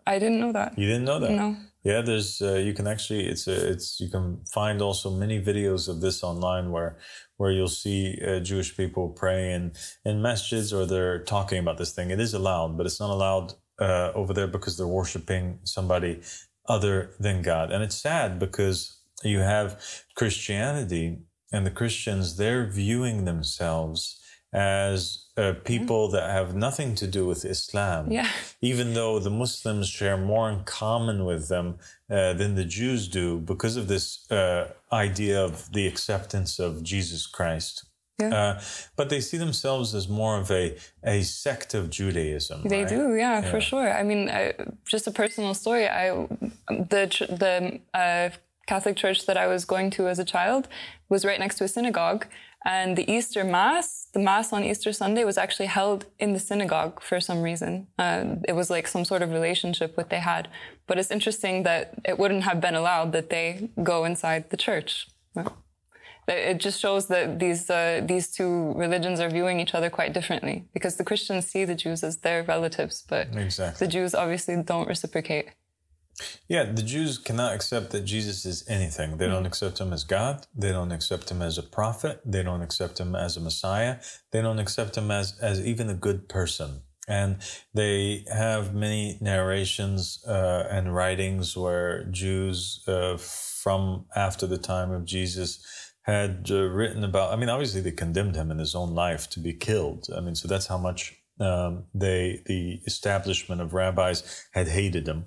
I 0.05 0.19
didn't 0.19 0.39
know 0.39 0.51
that. 0.51 0.77
you 0.77 0.88
didn't 0.88 1.05
know 1.05 1.19
that. 1.19 1.31
No. 1.31 1.55
Yeah, 1.83 2.01
there's 2.01 2.41
uh, 2.41 2.55
you 2.55 2.73
can 2.73 2.88
actually 2.88 3.25
it's 3.27 3.47
a, 3.47 3.71
it's 3.71 3.99
you 4.01 4.09
can 4.09 4.43
find 4.53 4.81
also 4.81 5.09
many 5.09 5.41
videos 5.41 5.88
of 5.88 6.01
this 6.01 6.23
online 6.23 6.71
where 6.71 6.97
where 7.38 7.51
you'll 7.51 7.69
see 7.69 8.19
uh, 8.27 8.39
Jewish 8.41 8.75
people 8.75 9.07
praying 9.09 9.71
in 10.03 10.21
masjids 10.21 10.73
or 10.73 10.85
they're 10.85 11.23
talking 11.23 11.59
about 11.59 11.77
this 11.77 11.93
thing. 11.93 12.12
It 12.12 12.19
is 12.19 12.33
allowed, 12.33 12.75
but 12.77 12.85
it's 12.85 12.99
not 12.99 13.12
allowed 13.12 13.53
uh, 13.79 14.12
over 14.13 14.33
there 14.33 14.47
because 14.47 14.75
they're 14.75 14.88
worshiping 14.88 15.59
somebody 15.63 16.21
other 16.69 17.12
than 17.19 17.41
God. 17.41 17.71
And 17.71 17.84
it's 17.84 17.95
sad 17.95 18.39
because 18.39 18.99
you 19.23 19.39
have 19.39 19.82
Christianity 20.15 21.17
and 21.51 21.65
the 21.65 21.71
Christians 21.71 22.38
they're 22.38 22.67
viewing 22.67 23.25
themselves 23.25 24.15
as 24.53 25.25
uh, 25.38 25.53
people 25.63 26.10
that 26.10 26.29
have 26.29 26.55
nothing 26.55 26.95
to 26.95 27.05
do 27.08 27.25
with 27.27 27.45
Islam 27.45 28.12
Yeah. 28.12 28.27
even 28.62 28.93
though 28.93 29.19
the 29.19 29.29
Muslims 29.29 29.88
share 29.88 30.17
more 30.17 30.49
in 30.49 30.63
common 30.63 31.25
with 31.25 31.49
them 31.49 31.77
uh, 32.10 32.34
than 32.34 32.55
the 32.55 32.65
Jews 32.65 33.08
do 33.08 33.39
because 33.39 33.75
of 33.75 33.88
this 33.88 34.29
uh, 34.32 34.71
idea 34.91 35.43
of 35.43 35.71
the 35.71 35.86
acceptance 35.88 36.58
of 36.60 36.84
Jesus 36.84 37.27
Christ. 37.27 37.86
Yeah. 38.19 38.36
Uh, 38.36 38.62
but 38.95 39.10
they 39.10 39.21
see 39.21 39.38
themselves 39.38 39.95
as 39.95 40.08
more 40.08 40.38
of 40.38 40.51
a, 40.51 40.77
a 41.03 41.21
sect 41.21 41.73
of 41.73 41.89
Judaism. 41.89 42.63
They 42.63 42.82
right? 42.82 42.89
do, 42.89 43.15
yeah, 43.15 43.41
Yeah. 43.41 43.51
for 43.51 43.62
sure. 43.62 43.91
I 43.91 44.03
mean, 44.03 44.29
I, 44.29 44.53
just 44.86 45.08
a 45.08 45.12
personal 45.12 45.53
story. 45.53 45.88
I 45.88 46.27
the 46.67 47.03
the 47.43 47.79
uh, 47.97 48.29
Catholic 48.67 48.95
church 48.97 49.25
that 49.25 49.38
I 49.38 49.47
was 49.47 49.65
going 49.65 49.89
to 49.91 50.08
as 50.08 50.19
a 50.19 50.25
child 50.25 50.67
was 51.08 51.25
right 51.25 51.39
next 51.39 51.55
to 51.58 51.63
a 51.63 51.67
synagogue, 51.67 52.25
and 52.65 52.97
the 52.97 53.10
Easter 53.12 53.43
Mass, 53.43 54.08
the 54.13 54.19
Mass 54.19 54.51
on 54.51 54.63
Easter 54.63 54.91
Sunday, 54.91 55.23
was 55.23 55.38
actually 55.38 55.67
held 55.67 56.05
in 56.19 56.34
the 56.34 56.39
synagogue 56.39 57.01
for 57.01 57.19
some 57.21 57.41
reason. 57.41 57.88
Uh, 57.97 58.36
it 58.47 58.53
was 58.53 58.69
like 58.69 58.88
some 58.88 59.05
sort 59.05 59.21
of 59.21 59.32
relationship 59.32 59.95
what 59.95 60.10
they 60.10 60.19
had. 60.19 60.49
But 60.86 60.97
it's 60.99 61.12
interesting 61.12 61.63
that 61.63 61.93
it 62.03 62.19
wouldn't 62.19 62.43
have 62.43 62.60
been 62.60 62.75
allowed 62.75 63.12
that 63.13 63.29
they 63.29 63.69
go 63.82 64.03
inside 64.03 64.49
the 64.49 64.58
church. 64.58 65.08
It 66.27 66.60
just 66.60 66.79
shows 66.79 67.08
that 67.08 67.39
these 67.39 67.69
uh, 67.69 68.01
these 68.05 68.32
two 68.32 68.73
religions 68.73 69.19
are 69.19 69.29
viewing 69.29 69.60
each 69.60 69.73
other 69.73 69.89
quite 69.89 70.13
differently 70.13 70.65
because 70.73 70.97
the 70.97 71.03
Christians 71.03 71.47
see 71.47 71.65
the 71.65 71.75
Jews 71.75 72.03
as 72.03 72.17
their 72.17 72.43
relatives, 72.43 73.03
but 73.08 73.36
Exactly. 73.36 73.86
the 73.88 73.91
Jews 73.91 74.13
obviously 74.13 74.55
don't 74.62 74.88
reciprocate. 74.88 75.49
Yeah, 76.47 76.65
the 76.71 76.84
Jews 76.84 77.17
cannot 77.17 77.53
accept 77.53 77.91
that 77.91 78.01
Jesus 78.01 78.45
is 78.45 78.67
anything. 78.67 79.17
They 79.17 79.27
don't 79.27 79.45
accept 79.45 79.79
him 79.79 79.93
as 79.93 80.03
God. 80.03 80.45
They 80.53 80.71
don't 80.71 80.91
accept 80.91 81.32
him 81.32 81.41
as 81.41 81.58
a 81.58 81.63
prophet. 81.63 82.21
They 82.25 82.43
don't 82.43 82.62
accept 82.62 82.99
him 82.99 83.15
as 83.15 83.38
a 83.38 83.39
Messiah. 83.39 83.97
They 84.32 84.41
don't 84.41 84.60
accept 84.60 84.97
him 84.97 85.12
as, 85.12 85.38
as 85.41 85.65
even 85.65 85.89
a 85.89 85.93
good 85.93 86.27
person. 86.27 86.82
And 87.08 87.38
they 87.73 88.25
have 88.32 88.75
many 88.75 89.17
narrations 89.21 90.23
uh, 90.27 90.67
and 90.69 90.93
writings 90.93 91.55
where 91.58 92.03
Jews 92.05 92.84
uh, 92.88 93.17
from 93.17 94.05
after 94.15 94.45
the 94.45 94.58
time 94.60 94.91
of 94.91 95.05
Jesus 95.05 95.63
had 96.10 96.48
uh, 96.52 96.63
written 96.63 97.04
about. 97.04 97.32
I 97.32 97.36
mean, 97.36 97.50
obviously 97.50 97.82
they 97.82 97.91
condemned 97.91 98.36
him 98.36 98.52
in 98.52 98.60
his 98.60 98.76
own 98.76 98.93
life 98.93 99.30
to 99.32 99.39
be 99.39 99.54
killed. 99.54 100.08
I 100.15 100.22
mean, 100.22 100.36
so 100.36 100.48
that's 100.48 100.67
how 100.67 100.78
much 100.78 101.15
um, 101.39 101.86
they 101.93 102.41
the 102.45 102.82
establishment 102.86 103.62
of 103.62 103.74
rabbis 103.74 104.48
had 104.54 104.67
hated 104.67 105.08
him. 105.08 105.26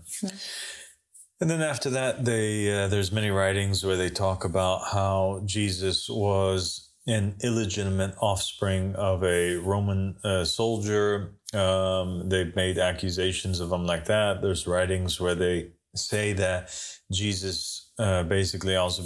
And 1.41 1.51
then 1.51 1.63
after 1.63 1.91
that, 1.91 2.25
they 2.25 2.71
uh, 2.71 2.89
there's 2.89 3.11
many 3.13 3.31
writings 3.31 3.85
where 3.85 3.97
they 3.97 4.11
talk 4.11 4.45
about 4.45 4.83
how 4.93 5.43
Jesus 5.45 6.09
was 6.09 6.93
an 7.07 7.35
illegitimate 7.43 8.15
offspring 8.21 8.95
of 8.95 9.25
a 9.25 9.57
Roman 9.57 10.17
uh, 10.23 10.45
soldier. 10.45 11.35
Um, 11.53 12.29
they've 12.29 12.55
made 12.55 12.79
accusations 12.79 13.59
of 13.59 13.73
him 13.73 13.87
like 13.87 14.05
that. 14.05 14.41
There's 14.41 14.69
writings 14.69 15.21
where 15.21 15.35
they 15.35 15.73
say 15.97 16.33
that 16.35 16.71
Jesus 17.11 17.91
uh, 17.99 18.23
basically 18.23 18.77
also 18.77 19.03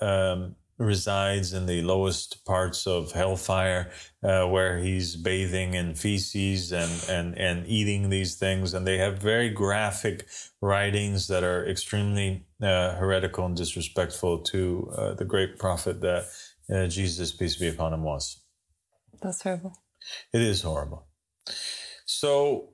um, 0.00 0.56
resides 0.82 1.52
in 1.52 1.66
the 1.66 1.82
lowest 1.82 2.44
parts 2.44 2.86
of 2.86 3.12
hellfire, 3.12 3.90
uh, 4.22 4.46
where 4.46 4.78
he's 4.78 5.16
bathing 5.16 5.74
in 5.74 5.94
feces 5.94 6.72
and, 6.72 7.04
and, 7.08 7.38
and 7.38 7.66
eating 7.66 8.10
these 8.10 8.34
things. 8.36 8.74
And 8.74 8.86
they 8.86 8.98
have 8.98 9.18
very 9.18 9.48
graphic 9.48 10.26
writings 10.60 11.28
that 11.28 11.44
are 11.44 11.66
extremely 11.66 12.46
uh, 12.60 12.96
heretical 12.96 13.46
and 13.46 13.56
disrespectful 13.56 14.38
to 14.38 14.92
uh, 14.96 15.14
the 15.14 15.24
great 15.24 15.58
prophet 15.58 16.00
that 16.00 16.26
uh, 16.72 16.86
Jesus, 16.86 17.32
peace 17.32 17.56
be 17.56 17.68
upon 17.68 17.92
him, 17.92 18.02
was. 18.02 18.40
That's 19.20 19.42
horrible. 19.42 19.76
It 20.32 20.42
is 20.42 20.62
horrible. 20.62 21.06
So 22.04 22.70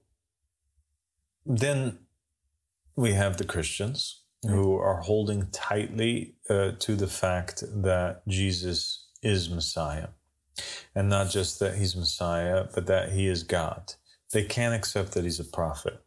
then 1.44 1.98
we 2.96 3.12
have 3.12 3.36
the 3.36 3.44
Christians 3.44 4.17
who 4.42 4.76
are 4.76 5.00
holding 5.00 5.48
tightly 5.50 6.34
uh, 6.48 6.72
to 6.78 6.94
the 6.94 7.08
fact 7.08 7.64
that 7.82 8.22
Jesus 8.28 9.08
is 9.22 9.50
Messiah. 9.50 10.08
And 10.94 11.08
not 11.08 11.30
just 11.30 11.60
that 11.60 11.76
he's 11.76 11.96
Messiah, 11.96 12.66
but 12.74 12.86
that 12.86 13.12
he 13.12 13.28
is 13.28 13.42
God. 13.42 13.94
They 14.32 14.44
can't 14.44 14.74
accept 14.74 15.12
that 15.12 15.24
he's 15.24 15.40
a 15.40 15.44
prophet. 15.44 16.00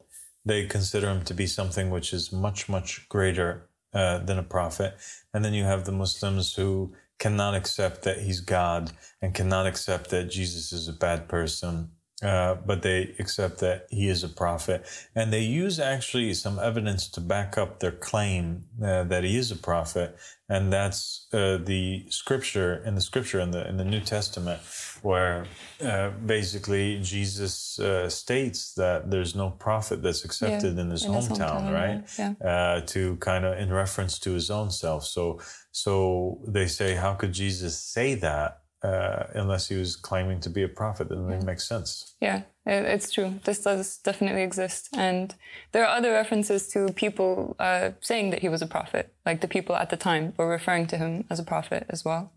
They 0.46 0.66
consider 0.66 1.10
him 1.10 1.24
to 1.26 1.34
be 1.34 1.48
something 1.48 1.90
which 1.90 2.14
is 2.14 2.32
much, 2.32 2.68
much 2.68 3.08
greater 3.10 3.70
uh, 3.94 4.20
than 4.20 4.40
a 4.40 4.44
prophet. 4.44 4.96
And 5.34 5.44
then 5.44 5.54
you 5.54 5.64
have 5.64 5.86
the 5.86 5.92
Muslims 5.92 6.56
who 6.56 6.94
cannot 7.20 7.54
accept 7.56 8.04
that 8.04 8.20
he's 8.20 8.40
God 8.40 8.92
and 9.22 9.34
cannot 9.34 9.68
accept 9.68 10.10
that 10.10 10.30
Jesus 10.30 10.72
is 10.72 10.88
a 10.88 10.94
bad 10.94 11.28
person 11.28 11.92
uh, 12.22 12.56
but 12.66 12.82
they 12.82 13.16
accept 13.20 13.60
that 13.60 13.88
he 13.90 14.08
is 14.08 14.24
a 14.24 14.30
prophet. 14.30 14.86
And 15.16 15.32
they 15.34 15.42
use 15.42 15.80
actually 15.80 16.34
some 16.34 16.60
evidence 16.60 17.08
to 17.10 17.22
back 17.22 17.58
up 17.58 17.80
their 17.80 17.92
claim 17.92 18.66
uh, 18.84 19.04
that 19.06 19.24
he 19.24 19.38
is 19.38 19.52
a 19.52 19.56
prophet. 19.56 20.18
And 20.50 20.72
that's 20.72 21.28
uh, 21.34 21.58
the 21.64 22.06
scripture 22.10 22.84
in 22.86 22.96
the 22.96 23.02
scripture 23.02 23.40
in 23.40 23.52
the 23.52 23.68
in 23.70 23.78
the 23.78 23.86
New 23.86 24.02
Testament, 24.02 24.60
where 25.02 25.46
uh, 25.82 26.10
basically 26.26 27.00
Jesus 27.02 27.80
uh, 27.80 28.10
states 28.10 28.74
that 28.74 29.10
there's 29.10 29.34
no 29.34 29.50
prophet 29.52 30.04
that's 30.04 30.26
accepted 30.26 30.76
Yeah, 30.76 30.82
in 30.82 30.90
his 30.92 31.06
in 31.06 31.14
his 31.14 31.30
hometown, 31.30 31.70
hometown, 31.70 31.74
right? 31.74 32.04
yeah. 32.20 32.34
Uh, 32.52 32.82
to 32.82 33.16
kind 33.18 33.46
of 33.46 33.58
in 33.58 33.72
reference 33.72 34.20
to 34.20 34.32
his 34.34 34.52
own 34.52 34.72
self. 34.72 35.06
So 35.06 35.40
so 35.72 36.42
they 36.46 36.68
say, 36.68 36.96
how 36.96 37.14
could 37.14 37.32
Jesus 37.32 37.80
say 37.80 38.16
that? 38.16 38.61
Uh, 38.84 39.28
unless 39.36 39.68
he 39.68 39.76
was 39.76 39.96
claiming 39.96 40.40
to 40.40 40.50
be 40.50 40.64
a 40.64 40.68
prophet, 40.68 41.08
that 41.08 41.16
doesn't 41.16 41.32
even 41.32 41.46
make 41.46 41.60
sense. 41.60 42.16
Yeah, 42.20 42.42
it, 42.66 42.84
it's 42.86 43.12
true. 43.12 43.40
This 43.44 43.62
does 43.62 43.98
definitely 43.98 44.42
exist. 44.42 44.90
And 44.98 45.36
there 45.72 45.86
are 45.86 45.96
other 45.96 46.12
references 46.12 46.68
to 46.70 46.92
people 46.94 47.56
uh, 47.60 47.92
saying 48.00 48.32
that 48.32 48.40
he 48.40 48.50
was 48.50 48.64
a 48.64 48.68
prophet. 48.68 49.14
Like 49.24 49.42
the 49.42 49.48
people 49.48 49.76
at 49.76 49.92
the 49.92 49.98
time 49.98 50.34
were 50.36 50.48
referring 50.48 50.88
to 50.88 50.98
him 50.98 51.26
as 51.30 51.40
a 51.40 51.44
prophet 51.44 51.86
as 51.90 52.04
well. 52.04 52.32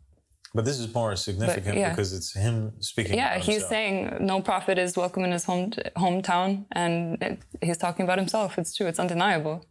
But 0.55 0.65
this 0.65 0.79
is 0.79 0.95
more 0.95 1.17
significant 1.17 1.77
yeah. 1.77 1.91
because 1.91 2.13
it's 2.13 2.33
him 2.33 2.75
speaking. 2.79 3.17
Yeah, 3.17 3.39
he's 3.39 3.67
saying 3.67 4.19
no 4.21 4.41
prophet 4.41 4.79
is 4.79 4.97
welcome 4.97 5.25
in 5.25 5.33
his 5.33 5.45
home 5.45 5.73
hometown, 5.97 6.67
and 6.71 7.21
it, 7.21 7.39
he's 7.61 7.77
talking 7.77 8.05
about 8.05 8.19
himself. 8.19 8.57
It's 8.57 8.77
true. 8.77 8.87
It's 8.87 9.01
undeniable 9.01 9.67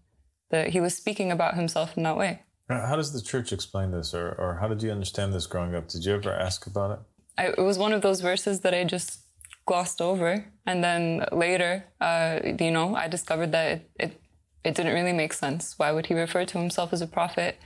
that 0.49 0.69
he 0.69 0.81
was 0.81 0.93
speaking 0.93 1.31
about 1.31 1.55
himself 1.55 1.95
in 1.95 2.03
that 2.03 2.17
way. 2.17 2.43
How 2.81 2.95
does 2.95 3.13
the 3.13 3.21
church 3.21 3.51
explain 3.51 3.91
this, 3.91 4.13
or, 4.13 4.33
or 4.39 4.57
how 4.59 4.67
did 4.67 4.81
you 4.83 4.91
understand 4.91 5.33
this 5.33 5.47
growing 5.47 5.75
up? 5.75 5.87
Did 5.87 6.05
you 6.05 6.13
ever 6.13 6.33
ask 6.33 6.67
about 6.67 6.91
it? 6.91 6.99
I, 7.37 7.47
it 7.47 7.59
was 7.59 7.77
one 7.77 7.93
of 7.93 8.01
those 8.01 8.21
verses 8.21 8.61
that 8.61 8.73
I 8.73 8.83
just 8.83 9.19
glossed 9.65 10.01
over, 10.01 10.45
and 10.65 10.83
then 10.83 11.25
later, 11.31 11.85
uh, 12.01 12.39
you 12.59 12.71
know, 12.71 12.95
I 12.95 13.07
discovered 13.07 13.51
that 13.53 13.71
it, 13.71 13.89
it 13.99 14.21
it 14.63 14.75
didn't 14.75 14.93
really 14.93 15.13
make 15.13 15.33
sense. 15.33 15.77
Why 15.77 15.91
would 15.91 16.05
he 16.05 16.13
refer 16.13 16.45
to 16.45 16.57
himself 16.57 16.93
as 16.93 17.01
a 17.01 17.07
prophet, 17.07 17.57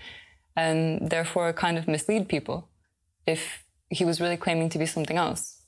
and 0.55 1.09
therefore 1.09 1.53
kind 1.53 1.77
of 1.77 1.87
mislead 1.87 2.27
people 2.27 2.69
if 3.25 3.63
he 3.89 4.03
was 4.03 4.19
really 4.19 4.37
claiming 4.37 4.69
to 4.69 4.79
be 4.79 4.85
something 4.85 5.17
else? 5.17 5.61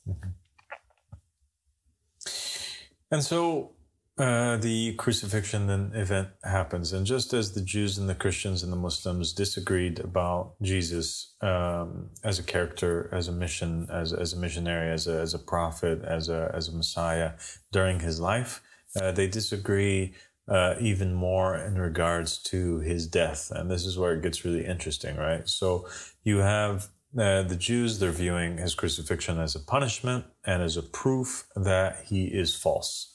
And 3.11 3.23
so 3.23 3.71
uh, 4.19 4.57
the 4.57 4.93
crucifixion 4.95 5.67
then 5.67 5.91
event 5.95 6.27
happens, 6.43 6.91
and 6.91 7.05
just 7.05 7.33
as 7.33 7.53
the 7.53 7.61
Jews 7.61 7.97
and 7.97 8.09
the 8.09 8.15
Christians 8.15 8.63
and 8.63 8.71
the 8.71 8.77
Muslims 8.77 9.31
disagreed 9.33 9.99
about 9.99 10.55
Jesus 10.61 11.33
um, 11.41 12.09
as 12.23 12.37
a 12.37 12.43
character, 12.43 13.09
as 13.13 13.29
a 13.29 13.31
mission, 13.31 13.87
as, 13.91 14.11
as 14.11 14.33
a 14.33 14.37
missionary, 14.37 14.91
as 14.91 15.07
a, 15.07 15.19
as 15.19 15.33
a 15.33 15.39
prophet, 15.39 16.03
as 16.03 16.27
a 16.27 16.51
as 16.53 16.67
a 16.67 16.75
Messiah 16.75 17.31
during 17.71 18.01
his 18.01 18.19
life, 18.19 18.61
uh, 19.01 19.11
they 19.11 19.27
disagree. 19.27 20.13
Uh, 20.47 20.73
even 20.79 21.13
more 21.13 21.55
in 21.55 21.75
regards 21.75 22.39
to 22.39 22.79
his 22.79 23.05
death. 23.05 23.51
And 23.51 23.69
this 23.69 23.85
is 23.85 23.99
where 23.99 24.13
it 24.15 24.23
gets 24.23 24.43
really 24.43 24.65
interesting, 24.65 25.15
right? 25.15 25.47
So 25.47 25.87
you 26.23 26.39
have 26.39 26.87
uh, 27.17 27.43
the 27.43 27.55
Jews, 27.55 27.99
they're 27.99 28.11
viewing 28.11 28.57
his 28.57 28.73
crucifixion 28.73 29.39
as 29.39 29.55
a 29.55 29.59
punishment 29.59 30.25
and 30.43 30.63
as 30.63 30.75
a 30.77 30.81
proof 30.81 31.47
that 31.55 32.05
he 32.07 32.25
is 32.25 32.55
false. 32.55 33.08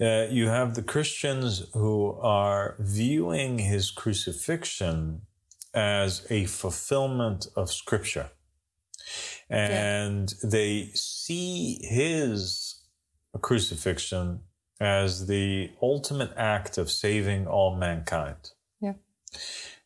Uh, 0.00 0.26
you 0.30 0.48
have 0.48 0.74
the 0.74 0.82
Christians 0.82 1.66
who 1.74 2.18
are 2.20 2.76
viewing 2.78 3.58
his 3.58 3.90
crucifixion 3.90 5.22
as 5.74 6.26
a 6.30 6.46
fulfillment 6.46 7.46
of 7.56 7.70
scripture. 7.70 8.30
And 9.48 10.32
they 10.42 10.90
see 10.94 11.78
his 11.82 12.80
crucifixion 13.40 14.40
as 14.80 15.26
the 15.26 15.70
ultimate 15.82 16.32
act 16.36 16.78
of 16.78 16.90
saving 16.90 17.46
all 17.46 17.76
mankind. 17.76 18.52
Yeah. 18.80 18.94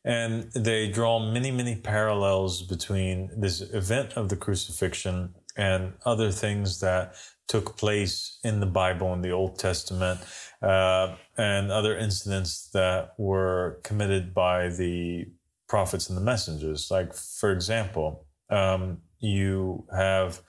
And 0.05 0.53
they 0.53 0.89
draw 0.89 1.19
many, 1.19 1.51
many 1.51 1.77
parallels 1.77 2.63
between 2.63 3.31
this 3.37 3.61
event 3.61 4.13
of 4.13 4.29
the 4.29 4.37
crucifixion 4.37 5.35
and 5.57 5.95
other 6.05 6.31
things 6.31 6.81
that 6.81 7.15
took 7.47 7.77
place 7.77 8.39
in 8.43 8.61
the 8.61 8.67
Bible 8.67 9.13
in 9.13 9.23
the 9.23 9.31
Old 9.31 9.59
Testament 9.59 10.21
uh, 10.63 11.15
and 11.37 11.71
other 11.71 11.97
incidents 11.97 12.71
that 12.73 13.15
were 13.19 13.81
committed 13.83 14.33
by 14.33 14.69
the 14.69 15.27
prophets 15.69 16.09
and 16.09 16.17
the 16.17 16.23
messengers. 16.23 16.91
Like, 16.91 17.15
for 17.15 17.53
example, 17.53 18.27
um, 18.51 18.99
you 19.19 19.87
have 19.95 20.41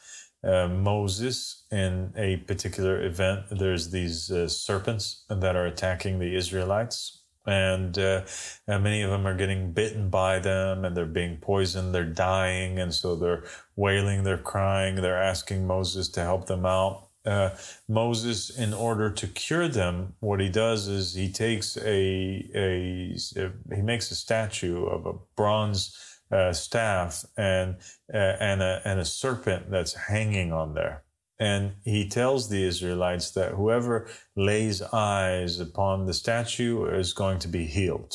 uh, 0.44 0.68
Moses 0.68 1.64
in 1.72 2.14
a 2.16 2.38
particular 2.38 3.04
event. 3.04 3.46
There's 3.50 3.90
these 3.90 4.32
uh, 4.32 4.48
serpents 4.48 5.26
that 5.30 5.56
are 5.56 5.66
attacking 5.66 6.20
the 6.20 6.36
Israelites. 6.36 7.24
And, 7.48 7.98
uh, 8.00 8.22
and 8.68 8.84
many 8.84 9.04
of 9.04 9.12
them 9.12 9.28
are 9.28 9.36
getting 9.36 9.72
bitten 9.72 10.10
by 10.10 10.40
them 10.40 10.84
and 10.84 10.98
they're 10.98 11.06
being 11.06 11.38
poisoned, 11.38 11.94
they're 11.94 12.04
dying. 12.04 12.80
And 12.80 12.94
so 12.94 13.16
they're 13.16 13.44
wailing, 13.76 14.24
they're 14.24 14.38
crying, 14.38 14.96
they're 14.96 15.22
asking 15.22 15.68
Moses 15.68 16.10
to 16.10 16.22
help 16.22 16.48
them 16.48 16.66
out. 16.66 17.10
Uh, 17.26 17.50
Moses, 17.88 18.56
in 18.56 18.74
order 18.74 19.10
to 19.10 19.28
cure 19.28 19.68
them, 19.68 20.14
what 20.20 20.40
he 20.40 20.50
does 20.50 20.88
is 20.88 21.16
he 21.16 21.32
takes 21.32 21.76
a, 21.78 22.50
a, 22.54 23.16
he 23.76 23.82
makes 23.82 24.12
a 24.12 24.16
statue 24.16 24.86
of 24.86 25.08
a 25.08 25.14
bronze 25.36 25.98
uh, 26.32 26.54
staff 26.54 27.26
and 27.38 27.78
uh, 28.14 28.18
and 28.18 28.62
a 28.62 28.82
and 28.86 29.00
a 29.00 29.06
serpent 29.06 29.70
that's 29.70 29.94
hanging 29.94 30.52
on 30.52 30.74
there. 30.74 31.04
And 31.40 31.74
he 31.84 32.08
tells 32.08 32.50
the 32.50 32.64
Israelites 32.64 33.32
that 33.32 33.54
whoever 33.54 34.08
lays 34.36 34.82
eyes 34.82 35.60
upon 35.60 36.06
the 36.06 36.14
statue 36.14 36.86
is 36.86 37.14
going 37.14 37.40
to 37.40 37.48
be 37.48 37.66
healed. 37.66 38.14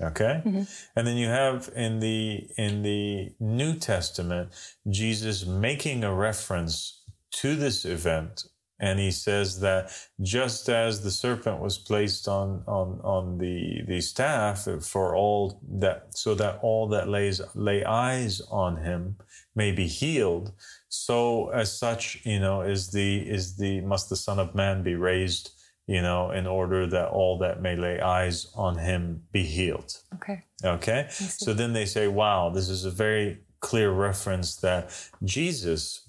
Okay? 0.00 0.42
Mm-hmm. 0.44 0.62
And 0.96 1.06
then 1.06 1.16
you 1.16 1.28
have 1.28 1.70
in 1.74 2.00
the 2.00 2.48
in 2.56 2.82
the 2.82 3.32
New 3.40 3.74
Testament 3.74 4.50
Jesus 4.88 5.46
making 5.46 6.04
a 6.04 6.14
reference 6.14 7.02
to 7.32 7.56
this 7.56 7.84
event 7.84 8.44
and 8.82 8.98
he 8.98 9.12
says 9.12 9.60
that 9.60 9.92
just 10.20 10.68
as 10.68 11.02
the 11.02 11.10
serpent 11.10 11.60
was 11.60 11.78
placed 11.78 12.28
on 12.28 12.62
on 12.66 13.00
on 13.02 13.38
the 13.38 13.82
the 13.86 14.00
staff 14.00 14.68
for 14.80 15.16
all 15.16 15.60
that 15.70 16.08
so 16.10 16.34
that 16.34 16.58
all 16.62 16.88
that 16.88 17.08
lays 17.08 17.40
lay 17.54 17.84
eyes 17.84 18.42
on 18.50 18.76
him 18.76 19.16
may 19.54 19.70
be 19.70 19.86
healed 19.86 20.52
so 20.88 21.48
as 21.50 21.78
such 21.78 22.20
you 22.24 22.40
know 22.40 22.60
is 22.60 22.90
the 22.90 23.20
is 23.20 23.56
the 23.56 23.80
must 23.82 24.10
the 24.10 24.16
son 24.16 24.38
of 24.38 24.54
man 24.54 24.82
be 24.82 24.96
raised 24.96 25.52
you 25.94 26.02
know 26.06 26.20
in 26.40 26.46
order 26.46 26.80
that 26.86 27.08
all 27.18 27.34
that 27.44 27.56
may 27.66 27.76
lay 27.86 27.96
eyes 28.00 28.38
on 28.54 28.72
him 28.88 29.22
be 29.32 29.44
healed 29.56 29.92
Okay. 30.22 30.42
Okay. 30.64 31.06
So 31.10 31.52
then 31.52 31.72
they 31.72 31.86
say, 31.86 32.06
wow, 32.06 32.50
this 32.50 32.68
is 32.68 32.84
a 32.84 32.90
very 32.90 33.40
clear 33.60 33.90
reference 33.90 34.56
that 34.56 34.90
Jesus, 35.24 36.08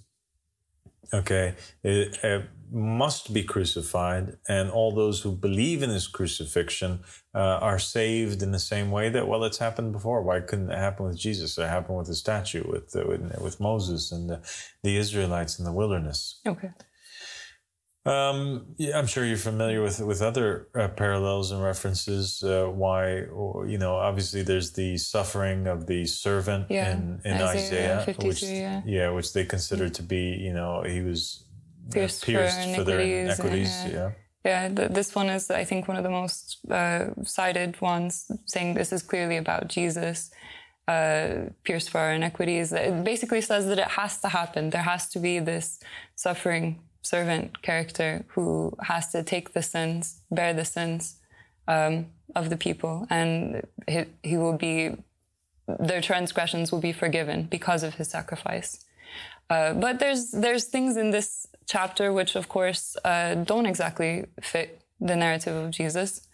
okay, 1.14 1.56
it, 1.84 2.24
uh, 2.24 2.42
must 2.72 3.34
be 3.34 3.44
crucified, 3.44 4.38
and 4.50 4.72
all 4.72 4.92
those 4.92 5.22
who 5.22 5.32
believe 5.32 5.84
in 5.84 5.92
his 5.92 6.08
crucifixion 6.08 7.02
uh, 7.36 7.60
are 7.62 7.78
saved 7.78 8.42
in 8.42 8.52
the 8.52 8.60
same 8.60 8.90
way 8.90 9.10
that, 9.10 9.28
well, 9.28 9.44
it's 9.44 9.60
happened 9.60 9.92
before. 9.92 10.24
Why 10.24 10.40
couldn't 10.40 10.72
it 10.72 10.78
happen 10.78 11.06
with 11.06 11.18
Jesus? 11.18 11.58
It 11.60 11.68
happened 11.68 12.00
with 12.00 12.08
the 12.08 12.16
statue, 12.16 12.64
with, 12.68 12.96
uh, 12.96 13.04
with, 13.08 13.40
with 13.40 13.60
Moses 13.60 14.12
and 14.12 14.28
the, 14.28 14.42
the 14.82 14.98
Israelites 14.98 15.60
in 15.60 15.66
the 15.66 15.72
wilderness. 15.72 16.40
Okay. 16.48 16.72
Um, 18.06 18.76
yeah, 18.78 19.00
I'm 19.00 19.08
sure 19.08 19.24
you're 19.24 19.38
familiar 19.38 19.82
with 19.82 20.00
with 20.02 20.22
other 20.22 20.68
uh, 20.76 20.90
parallels 20.90 21.52
and 21.52 21.64
references. 21.64 22.44
Uh, 22.44 22.66
why, 22.66 23.22
or, 23.24 23.66
you 23.66 23.78
know, 23.78 23.96
obviously 23.96 24.42
there's 24.44 24.72
the 24.74 24.98
suffering 24.98 25.68
of 25.68 25.88
the 25.88 26.06
servant 26.06 26.68
Yeah, 26.70 26.92
in, 26.92 27.22
in 27.24 27.34
Isaiah 27.42 28.00
Isaiah, 28.02 28.16
which 28.28 28.44
yeah. 28.44 29.10
which 29.12 29.32
they 29.32 29.46
consider 29.46 29.88
to 29.90 30.04
be, 30.04 30.36
you 30.48 30.54
know, 30.54 30.84
he 30.84 31.00
was 31.00 31.46
uh, 31.88 31.94
Pierced 31.94 32.26
for 32.26 32.32
their 32.32 33.00
iniquities, 33.00 33.40
inequities. 33.40 33.86
yeah. 33.86 33.94
Yeah. 33.94 34.12
Yeah, 34.46 34.68
th- 34.68 34.92
this 34.92 35.16
one 35.16 35.30
is, 35.30 35.50
I 35.50 35.64
think, 35.64 35.88
one 35.88 35.96
of 35.96 36.04
the 36.04 36.10
most 36.10 36.58
uh, 36.70 37.06
cited 37.24 37.80
ones, 37.80 38.30
saying 38.46 38.74
this 38.74 38.92
is 38.92 39.02
clearly 39.02 39.38
about 39.38 39.70
Jesus, 39.70 40.32
uh, 40.90 41.48
pierced 41.64 41.90
for 41.92 42.00
our 42.00 42.12
iniquities. 42.12 42.74
It 42.74 43.06
basically 43.06 43.40
says 43.40 43.68
that 43.68 43.80
it 43.80 43.88
has 43.88 44.20
to 44.20 44.28
happen. 44.28 44.70
There 44.72 44.82
has 44.82 45.08
to 45.12 45.20
be 45.20 45.40
this 45.40 45.80
suffering 46.16 46.82
servant 47.04 47.62
character 47.62 48.26
who 48.30 48.76
has 48.82 49.12
to 49.12 49.24
take 49.24 49.54
the 49.54 49.62
sins, 49.62 50.22
bear 50.32 50.54
the 50.54 50.66
sins 50.66 51.18
um, 51.68 52.08
of 52.36 52.50
the 52.50 52.58
people, 52.58 53.06
and 53.10 53.62
he, 53.88 54.06
he 54.24 54.38
will 54.38 54.58
be, 54.58 54.96
their 55.80 56.02
transgressions 56.02 56.72
will 56.72 56.82
be 56.82 56.94
forgiven 56.94 57.44
because 57.44 57.84
of 57.84 57.96
his 57.96 58.10
sacrifice. 58.10 58.84
Uh, 59.50 59.74
but 59.74 60.00
there's 60.00 60.32
there's 60.32 60.66
things 60.66 60.98
in 60.98 61.12
this 61.12 61.46
chapter 61.68 62.12
which, 62.14 62.36
of 62.36 62.48
course, 62.50 62.96
uh, 63.04 63.36
don't 63.36 63.66
exactly 63.66 64.26
fit 64.42 64.82
the 65.00 65.16
narrative 65.16 65.56
of 65.56 65.72
Jesus. 65.72 66.28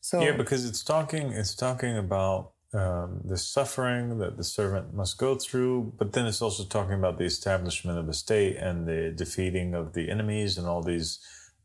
So 0.00 0.20
Yeah, 0.20 0.32
because 0.32 0.64
it's 0.64 0.82
talking 0.82 1.32
it's 1.32 1.54
talking 1.54 1.98
about 1.98 2.51
um, 2.74 3.20
the 3.24 3.36
suffering 3.36 4.18
that 4.18 4.36
the 4.36 4.44
servant 4.44 4.94
must 4.94 5.18
go 5.18 5.34
through, 5.34 5.92
but 5.98 6.12
then 6.12 6.26
it's 6.26 6.40
also 6.40 6.64
talking 6.64 6.94
about 6.94 7.18
the 7.18 7.24
establishment 7.24 7.98
of 7.98 8.08
a 8.08 8.14
state 8.14 8.56
and 8.56 8.86
the 8.86 9.10
defeating 9.14 9.74
of 9.74 9.92
the 9.92 10.10
enemies 10.10 10.56
and 10.56 10.66
all 10.66 10.82
these 10.82 11.18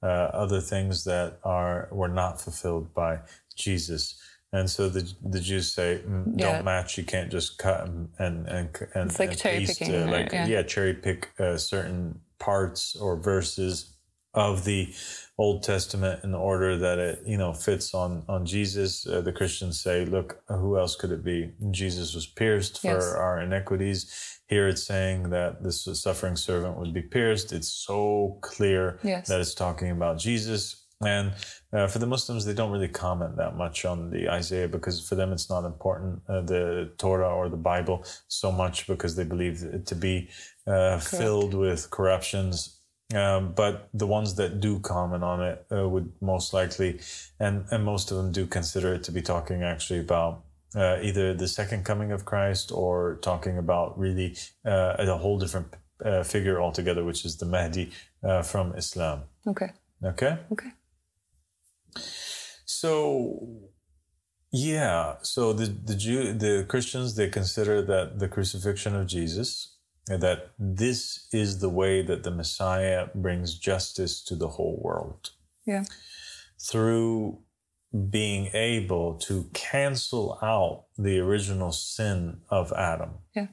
uh, 0.03 0.05
other 0.05 0.59
things 0.59 1.05
that 1.05 1.39
are 1.43 1.87
were 1.91 2.09
not 2.09 2.41
fulfilled 2.41 2.93
by 2.93 3.19
Jesus. 3.55 4.21
And 4.51 4.69
so 4.69 4.89
the 4.89 5.11
the 5.23 5.39
Jews 5.39 5.73
say, 5.73 6.01
mm, 6.07 6.37
"Don't 6.37 6.63
match. 6.63 6.97
You 6.97 7.03
can't 7.03 7.31
just 7.31 7.57
cut 7.57 7.85
and 7.85 8.09
and 8.17 8.47
and, 8.47 8.69
and 8.93 9.09
It's 9.09 9.19
like 9.19 9.31
and 9.31 9.37
cherry 9.37 9.59
paste, 9.59 9.79
picking, 9.79 9.95
uh, 9.95 10.05
right? 10.05 10.11
like 10.11 10.31
Yeah. 10.31 10.47
yeah, 10.47 10.63
cherry 10.63 10.93
pick 10.93 11.31
uh, 11.39 11.57
certain 11.57 12.19
parts 12.39 12.95
or 12.95 13.17
verses 13.17 13.96
of 14.37 14.63
the 14.65 14.93
Old 15.39 15.63
Testament 15.63 16.23
in 16.23 16.33
order 16.33 16.77
that 16.77 16.97
it 16.99 17.21
you 17.25 17.37
know 17.37 17.53
fits 17.53 17.93
on 17.93 18.23
on 18.29 18.45
Jesus. 18.45 19.05
Uh, 19.07 19.21
the 19.21 19.33
Christians 19.33 19.81
say, 19.81 20.05
"Look, 20.05 20.29
who 20.47 20.77
else 20.77 20.95
could 20.95 21.11
it 21.11 21.23
be? 21.23 21.51
Jesus 21.71 22.13
was 22.15 22.27
pierced 22.27 22.79
for 22.81 22.87
Yes. 22.95 23.13
our 23.13 23.41
iniquities." 23.41 23.99
Here 24.47 24.67
it's 24.69 24.83
saying 24.83 25.29
that 25.31 25.61
this 25.63 25.83
suffering 26.05 26.37
servant 26.37 26.77
would 26.79 26.93
be 26.93 27.01
pierced. 27.01 27.51
It's 27.51 27.67
so 27.89 28.37
clear 28.41 28.99
Yes. 29.03 29.27
that 29.27 29.41
it's 29.41 29.53
talking 29.53 29.91
about 29.91 30.17
Jesus. 30.19 30.83
And 31.05 31.33
uh, 31.73 31.85
for 31.87 31.99
the 31.99 32.07
Muslims, 32.07 32.43
they 32.45 32.53
don't 32.55 32.71
really 32.71 32.87
comment 32.87 33.35
that 33.37 33.55
much 33.55 33.85
on 33.85 34.09
the 34.09 34.29
Isaiah 34.29 34.67
because 34.67 35.07
for 35.07 35.13
them 35.15 35.31
it's 35.31 35.49
not 35.49 35.63
important, 35.65 36.21
uh, 36.27 36.41
the 36.41 36.91
Torah 36.97 37.29
or 37.39 37.49
the 37.49 37.63
Bible, 37.73 38.03
so 38.27 38.51
much 38.51 38.87
because 38.87 39.15
they 39.15 39.23
believe 39.25 39.61
it 39.61 39.85
to 39.87 39.95
be 39.95 40.29
uh, 40.65 40.97
filled 40.97 41.53
with 41.53 41.91
corruptions. 41.91 42.76
Um, 43.15 43.53
but 43.53 43.87
the 43.93 44.07
ones 44.07 44.35
that 44.35 44.59
do 44.59 44.79
comment 44.79 45.23
on 45.23 45.41
it 45.41 45.65
uh, 45.71 45.87
would 45.87 46.11
most 46.21 46.53
likely, 46.53 46.99
and, 47.39 47.65
and 47.71 47.85
most 47.85 48.11
of 48.11 48.17
them 48.17 48.33
do 48.33 48.45
consider 48.45 48.93
it 48.93 49.03
to 49.03 49.11
be 49.13 49.21
talking 49.21 49.63
actually 49.63 49.99
about 49.99 50.43
uh, 50.75 50.97
either 51.01 51.33
the 51.33 51.47
second 51.47 51.85
coming 51.85 52.11
of 52.11 52.25
Christ 52.25 52.71
or 52.71 53.17
talking 53.21 53.57
about 53.57 53.97
really 53.97 54.35
uh, 54.65 54.95
a 54.99 55.17
whole 55.17 55.39
different 55.39 55.67
uh, 56.03 56.23
figure 56.23 56.61
altogether, 56.61 57.05
which 57.05 57.23
is 57.23 57.37
the 57.37 57.45
Mahdi 57.45 57.91
uh, 58.23 58.41
from 58.41 58.73
Islam. 58.75 59.23
Okay. 59.47 59.71
Okay. 60.03 60.37
Okay. 60.51 60.69
So, 62.65 63.47
yeah. 64.51 65.15
So 65.21 65.53
the 65.53 65.65
the 65.65 65.95
Jew, 65.95 66.33
the 66.33 66.65
Christians, 66.67 67.15
they 67.15 67.29
consider 67.29 67.81
that 67.83 68.19
the 68.19 68.27
crucifixion 68.27 68.95
of 68.95 69.07
Jesus, 69.07 69.76
that 70.07 70.51
this 70.57 71.27
is 71.33 71.59
the 71.59 71.69
way 71.69 72.01
that 72.01 72.23
the 72.23 72.31
Messiah 72.31 73.07
brings 73.13 73.57
justice 73.57 74.23
to 74.23 74.35
the 74.35 74.47
whole 74.47 74.79
world 74.81 75.31
Yeah. 75.65 75.83
through 76.59 77.39
being 78.09 78.47
able 78.53 79.15
to 79.15 79.49
cancel 79.53 80.37
out 80.41 80.85
the 80.97 81.19
original 81.19 81.71
sin 81.71 82.41
of 82.49 82.71
Adam. 82.73 83.19
Yeah. 83.35 83.47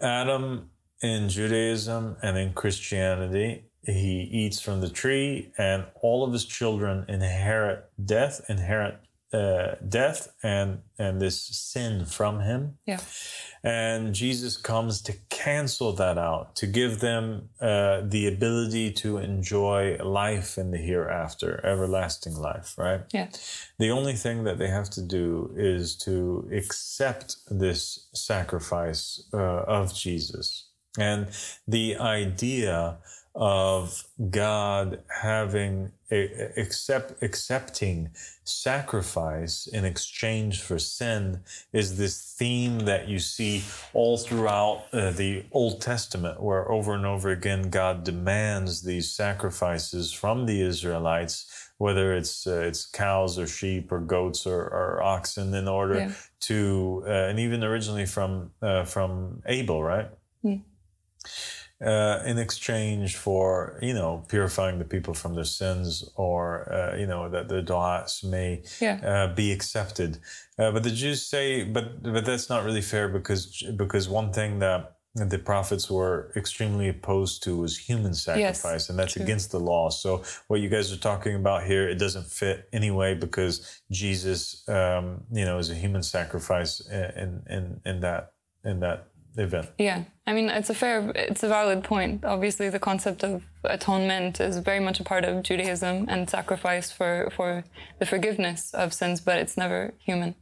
Adam 0.00 0.70
in 1.02 1.28
Judaism 1.28 2.16
and 2.22 2.36
in 2.38 2.52
Christianity, 2.52 3.64
he 3.84 4.22
eats 4.22 4.60
from 4.60 4.80
the 4.80 4.88
tree, 4.88 5.52
and 5.58 5.84
all 6.02 6.24
of 6.24 6.32
his 6.32 6.44
children 6.44 7.04
inherit 7.08 7.84
death, 8.04 8.40
inherit 8.48 8.98
uh, 9.32 9.74
death, 9.88 10.28
and 10.42 10.80
and 10.98 11.20
this 11.20 11.42
sin 11.42 12.04
from 12.04 12.40
him. 12.40 12.78
Yeah. 12.86 13.00
And 13.62 14.14
Jesus 14.14 14.56
comes 14.56 15.02
to 15.02 15.12
cancel 15.28 15.92
that 15.94 16.18
out, 16.18 16.54
to 16.56 16.66
give 16.66 17.00
them 17.00 17.48
uh, 17.60 18.02
the 18.04 18.28
ability 18.28 18.92
to 18.92 19.18
enjoy 19.18 19.96
life 19.96 20.56
in 20.56 20.70
the 20.70 20.78
hereafter, 20.78 21.60
everlasting 21.66 22.36
life, 22.36 22.74
right? 22.78 23.00
Yeah. 23.12 23.28
The 23.78 23.90
only 23.90 24.14
thing 24.14 24.44
that 24.44 24.58
they 24.58 24.68
have 24.68 24.90
to 24.90 25.02
do 25.02 25.52
is 25.56 25.96
to 26.04 26.48
accept 26.52 27.36
this 27.50 28.08
sacrifice 28.14 29.28
uh, 29.34 29.64
of 29.66 29.92
Jesus. 29.92 30.68
And 30.98 31.28
the 31.66 31.96
idea 31.96 32.98
of 33.36 34.04
God 34.30 35.02
having 35.20 35.92
a, 36.10 36.50
accept 36.58 37.22
accepting 37.22 38.10
sacrifice 38.44 39.66
in 39.66 39.84
exchange 39.84 40.62
for 40.62 40.78
sin 40.78 41.40
is 41.72 41.98
this 41.98 42.34
theme 42.38 42.80
that 42.80 43.08
you 43.08 43.18
see 43.18 43.62
all 43.92 44.16
throughout 44.16 44.84
uh, 44.92 45.10
the 45.10 45.44
Old 45.52 45.80
Testament, 45.82 46.42
where 46.42 46.70
over 46.72 46.94
and 46.94 47.04
over 47.04 47.28
again 47.30 47.68
God 47.70 48.04
demands 48.04 48.82
these 48.82 49.10
sacrifices 49.12 50.12
from 50.12 50.46
the 50.46 50.62
Israelites, 50.62 51.70
whether 51.78 52.14
it's 52.14 52.46
uh, 52.46 52.60
it's 52.60 52.86
cows 52.86 53.38
or 53.38 53.46
sheep 53.46 53.92
or 53.92 54.00
goats 54.00 54.46
or, 54.46 54.60
or 54.62 55.02
oxen, 55.02 55.54
in 55.54 55.68
order 55.68 55.96
Yeah. 55.96 56.12
to 56.40 57.04
uh, 57.06 57.10
and 57.10 57.38
even 57.38 57.62
originally 57.62 58.06
from 58.06 58.52
uh, 58.62 58.84
from 58.84 59.42
Abel, 59.46 59.82
right? 59.82 60.08
Mm. 60.44 60.62
Uh, 61.84 62.22
in 62.24 62.38
exchange 62.38 63.16
for 63.16 63.78
you 63.82 63.92
know 63.92 64.24
purifying 64.28 64.78
the 64.78 64.84
people 64.84 65.12
from 65.14 65.34
their 65.34 65.44
sins 65.44 66.08
or 66.16 66.72
uh, 66.72 66.96
you 66.96 67.06
know 67.06 67.28
that 67.28 67.48
the 67.48 67.62
du'as 67.62 68.24
may 68.24 68.62
Yeah. 68.80 68.98
uh, 69.04 69.34
be 69.34 69.52
accepted 69.52 70.18
uh, 70.58 70.70
but 70.72 70.82
the 70.84 70.90
Jews 70.90 71.26
say 71.26 71.64
but 71.64 72.02
but 72.02 72.24
that's 72.24 72.48
not 72.48 72.64
really 72.64 72.82
fair 72.82 73.08
because 73.08 73.62
because 73.76 74.08
one 74.08 74.32
thing 74.32 74.58
that 74.60 74.92
the 75.14 75.38
prophets 75.38 75.90
were 75.90 76.30
extremely 76.36 76.88
opposed 76.88 77.42
to 77.42 77.56
was 77.56 77.78
human 77.78 78.12
sacrifice 78.12 78.88
and 78.90 78.98
that's 78.98 79.14
true. 79.14 79.22
against 79.22 79.50
the 79.50 79.58
law 79.58 79.88
so 79.88 80.22
what 80.48 80.60
you 80.60 80.68
guys 80.68 80.92
are 80.92 80.98
talking 80.98 81.34
about 81.34 81.62
here 81.64 81.88
it 81.88 81.94
doesn't 81.98 82.26
fit 82.26 82.68
anyway 82.72 83.14
because 83.14 83.80
jesus 83.90 84.68
um, 84.68 85.22
you 85.32 85.44
know 85.46 85.56
is 85.56 85.70
a 85.70 85.74
human 85.74 86.02
sacrifice 86.02 86.80
in 86.90 87.42
in 87.48 87.80
in 87.86 88.00
that 88.00 88.32
in 88.64 88.80
that 88.80 89.06
event 89.42 89.68
Yeah, 89.78 90.04
I 90.26 90.32
mean 90.32 90.48
it's 90.48 90.70
a 90.70 90.74
fair, 90.74 91.12
it's 91.14 91.42
a 91.42 91.48
valid 91.48 91.84
point. 91.84 92.24
Obviously, 92.24 92.68
the 92.70 92.78
concept 92.78 93.22
of 93.24 93.42
atonement 93.64 94.40
is 94.40 94.58
very 94.58 94.80
much 94.80 95.00
a 95.00 95.04
part 95.04 95.24
of 95.24 95.42
Judaism 95.42 96.06
and 96.08 96.28
sacrifice 96.28 96.90
for 96.90 97.30
for 97.36 97.64
the 97.98 98.06
forgiveness 98.06 98.72
of 98.74 98.92
sins, 98.92 99.20
but 99.20 99.38
it's 99.38 99.56
never 99.56 99.94
human. 99.98 100.34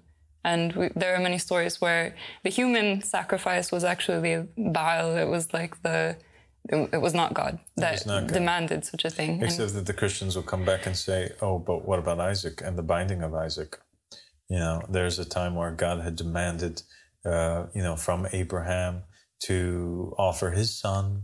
And 0.45 0.73
we, 0.75 0.91
there 0.95 1.15
are 1.17 1.21
many 1.21 1.39
stories 1.39 1.81
where 1.81 2.15
the 2.43 2.51
human 2.51 3.01
sacrifice 3.03 3.73
was 3.73 3.83
actually 3.83 4.47
Baal. 4.59 5.17
It 5.17 5.25
was 5.25 5.55
like 5.55 5.83
the, 5.83 6.17
it, 6.69 7.01
was 7.01 7.15
not 7.15 7.33
God 7.33 7.59
that 7.77 8.07
not 8.07 8.27
God. 8.27 8.35
demanded 8.35 8.85
such 8.85 9.05
a 9.07 9.11
thing. 9.11 9.31
And- 9.35 9.43
Except 9.45 9.73
that 9.75 9.87
the 9.87 9.95
Christians 9.95 10.37
will 10.37 10.43
come 10.43 10.65
back 10.65 10.85
and 10.87 10.97
say, 10.97 11.33
"Oh, 11.41 11.59
but 11.59 11.87
what 11.89 11.99
about 11.99 12.21
Isaac 12.21 12.61
and 12.63 12.77
the 12.77 12.83
binding 12.83 13.23
of 13.23 13.35
Isaac?" 13.35 13.81
You 14.49 14.59
know, 14.59 14.83
there's 14.91 15.19
a 15.19 15.25
time 15.25 15.55
where 15.55 15.71
God 15.71 16.01
had 16.01 16.17
demanded, 16.17 16.83
uh, 17.25 17.67
you 17.75 17.83
know, 17.83 17.97
from 17.97 18.27
Abraham 18.33 19.03
to 19.45 20.15
offer 20.19 20.51
his 20.51 20.79
son, 20.79 21.23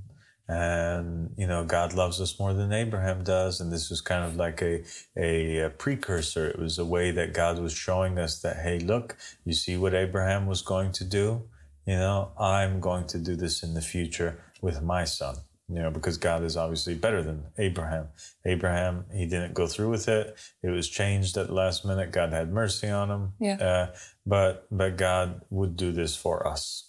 and 0.49 1.31
you 1.37 1.47
know, 1.47 1.65
God 1.65 1.95
loves 1.95 2.21
us 2.21 2.39
more 2.39 2.53
than 2.53 2.73
Abraham 2.73 3.23
does, 3.23 3.61
and 3.61 3.73
this 3.73 3.91
was 3.91 4.01
kind 4.01 4.25
of 4.25 4.37
like 4.37 4.63
a 4.63 4.83
a, 5.17 5.59
a 5.59 5.71
precursor. 5.71 6.49
It 6.49 6.59
was 6.59 6.79
a 6.79 6.85
way 6.85 7.11
that 7.13 7.35
God 7.35 7.59
was 7.59 7.73
showing 7.73 8.19
us 8.19 8.41
that, 8.41 8.57
hey, 8.57 8.79
look, 8.79 9.17
you 9.45 9.53
see 9.53 9.77
what 9.77 9.95
Abraham 9.95 10.47
was 10.47 10.63
going 10.63 10.93
to 10.93 11.05
do. 11.05 11.43
You 11.87 11.97
know, 11.97 12.33
I'm 12.39 12.81
going 12.81 13.07
to 13.09 13.19
do 13.19 13.37
this 13.37 13.63
in 13.63 13.75
the 13.75 13.81
future 13.81 14.43
with 14.61 14.83
my 14.83 15.05
son 15.05 15.37
you 15.73 15.81
know, 15.81 15.91
because 15.91 16.17
God 16.19 16.43
is 16.43 16.57
obviously 16.57 16.95
better 16.95 17.23
than 17.23 17.45
Abraham. 17.59 18.09
Abraham, 18.45 19.05
he 19.13 19.27
didn't 19.27 19.55
go 19.55 19.67
through 19.67 19.91
with 19.91 20.09
it. 20.09 20.37
It 20.63 20.71
was 20.71 20.89
changed 20.89 21.37
at 21.37 21.47
the 21.47 21.55
last 21.55 21.85
minute. 21.85 22.11
God 22.13 22.33
had 22.33 22.53
mercy 22.53 22.89
on 22.89 23.11
him. 23.11 23.33
Yeah. 23.39 23.57
Uh, 23.57 23.87
but 24.27 24.67
but 24.71 24.97
God 24.97 25.43
would 25.51 25.77
do 25.77 25.93
this 25.93 26.17
for 26.17 26.47
us. 26.47 26.89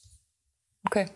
okay, 0.90 1.08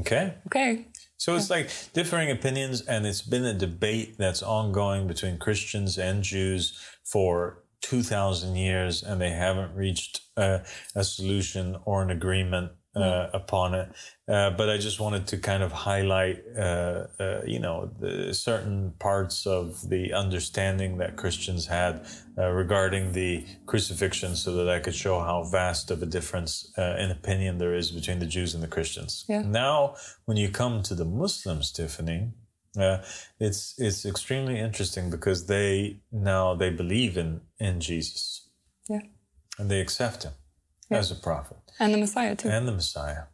Okay. 0.00 0.34
okay, 0.46 0.86
So 1.18 1.36
it's 1.36 1.50
like 1.50 1.68
differing 1.92 2.30
opinions, 2.30 2.80
and 2.80 3.06
it's 3.06 3.22
been 3.22 3.44
a 3.44 3.52
debate 3.54 4.16
that's 4.18 4.42
ongoing 4.42 5.06
between 5.06 5.38
Christians 5.38 5.98
and 5.98 6.22
Jews 6.22 6.78
for 7.04 7.58
2,000 7.82 8.56
years, 8.56 9.02
and 9.02 9.20
they 9.20 9.30
haven't 9.30 9.74
reached 9.74 10.20
uh, 10.36 10.60
a 10.94 11.04
solution 11.04 11.76
or 11.84 12.02
an 12.02 12.10
agreement 12.10 12.72
uh, 12.94 13.28
upon 13.32 13.74
it. 13.74 13.88
Uh, 14.28 14.50
but 14.50 14.68
I 14.68 14.78
just 14.78 15.00
wanted 15.00 15.26
to 15.28 15.38
kind 15.38 15.62
of 15.62 15.72
highlight, 15.72 16.42
uh, 16.56 17.06
uh, 17.18 17.40
you 17.46 17.58
know, 17.58 17.90
the 17.98 18.32
certain 18.34 18.92
parts 18.98 19.46
of 19.46 19.88
the 19.88 20.12
understanding 20.12 20.98
that 20.98 21.16
Christians 21.16 21.66
had 21.66 22.06
uh, 22.38 22.50
regarding 22.50 23.12
the 23.12 23.46
crucifixion 23.66 24.36
so 24.36 24.54
that 24.54 24.68
I 24.68 24.78
could 24.78 24.94
show 24.94 25.20
how 25.20 25.44
vast 25.44 25.90
of 25.90 26.02
a 26.02 26.06
difference 26.06 26.72
uh, 26.78 26.96
in 26.98 27.10
opinion 27.10 27.58
there 27.58 27.74
is 27.74 27.90
between 27.90 28.18
the 28.18 28.26
Jews 28.26 28.54
and 28.54 28.62
the 28.62 28.68
Christians. 28.68 29.24
Yeah. 29.28 29.42
Now, 29.42 29.96
when 30.24 30.36
you 30.36 30.48
come 30.48 30.82
to 30.84 30.94
the 30.94 31.04
Muslims, 31.04 31.72
Tiffany, 31.72 32.32
uh, 32.78 32.98
it's 33.38 33.74
it's 33.76 34.06
extremely 34.06 34.58
interesting 34.58 35.10
because 35.10 35.46
they 35.46 36.00
now 36.10 36.54
they 36.54 36.70
believe 36.70 37.18
in 37.18 37.42
in 37.58 37.80
Jesus 37.80 38.48
yeah, 38.88 39.00
and 39.58 39.70
they 39.70 39.80
accept 39.80 40.22
him 40.22 40.32
as 40.90 41.10
a 41.10 41.14
prophet 41.14 41.61
and 41.78 41.94
the 41.94 41.98
Messiah 41.98 42.36
too. 42.36 42.48
and 42.48 42.66
the 42.66 42.72
Messiah. 42.72 43.24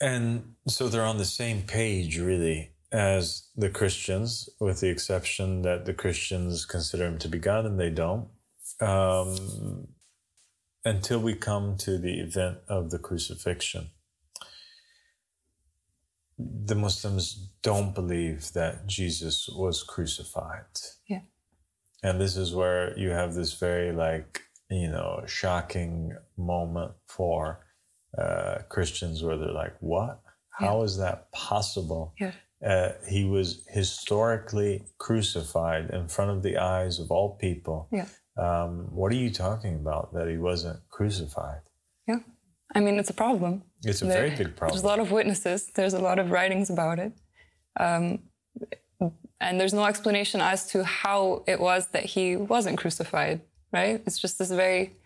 And 0.00 0.54
so 0.66 0.88
they're 0.88 1.04
on 1.04 1.18
the 1.18 1.24
same 1.24 1.62
page, 1.62 2.18
really, 2.18 2.72
as 2.90 3.48
the 3.56 3.70
Christians, 3.70 4.48
with 4.58 4.80
the 4.80 4.88
exception 4.88 5.62
that 5.62 5.84
the 5.84 5.94
Christians 5.94 6.66
consider 6.66 7.06
him 7.06 7.18
to 7.18 7.28
be 7.28 7.38
God 7.38 7.64
and 7.64 7.78
they 7.78 7.90
don't. 7.90 8.28
Um, 8.80 9.88
until 10.84 11.20
we 11.20 11.34
come 11.34 11.76
to 11.78 11.98
the 11.98 12.18
event 12.18 12.58
of 12.68 12.90
the 12.90 12.98
crucifixion, 12.98 13.90
the 16.38 16.74
Muslims 16.74 17.50
don't 17.62 17.94
believe 17.94 18.52
that 18.54 18.88
Jesus 18.88 19.48
was 19.48 19.84
crucified. 19.84 20.64
Yeah. 21.06 21.20
And 22.02 22.20
this 22.20 22.36
is 22.36 22.52
where 22.52 22.98
you 22.98 23.10
have 23.10 23.34
this 23.34 23.52
very, 23.52 23.92
like, 23.92 24.42
you 24.72 24.88
know, 24.88 25.22
shocking 25.26 26.16
moment 26.36 26.92
for 27.06 27.64
uh, 28.18 28.58
Christians 28.68 29.22
where 29.22 29.36
they're 29.36 29.52
like, 29.52 29.74
what? 29.80 30.20
How 30.50 30.82
is 30.82 30.98
that 30.98 31.30
possible? 31.32 32.14
Yeah. 32.20 32.32
Uh, 32.64 32.92
he 33.08 33.24
was 33.24 33.64
historically 33.68 34.84
crucified 34.98 35.90
in 35.90 36.08
front 36.08 36.30
of 36.30 36.42
the 36.42 36.58
eyes 36.58 36.98
of 37.00 37.10
all 37.10 37.36
people. 37.36 37.88
Yeah. 37.90 38.06
Um, 38.36 38.88
what 38.92 39.10
are 39.12 39.16
you 39.16 39.30
talking 39.30 39.74
about 39.74 40.14
that 40.14 40.28
he 40.28 40.36
wasn't 40.38 40.78
crucified? 40.88 41.60
Yeah. 42.06 42.20
I 42.74 42.80
mean, 42.80 42.98
it's 42.98 43.10
a 43.10 43.14
problem. 43.14 43.64
It's 43.84 44.00
a 44.02 44.06
There- 44.06 44.14
very 44.28 44.36
big 44.36 44.56
problem. 44.56 44.74
There's 44.76 44.84
a 44.84 44.86
lot 44.86 45.00
of 45.00 45.10
witnesses. 45.10 45.70
There's 45.74 45.94
a 45.94 46.00
lot 46.00 46.18
of 46.18 46.30
writings 46.30 46.70
about 46.70 46.98
it. 46.98 47.12
Um, 47.78 48.30
and 49.40 49.58
there's 49.60 49.74
no 49.74 49.84
explanation 49.84 50.40
as 50.40 50.66
to 50.68 50.84
how 50.84 51.42
it 51.46 51.58
was 51.60 51.88
that 51.88 52.04
he 52.04 52.36
wasn't 52.36 52.78
crucified, 52.78 53.40
right? 53.72 54.02
It's 54.06 54.18
just 54.18 54.38
this 54.38 54.50
very 54.50 54.96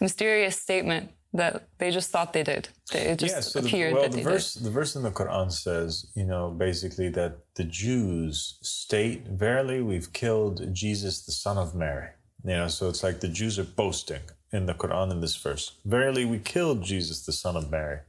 mysterious 0.00 0.60
statement 0.60 1.10
that 1.34 1.68
they 1.78 1.90
just 1.90 2.10
thought 2.10 2.32
they 2.32 2.42
did. 2.42 2.68
It 2.92 3.18
just 3.18 3.34
yeah, 3.34 3.40
so 3.40 3.60
the, 3.60 3.66
appeared 3.66 3.94
well, 3.94 4.02
that 4.02 4.12
the 4.12 4.18
they 4.18 4.22
verse 4.22 4.54
the 4.54 4.70
verse 4.70 4.96
in 4.96 5.02
the 5.02 5.10
Quran 5.10 5.50
says, 5.50 6.06
you 6.14 6.24
know, 6.24 6.50
basically 6.50 7.08
that 7.10 7.38
the 7.54 7.64
Jews 7.64 8.58
state, 8.62 9.26
"Verily, 9.28 9.80
we've 9.80 10.12
killed 10.12 10.72
Jesus, 10.74 11.24
the 11.24 11.32
son 11.32 11.56
of 11.56 11.74
Mary." 11.74 12.10
You 12.44 12.56
know, 12.56 12.68
so 12.68 12.88
it's 12.88 13.02
like 13.02 13.20
the 13.20 13.28
Jews 13.28 13.58
are 13.58 13.64
boasting 13.64 14.20
in 14.52 14.66
the 14.66 14.74
Quran 14.74 15.10
in 15.10 15.20
this 15.20 15.36
verse. 15.36 15.78
Verily, 15.84 16.24
we 16.24 16.38
killed 16.38 16.82
Jesus, 16.82 17.24
the 17.24 17.32
son 17.32 17.56
of 17.56 17.70
Mary, 17.70 18.00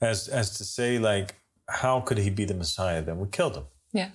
as 0.00 0.28
as 0.28 0.56
to 0.58 0.64
say, 0.64 0.98
like, 0.98 1.36
how 1.68 2.00
could 2.00 2.18
he 2.18 2.30
be 2.30 2.44
the 2.44 2.54
Messiah? 2.54 3.02
Then 3.02 3.18
we 3.18 3.28
killed 3.28 3.56
him. 3.56 3.66
Yeah. 3.92 4.10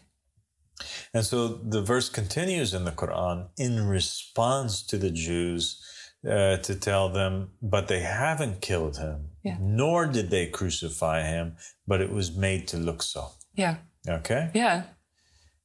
And 1.13 1.25
so 1.25 1.47
the 1.47 1.81
verse 1.81 2.09
continues 2.09 2.73
in 2.73 2.85
the 2.85 2.91
Quran 2.91 3.47
in 3.57 3.87
response 3.87 4.83
to 4.87 4.97
the 4.97 5.11
Jews 5.11 5.81
uh, 6.27 6.57
to 6.57 6.75
tell 6.75 7.09
them, 7.09 7.51
but 7.61 7.87
they 7.87 8.01
haven't 8.01 8.61
killed 8.61 8.97
him, 8.97 9.29
Yeah. 9.43 9.57
nor 9.59 10.05
did 10.05 10.29
they 10.29 10.47
crucify 10.47 11.23
him, 11.23 11.55
but 11.87 12.01
it 12.01 12.11
was 12.11 12.35
made 12.35 12.67
to 12.69 12.77
look 12.77 13.01
so. 13.01 13.29
Yeah. 13.55 13.77
Okay? 14.07 14.51
Yeah. 14.53 14.83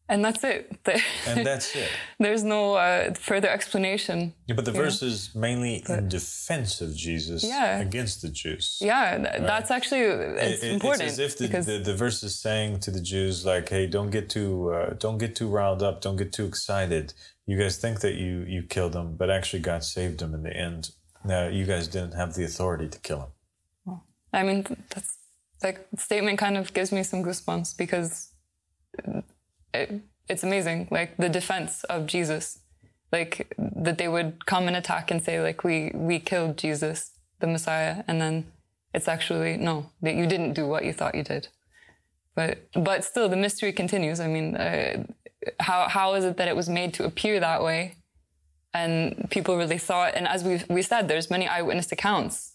And 0.07 0.23
that's 0.23 0.45
it. 0.45 0.71
And 1.27 1.47
that's 1.51 1.75
it. 1.75 1.89
There's 2.19 2.45
no 2.45 2.75
uh, 2.75 3.15
further 3.15 3.49
explanation. 3.49 4.35
Yeah, 4.47 4.55
but 4.55 4.67
the 4.67 4.73
verse 4.73 5.01
is 5.03 5.35
mainly 5.35 5.83
in 5.89 6.09
defense 6.11 6.83
of 6.83 6.95
Jesus 6.95 7.43
Yeah. 7.43 7.79
against 7.79 8.21
the 8.21 8.29
Jews. 8.29 8.79
Yeah, 8.83 9.17
th- 9.17 9.43
that's 9.47 9.71
actually 9.71 10.01
it's 10.03 10.63
It- 10.63 10.73
important 10.75 11.05
It's 11.05 11.15
as 11.15 11.19
if 11.21 11.39
the, 11.39 11.47
because 11.47 11.65
the, 11.67 11.79
the 11.79 11.95
verse 11.97 12.23
is 12.23 12.39
saying 12.39 12.81
to 12.81 12.91
the 12.91 13.01
Jews, 13.01 13.47
like, 13.47 13.71
"Hey, 13.71 13.87
don't 13.87 14.11
get 14.11 14.29
too 14.29 14.73
uh, 14.75 14.91
don't 15.05 15.17
get 15.17 15.35
too 15.37 15.49
riled 15.49 15.83
up, 15.83 16.03
don't 16.03 16.17
get 16.17 16.33
too 16.35 16.45
excited. 16.45 17.15
You 17.47 17.57
guys 17.59 17.79
think 17.79 18.01
that 18.01 18.15
you 18.15 18.45
you 18.47 18.63
killed 18.63 18.95
him, 18.95 19.17
but 19.17 19.31
actually 19.31 19.61
God 19.63 19.85
saved 19.85 20.21
him 20.21 20.35
in 20.35 20.43
the 20.43 20.55
end. 20.55 20.91
Now 21.25 21.49
you 21.49 21.65
guys 21.65 21.89
didn't 21.89 22.13
have 22.15 22.35
the 22.35 22.45
authority 22.45 22.89
to 22.91 22.99
kill 23.01 23.21
him." 23.25 24.01
I 24.35 24.43
mean, 24.43 24.65
th- 24.65 24.79
that's 24.91 25.17
like 25.63 25.87
statement 25.97 26.39
kind 26.39 26.59
of 26.59 26.75
gives 26.75 26.93
me 26.93 27.03
some 27.05 27.23
goosebumps 27.25 27.75
because 27.79 28.29
it, 29.75 30.01
it's 30.29 30.43
amazing. 30.43 30.89
Like 30.91 31.16
the 31.16 31.29
defense 31.29 31.85
of 31.85 32.07
Jesus, 32.07 32.61
like 33.12 33.55
that 33.59 33.99
they 33.99 34.09
would 34.09 34.47
come 34.47 34.66
and 34.66 34.77
attack 34.77 35.11
and 35.11 35.22
say 35.22 35.41
like 35.41 35.64
we 35.64 35.91
we 35.95 36.18
killed 36.18 36.57
Jesus, 36.57 37.12
the 37.41 37.47
Messiah, 37.47 38.05
and 38.09 38.20
then 38.20 38.47
it's 38.93 39.09
actually 39.09 39.57
no 39.57 39.91
that 40.03 40.14
you 40.14 40.27
didn't 40.27 40.55
do 40.55 40.66
what 40.66 40.85
you 40.85 40.93
thought 40.93 41.14
you 41.14 41.25
did. 41.25 41.49
But 42.35 42.59
but 42.75 43.05
still, 43.05 43.29
the 43.29 43.37
mystery 43.37 43.72
continues. 43.72 44.20
I 44.20 44.29
mean, 44.29 44.57
uh, 44.57 45.05
how 45.61 45.89
how 45.89 46.14
is 46.14 46.25
it 46.25 46.37
that 46.39 46.49
it 46.49 46.57
was 46.57 46.68
made 46.68 46.95
to 46.95 47.05
appear 47.05 47.41
that 47.41 47.62
way? 47.62 47.97
And 48.72 49.29
people 49.31 49.57
really 49.57 49.79
saw 49.79 50.07
it. 50.07 50.14
And 50.16 50.27
as 50.27 50.43
we 50.43 50.62
we 50.68 50.83
said, 50.83 51.07
there's 51.09 51.31
many 51.31 51.47
eyewitness 51.47 51.93
accounts 51.93 52.55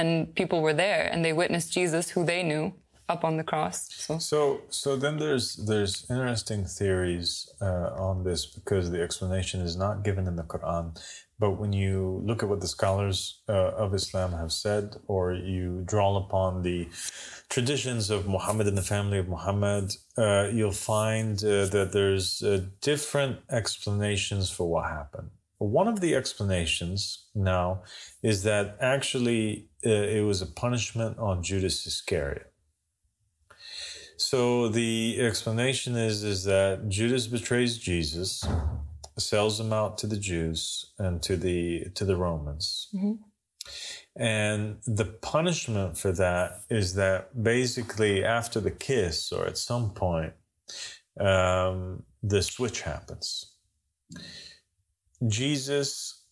and 0.00 0.34
people 0.34 0.62
were 0.62 0.72
there 0.72 1.08
and 1.12 1.24
they 1.24 1.32
witnessed 1.32 1.72
Jesus, 1.72 2.10
who 2.10 2.24
they 2.24 2.42
knew, 2.42 2.72
up 3.10 3.24
on 3.24 3.36
the 3.36 3.44
cross. 3.44 3.76
So 4.06 4.18
So, 4.18 4.62
so 4.82 4.96
then 4.96 5.18
there's 5.18 5.56
there's 5.70 5.94
interesting 6.10 6.64
theories 6.64 7.30
uh, 7.60 7.88
on 8.08 8.24
this 8.28 8.42
because 8.46 8.84
the 8.90 9.02
explanation 9.06 9.60
is 9.68 9.76
not 9.84 10.04
given 10.08 10.26
in 10.30 10.36
the 10.36 10.48
Quran. 10.54 10.86
But 11.42 11.52
when 11.60 11.72
you 11.72 12.22
look 12.28 12.42
at 12.42 12.50
what 12.50 12.60
the 12.60 12.68
scholars 12.68 13.40
uh, 13.48 13.84
of 13.84 13.94
Islam 13.94 14.32
have 14.32 14.52
said, 14.52 14.84
or 15.06 15.32
you 15.32 15.82
draw 15.92 16.08
upon 16.24 16.62
the 16.62 16.88
traditions 17.48 18.10
of 18.10 18.28
Muhammad 18.28 18.66
and 18.68 18.76
the 18.76 18.90
family 18.94 19.18
of 19.18 19.26
Muhammad, 19.36 19.86
uh, 20.18 20.48
you'll 20.52 20.82
find 20.96 21.42
uh, 21.42 21.64
that 21.74 21.90
there's 21.92 22.42
uh, 22.42 22.60
different 22.82 23.38
explanations 23.50 24.50
for 24.50 24.68
what 24.68 24.84
happened. 24.90 25.30
One 25.58 25.88
of 25.88 26.00
the 26.00 26.14
explanations 26.14 27.26
now 27.34 27.82
is 28.22 28.42
that 28.44 28.76
actually 28.80 29.68
uh, 29.84 29.90
it 30.18 30.24
was 30.30 30.42
a 30.42 30.46
punishment 30.46 31.18
on 31.18 31.42
Judas 31.42 31.86
Iscariot. 31.86 32.49
So 34.20 34.68
the 34.68 35.18
explanation 35.18 35.96
is 35.96 36.24
is 36.24 36.44
that 36.44 36.90
Judas 36.90 37.26
betrays 37.26 37.78
Jesus, 37.78 38.44
sells 39.16 39.58
him 39.58 39.72
out 39.72 39.96
to 39.96 40.06
the 40.06 40.18
Jews 40.18 40.92
and 40.98 41.22
to 41.22 41.38
the 41.38 41.86
to 41.94 42.04
the 42.04 42.16
Romans. 42.16 42.88
And 44.14 44.76
the 44.86 45.06
punishment 45.06 45.96
for 45.96 46.12
that 46.12 46.64
is 46.68 46.96
that 46.96 47.42
basically 47.42 48.22
after 48.22 48.60
the 48.60 48.70
kiss 48.70 49.32
or 49.32 49.46
at 49.46 49.56
some 49.56 49.92
point, 49.92 50.34
um, 51.18 52.02
the 52.22 52.42
switch 52.42 52.82
happens. 52.82 53.54
Jesus 55.28 56.26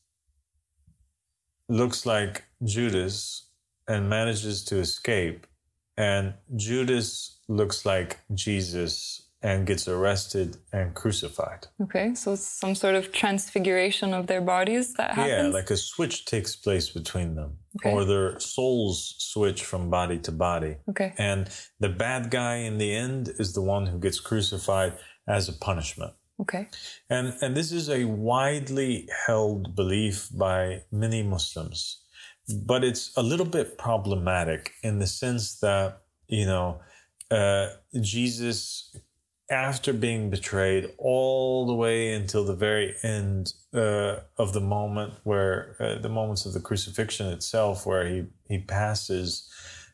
looks 1.70 2.04
like 2.04 2.44
Judas 2.62 3.48
and 3.88 4.10
manages 4.10 4.62
to 4.64 4.76
escape 4.76 5.46
and 5.96 6.34
Judas 6.54 7.37
looks 7.48 7.84
like 7.86 8.18
Jesus 8.34 9.22
and 9.40 9.68
gets 9.68 9.86
arrested 9.86 10.56
and 10.72 10.94
crucified. 10.94 11.68
okay, 11.80 12.12
so 12.14 12.32
it's 12.32 12.42
some 12.44 12.74
sort 12.74 12.96
of 12.96 13.12
transfiguration 13.12 14.12
of 14.12 14.26
their 14.26 14.40
bodies 14.40 14.94
that 14.94 15.12
happens. 15.14 15.28
Yeah, 15.54 15.60
like 15.60 15.70
a 15.70 15.76
switch 15.76 16.24
takes 16.24 16.56
place 16.56 16.90
between 16.90 17.36
them, 17.36 17.58
Okay. 17.76 17.92
or 17.92 18.04
their 18.04 18.40
souls 18.40 19.14
switch 19.18 19.62
from 19.64 19.90
body 19.90 20.18
to 20.18 20.32
body. 20.32 20.76
okay, 20.90 21.14
And 21.18 21.48
the 21.78 21.88
bad 21.88 22.30
guy 22.32 22.56
in 22.56 22.78
the 22.78 22.92
end 22.92 23.28
is 23.38 23.52
the 23.52 23.62
one 23.62 23.86
who 23.86 23.98
gets 24.00 24.18
crucified 24.18 24.94
as 25.28 25.48
a 25.48 25.52
punishment. 25.52 26.14
okay, 26.40 26.66
And 27.08 27.26
and 27.40 27.56
this 27.56 27.70
is 27.70 27.88
a 27.88 28.04
widely 28.06 29.08
held 29.26 29.76
belief 29.76 30.28
by 30.46 30.82
many 30.90 31.22
Muslims, 31.22 32.02
but 32.72 32.82
it's 32.82 33.12
a 33.16 33.22
little 33.22 33.46
bit 33.58 33.78
problematic 33.78 34.72
in 34.82 34.98
the 34.98 35.06
sense 35.06 35.60
that 35.60 36.02
you 36.26 36.44
know 36.44 36.80
uh, 37.30 37.68
Jesus, 38.00 38.96
after 39.50 39.92
being 39.92 40.30
betrayed 40.30 40.92
all 40.98 41.66
the 41.66 41.74
way 41.74 42.12
until 42.12 42.44
the 42.44 42.54
very 42.54 42.94
end 43.02 43.52
uh, 43.72 44.16
of 44.36 44.52
the 44.52 44.60
moment 44.60 45.14
where 45.24 45.76
uh, 45.80 45.98
the 45.98 46.08
moments 46.08 46.44
of 46.46 46.52
the 46.52 46.60
crucifixion 46.60 47.28
itself, 47.28 47.86
where 47.86 48.06
he 48.06 48.26
he 48.48 48.58
passes. 48.58 49.50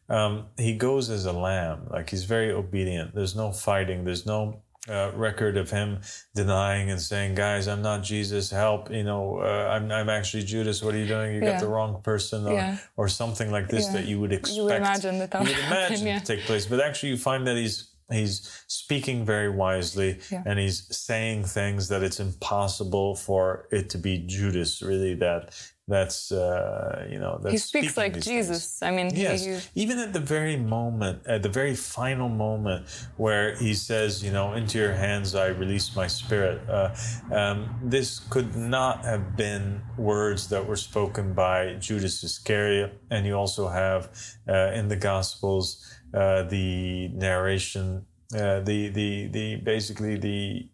Um, 0.06 0.48
he 0.58 0.76
goes 0.76 1.08
as 1.08 1.24
a 1.24 1.32
lamb, 1.32 1.86
like 1.90 2.10
he's 2.10 2.24
very 2.24 2.50
obedient. 2.50 3.14
There's 3.14 3.34
no 3.34 3.52
fighting. 3.52 4.04
There's 4.04 4.26
no 4.26 4.63
uh, 4.88 5.10
record 5.14 5.56
of 5.56 5.70
him 5.70 6.00
denying 6.34 6.90
and 6.90 7.00
saying, 7.00 7.34
"Guys, 7.34 7.68
I'm 7.68 7.80
not 7.82 8.02
Jesus. 8.02 8.50
Help! 8.50 8.90
You 8.90 9.02
know, 9.04 9.38
uh, 9.38 9.68
I'm 9.74 9.90
I'm 9.90 10.08
actually 10.08 10.44
Judas. 10.44 10.82
What 10.82 10.94
are 10.94 10.98
you 10.98 11.06
doing? 11.06 11.34
You 11.34 11.40
Yeah. 11.42 11.52
got 11.52 11.60
the 11.60 11.68
wrong 11.68 12.02
person," 12.02 12.46
or, 12.46 12.52
Yeah. 12.52 12.76
or 12.96 13.08
something 13.08 13.50
like 13.50 13.68
this 13.68 13.86
Yeah. 13.86 13.92
that 13.94 14.04
you 14.06 14.20
would 14.20 14.32
expect. 14.32 14.56
you 14.56 14.64
would 14.64 14.74
imagine 14.76 15.18
that 15.20 15.30
that 15.30 15.42
would 15.42 15.52
happen, 15.52 15.76
imagine 15.86 16.06
yeah. 16.06 16.18
to 16.18 16.24
take 16.24 16.44
place, 16.44 16.66
but 16.66 16.80
actually, 16.80 17.10
you 17.10 17.16
find 17.16 17.46
that 17.46 17.56
he's 17.56 17.90
he's 18.12 18.50
speaking 18.66 19.24
very 19.24 19.48
wisely 19.48 20.20
and 20.44 20.58
he's 20.58 20.94
saying 20.94 21.42
things 21.42 21.88
that 21.88 22.02
it's 22.02 22.20
impossible 22.20 23.14
for 23.16 23.66
it 23.72 23.88
to 23.88 23.96
be 23.98 24.18
Judas. 24.18 24.82
Really, 24.82 25.14
that 25.14 25.54
that's 25.86 26.32
uh, 26.32 27.06
you 27.10 27.18
know 27.18 27.38
that's 27.42 27.52
he 27.52 27.58
speaks 27.58 27.96
like 27.96 28.14
these 28.14 28.24
things. 28.24 28.48
Jesus. 28.48 28.82
I 28.82 28.90
mean, 28.90 29.14
he- 29.14 29.22
Yes, 29.22 29.44
he, 29.44 29.82
even 29.82 29.98
at 29.98 30.12
the 30.14 30.20
very 30.20 30.56
moment, 30.56 31.26
at 31.26 31.42
the 31.42 31.48
very 31.50 31.74
final 31.74 32.28
moment 32.28 32.86
where 33.18 33.54
he 33.56 33.74
says, 33.74 34.22
you 34.24 34.32
know, 34.32 34.54
into 34.54 34.78
your 34.78 34.94
hands 34.94 35.34
I 35.34 35.48
release 35.48 35.94
my 35.94 36.06
spirit. 36.06 36.58
Uh, 36.68 36.94
um, 37.32 37.68
this 37.82 38.18
could 38.18 38.56
not 38.56 39.04
have 39.04 39.36
been 39.36 39.82
words 39.98 40.48
that 40.48 40.66
were 40.66 40.76
spoken 40.76 41.34
by 41.34 41.74
Judas 41.74 42.24
Iscariot. 42.24 42.98
And 43.10 43.26
you 43.26 43.34
also 43.34 43.68
have 43.68 44.08
uh, 44.48 44.72
in 44.72 44.88
the 44.88 44.96
Gospels 44.96 45.84
uh, 46.14 46.44
the 46.44 47.08
narration, 47.08 48.06
uh, 48.34 48.60
the 48.60 48.88
the 48.88 49.28
the 49.28 49.56
basically 49.56 50.16
the 50.16 50.68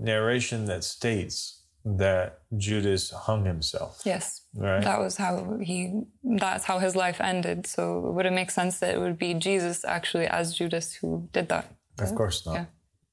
narration 0.00 0.64
that 0.66 0.84
states 0.84 1.61
that 1.84 2.40
Judas 2.56 3.10
hung 3.10 3.44
himself. 3.44 4.02
Yes. 4.04 4.42
Right. 4.54 4.82
That 4.82 5.00
was 5.00 5.16
how 5.16 5.58
he 5.60 6.02
that's 6.22 6.64
how 6.64 6.78
his 6.78 6.94
life 6.94 7.20
ended. 7.20 7.66
So 7.66 8.12
would 8.12 8.26
it 8.26 8.32
make 8.32 8.50
sense 8.50 8.78
that 8.80 8.94
it 8.94 9.00
would 9.00 9.18
be 9.18 9.34
Jesus 9.34 9.84
actually 9.84 10.26
as 10.26 10.54
Judas 10.54 10.94
who 10.94 11.28
did 11.32 11.48
that? 11.48 11.74
Of 11.98 12.14
course 12.14 12.46
not. 12.46 12.54
Yeah. 12.54 12.64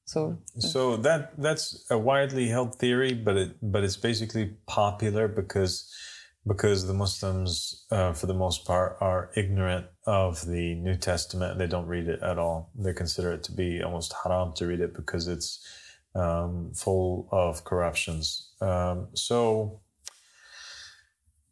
So 0.04 0.38
So 0.58 0.96
that 0.98 1.40
that's 1.40 1.86
a 1.90 1.98
widely 1.98 2.48
held 2.48 2.76
theory, 2.76 3.12
but 3.12 3.36
it 3.36 3.56
but 3.62 3.84
it's 3.84 3.96
basically 3.96 4.54
popular 4.66 5.28
because 5.28 5.92
because 6.46 6.86
the 6.86 6.94
Muslims, 6.94 7.86
uh, 7.90 8.12
for 8.12 8.26
the 8.26 8.34
most 8.34 8.64
part, 8.64 8.96
are 9.00 9.30
ignorant 9.36 9.86
of 10.06 10.44
the 10.46 10.74
New 10.74 10.96
Testament. 10.96 11.58
They 11.58 11.66
don't 11.66 11.86
read 11.86 12.08
it 12.08 12.22
at 12.22 12.38
all. 12.38 12.70
They 12.74 12.92
consider 12.92 13.32
it 13.32 13.42
to 13.44 13.52
be 13.52 13.82
almost 13.82 14.14
haram 14.24 14.52
to 14.54 14.66
read 14.66 14.80
it 14.80 14.94
because 14.94 15.28
it's 15.28 15.64
um, 16.14 16.72
full 16.74 17.28
of 17.30 17.64
corruptions. 17.64 18.49
Um, 18.60 19.08
so, 19.14 19.80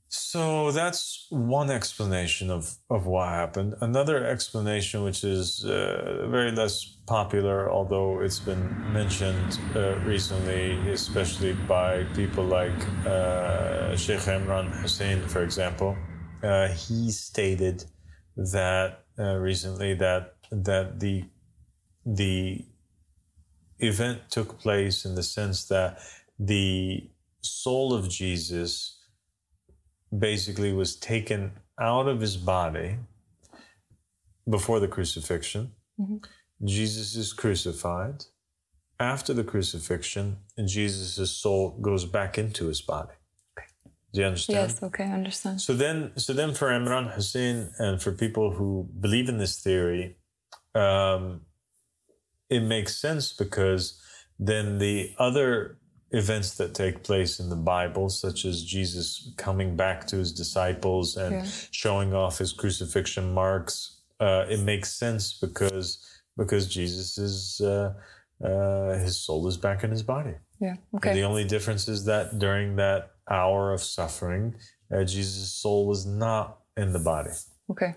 so 0.09 0.72
that's 0.72 1.26
one 1.30 1.70
explanation 1.70 2.50
of, 2.50 2.76
of 2.90 3.06
what 3.06 3.28
happened. 3.28 3.74
Another 3.80 4.24
explanation, 4.24 5.02
which 5.02 5.24
is 5.24 5.64
uh, 5.64 6.26
very 6.30 6.52
less 6.52 6.84
popular, 7.06 7.70
although 7.70 8.20
it's 8.20 8.38
been 8.38 8.92
mentioned 8.92 9.59
uh, 9.74 9.98
recently, 10.00 10.78
especially 10.90 11.54
by 11.66 12.04
people 12.14 12.44
like 12.44 13.06
uh, 13.06 13.96
Sheikh 13.96 14.20
Imran 14.20 14.70
Hosein, 14.82 15.22
for 15.28 15.42
example. 15.42 15.96
Uh, 16.42 16.68
he 16.68 17.11
stated 17.11 17.84
that 18.36 19.04
uh, 19.18 19.34
recently 19.34 19.94
that 19.94 20.34
that 20.52 21.00
the 21.00 21.24
the 22.06 22.64
event 23.80 24.20
took 24.30 24.59
place 24.59 25.04
in 25.04 25.14
the 25.14 25.22
sense 25.22 25.66
that 25.66 25.98
the 26.39 27.09
soul 27.41 27.93
of 27.93 28.09
Jesus 28.09 28.99
basically 30.16 30.72
was 30.72 30.97
taken 30.97 31.53
out 31.80 32.09
of 32.09 32.20
his 32.20 32.36
body 32.36 32.97
before 34.49 34.80
the 34.80 34.89
crucifixion. 34.89 35.72
Jesus 36.64 37.14
is 37.16 37.32
crucified. 37.32 38.24
After 39.01 39.32
the 39.32 39.45
crucifixion, 39.45 40.39
Jesus' 40.64 41.30
soul 41.30 41.78
goes 41.80 42.05
back 42.05 42.39
into 42.39 42.66
his 42.66 42.80
body. 42.80 43.14
Do 44.12 44.20
you 44.20 44.26
understand? 44.26 44.70
yes, 44.70 44.82
okay, 44.82 45.05
I 45.05 45.12
understand. 45.12 45.61
So 45.61 45.74
then, 45.74 46.12
so 46.16 46.32
then, 46.32 46.55
for 46.55 46.68
Imran 46.68 47.14
Hosein 47.14 47.70
and 47.78 48.03
for 48.03 48.12
people 48.12 48.53
who 48.53 48.89
believe 48.99 49.28
in 49.28 49.39
this 49.39 49.61
theory, 49.61 50.16
um, 50.74 51.43
it 52.49 52.61
makes 52.61 52.97
sense 52.97 53.32
because 53.32 54.01
then 54.39 54.78
the 54.78 55.14
other 55.18 55.78
events 56.11 56.56
that 56.56 56.74
take 56.74 57.02
place 57.02 57.38
in 57.38 57.50
the 57.50 57.56
Bible, 57.56 58.09
such 58.09 58.44
as 58.44 58.64
Jesus 58.64 59.32
coming 59.36 59.76
back 59.76 60.06
to 60.06 60.16
his 60.16 60.32
disciples 60.32 61.16
and 61.16 61.34
Yeah. 61.36 61.46
showing 61.70 62.14
off 62.14 62.38
his 62.38 62.52
crucifixion 62.52 63.32
marks, 63.34 64.00
uh, 64.20 64.46
it 64.48 64.61
makes 64.61 64.92
sense 64.92 65.32
because 65.32 66.04
because 66.36 66.68
Jesus 66.68 67.18
is 67.18 67.61
uh, 67.61 67.92
uh, 68.42 68.92
his 68.98 69.16
soul 69.20 69.46
is 69.48 69.56
back 69.56 69.82
in 69.84 69.90
his 69.90 70.02
body. 70.04 70.34
Yeah. 70.61 70.76
Okay. 70.94 71.12
The 71.14 71.22
only 71.22 71.44
difference 71.44 71.88
is 71.88 72.04
that 72.04 72.38
during 72.38 72.76
that 72.76 73.11
hour 73.28 73.72
of 73.72 73.82
suffering, 73.82 74.54
uh, 74.92 75.04
Jesus' 75.04 75.52
soul 75.52 75.86
was 75.86 76.06
not 76.06 76.61
in 76.76 76.92
the 76.92 77.00
body. 77.00 77.30
Okay. 77.70 77.94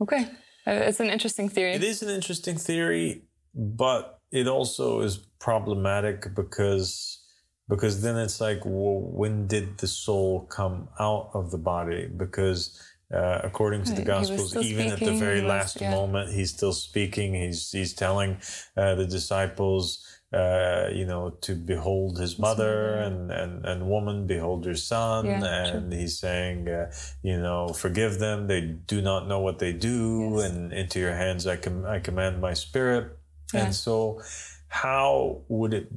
Okay. 0.00 0.22
Uh, 0.66 0.88
It's 0.88 1.00
an 1.00 1.10
interesting 1.10 1.48
theory. 1.50 1.74
It 1.74 1.84
is 1.84 2.02
an 2.02 2.08
interesting 2.08 2.56
theory, 2.56 3.24
but 3.54 4.20
it 4.30 4.46
also 4.48 5.00
is 5.00 5.18
problematic 5.40 6.34
because 6.34 7.20
because 7.68 8.00
then 8.00 8.16
it's 8.16 8.40
like, 8.40 8.60
well, 8.64 9.00
when 9.00 9.46
did 9.46 9.76
the 9.78 9.86
soul 9.86 10.46
come 10.46 10.88
out 10.98 11.30
of 11.34 11.50
the 11.50 11.58
body? 11.58 12.08
Because 12.16 12.80
uh, 13.14 13.40
according 13.44 13.84
to 13.84 13.92
the 13.92 14.04
Right, 14.04 14.24
he 14.26 14.32
was 14.32 14.40
Gospels, 14.54 14.64
even 14.64 14.86
at 14.88 15.00
the 15.00 15.12
very 15.16 15.42
was- 15.42 15.48
last 15.48 15.80
yeah. 15.80 15.90
moment, 15.90 16.32
he's 16.32 16.50
still 16.50 16.72
speaking. 16.72 17.34
He's 17.34 17.70
he's 17.70 17.92
telling 17.94 18.38
uh, 18.76 18.94
the 18.94 19.06
disciples, 19.06 20.04
uh, 20.32 20.88
you 20.92 21.04
know, 21.06 21.30
to 21.42 21.54
behold 21.54 22.18
his 22.18 22.38
mother 22.38 22.94
and, 22.96 23.30
and 23.30 23.64
and 23.66 23.86
woman, 23.88 24.26
behold 24.26 24.64
your 24.64 24.74
son, 24.74 25.26
Yeah, 25.26 25.66
and 25.66 25.92
he's 25.92 26.18
saying, 26.18 26.68
uh, 26.68 26.90
you 27.22 27.38
know, 27.38 27.68
forgive 27.68 28.18
them. 28.18 28.46
They 28.46 28.62
do 28.62 29.00
not 29.02 29.26
know 29.28 29.40
what 29.40 29.58
they 29.58 29.72
do, 29.74 30.32
Yes. 30.36 30.50
and 30.50 30.72
into 30.72 30.98
your 31.00 31.14
hands 31.14 31.46
I 31.46 31.56
com- 31.56 31.84
I 31.86 31.98
command 32.00 32.40
my 32.40 32.54
spirit. 32.54 33.12
Yeah. 33.54 33.64
And 33.66 33.74
so, 33.74 34.20
how 34.68 35.42
would 35.48 35.74
it? 35.74 35.88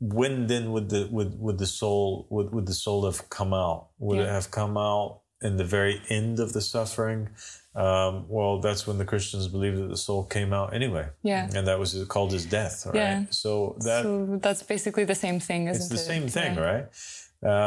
When 0.00 0.46
then 0.46 0.70
would 0.72 0.90
the 0.90 1.08
would 1.10 1.38
would 1.40 1.58
the 1.58 1.66
soul 1.66 2.26
would 2.30 2.52
would 2.52 2.66
the 2.66 2.74
soul 2.74 3.04
have 3.04 3.28
come 3.30 3.52
out? 3.52 3.88
Would 3.98 4.18
it 4.20 4.28
have 4.28 4.50
come 4.50 4.76
out 4.76 5.22
in 5.42 5.56
the 5.56 5.64
very 5.64 6.00
end 6.08 6.38
of 6.38 6.52
the 6.52 6.60
suffering? 6.60 7.30
Um, 7.74 8.26
well, 8.28 8.60
that's 8.60 8.86
when 8.86 8.98
the 8.98 9.04
Christians 9.04 9.46
believe 9.48 9.76
that 9.76 9.88
the 9.88 9.96
soul 9.96 10.24
came 10.24 10.52
out 10.52 10.72
anyway. 10.74 11.08
Yeah. 11.22 11.48
and 11.54 11.66
that 11.68 11.78
was 11.78 11.94
called 12.08 12.32
his 12.32 12.44
death. 12.46 12.86
Right. 12.86 12.94
Yeah. 12.94 13.24
So 13.30 13.76
that 13.80 14.02
so 14.04 14.38
that's 14.42 14.62
basically 14.62 15.04
the 15.04 15.14
same 15.14 15.38
thing, 15.40 15.68
isn't 15.68 15.82
it's 15.82 15.88
the 15.88 15.94
it? 15.96 15.98
same 16.20 16.28
thing, 16.28 16.54
Yeah. 16.56 16.60
right? 16.70 16.86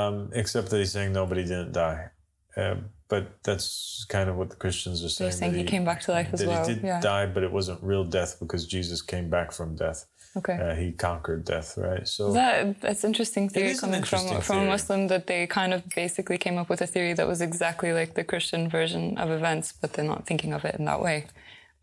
Um, 0.08 0.32
except 0.34 0.70
that 0.70 0.78
he's 0.80 0.92
saying 0.92 1.14
nobody 1.14 1.44
didn't 1.44 1.72
die. 1.74 2.10
Uh, 2.58 2.76
but 3.08 3.42
that's 3.44 4.06
kind 4.10 4.30
of 4.30 4.36
what 4.38 4.50
the 4.50 4.56
Christians 4.58 5.04
are 5.04 5.10
saying. 5.10 5.30
They're 5.30 5.38
saying 5.38 5.52
that 5.54 5.58
he 5.60 5.64
came 5.66 5.86
back 5.86 6.02
to 6.02 6.12
life 6.12 6.30
as 6.34 6.40
that 6.42 6.48
well. 6.48 6.68
he 6.68 6.74
did 6.76 6.84
Yeah. 6.84 7.00
die, 7.00 7.26
but 7.26 7.44
it 7.44 7.52
wasn't 7.52 7.82
real 7.82 8.04
death 8.04 8.38
because 8.40 8.66
Jesus 8.68 9.02
came 9.02 9.30
back 9.30 9.52
from 9.54 9.76
death. 9.76 10.06
Okay. 10.38 10.54
Uh, 10.54 10.76
he 10.76 10.94
conquered 10.94 11.44
death, 11.44 11.78
right? 11.78 12.08
So 12.08 12.32
That 12.32 12.80
that's 12.80 13.04
interesting 13.04 13.50
theory 13.50 13.76
coming 13.76 13.98
interesting 13.98 14.30
from 14.36 14.42
from 14.42 14.60
a. 14.60 14.66
Muslim 14.66 15.08
that 15.08 15.28
they 15.28 15.46
kind 15.46 15.74
of 15.74 15.88
basically 15.90 16.38
came 16.38 16.58
up 16.58 16.70
with 16.70 16.82
a 16.82 16.88
theory 16.88 17.14
that 17.14 17.28
was 17.28 17.42
exactly 17.42 17.92
like 17.92 18.14
the 18.14 18.24
Christian 18.24 18.70
version 18.70 19.18
of 19.18 19.30
events, 19.30 19.74
but 19.74 19.94
they're 19.94 20.06
not 20.06 20.26
thinking 20.26 20.54
of 20.54 20.64
it 20.64 20.76
in 20.76 20.86
that 20.86 21.02
way. 21.02 21.28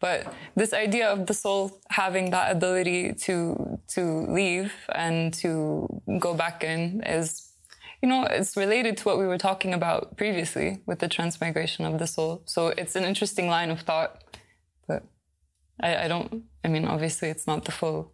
But 0.00 0.32
this 0.54 0.72
idea 0.72 1.08
of 1.10 1.26
the 1.26 1.34
soul 1.34 1.80
having 1.90 2.30
that 2.30 2.50
ability 2.56 3.12
to 3.26 3.78
to 3.88 4.02
leave 4.32 4.72
and 4.94 5.34
to 5.42 5.52
go 6.18 6.34
back 6.34 6.64
in 6.64 7.02
is 7.02 7.48
you 8.02 8.08
know, 8.08 8.24
it's 8.24 8.56
related 8.56 8.96
to 8.98 9.04
what 9.04 9.18
we 9.18 9.26
were 9.26 9.38
talking 9.38 9.74
about 9.74 10.16
previously 10.16 10.80
with 10.86 11.00
the 11.00 11.08
transmigration 11.08 11.84
of 11.84 11.98
the 11.98 12.06
soul. 12.06 12.42
So 12.44 12.68
it's 12.68 12.94
an 12.94 13.04
interesting 13.04 13.48
line 13.48 13.70
of 13.70 13.80
thought, 13.80 14.22
but 14.86 15.02
I, 15.80 16.04
I 16.04 16.08
don't. 16.08 16.44
I 16.64 16.68
mean, 16.68 16.84
obviously, 16.84 17.28
it's 17.28 17.46
not 17.46 17.64
the 17.64 17.72
full 17.72 18.12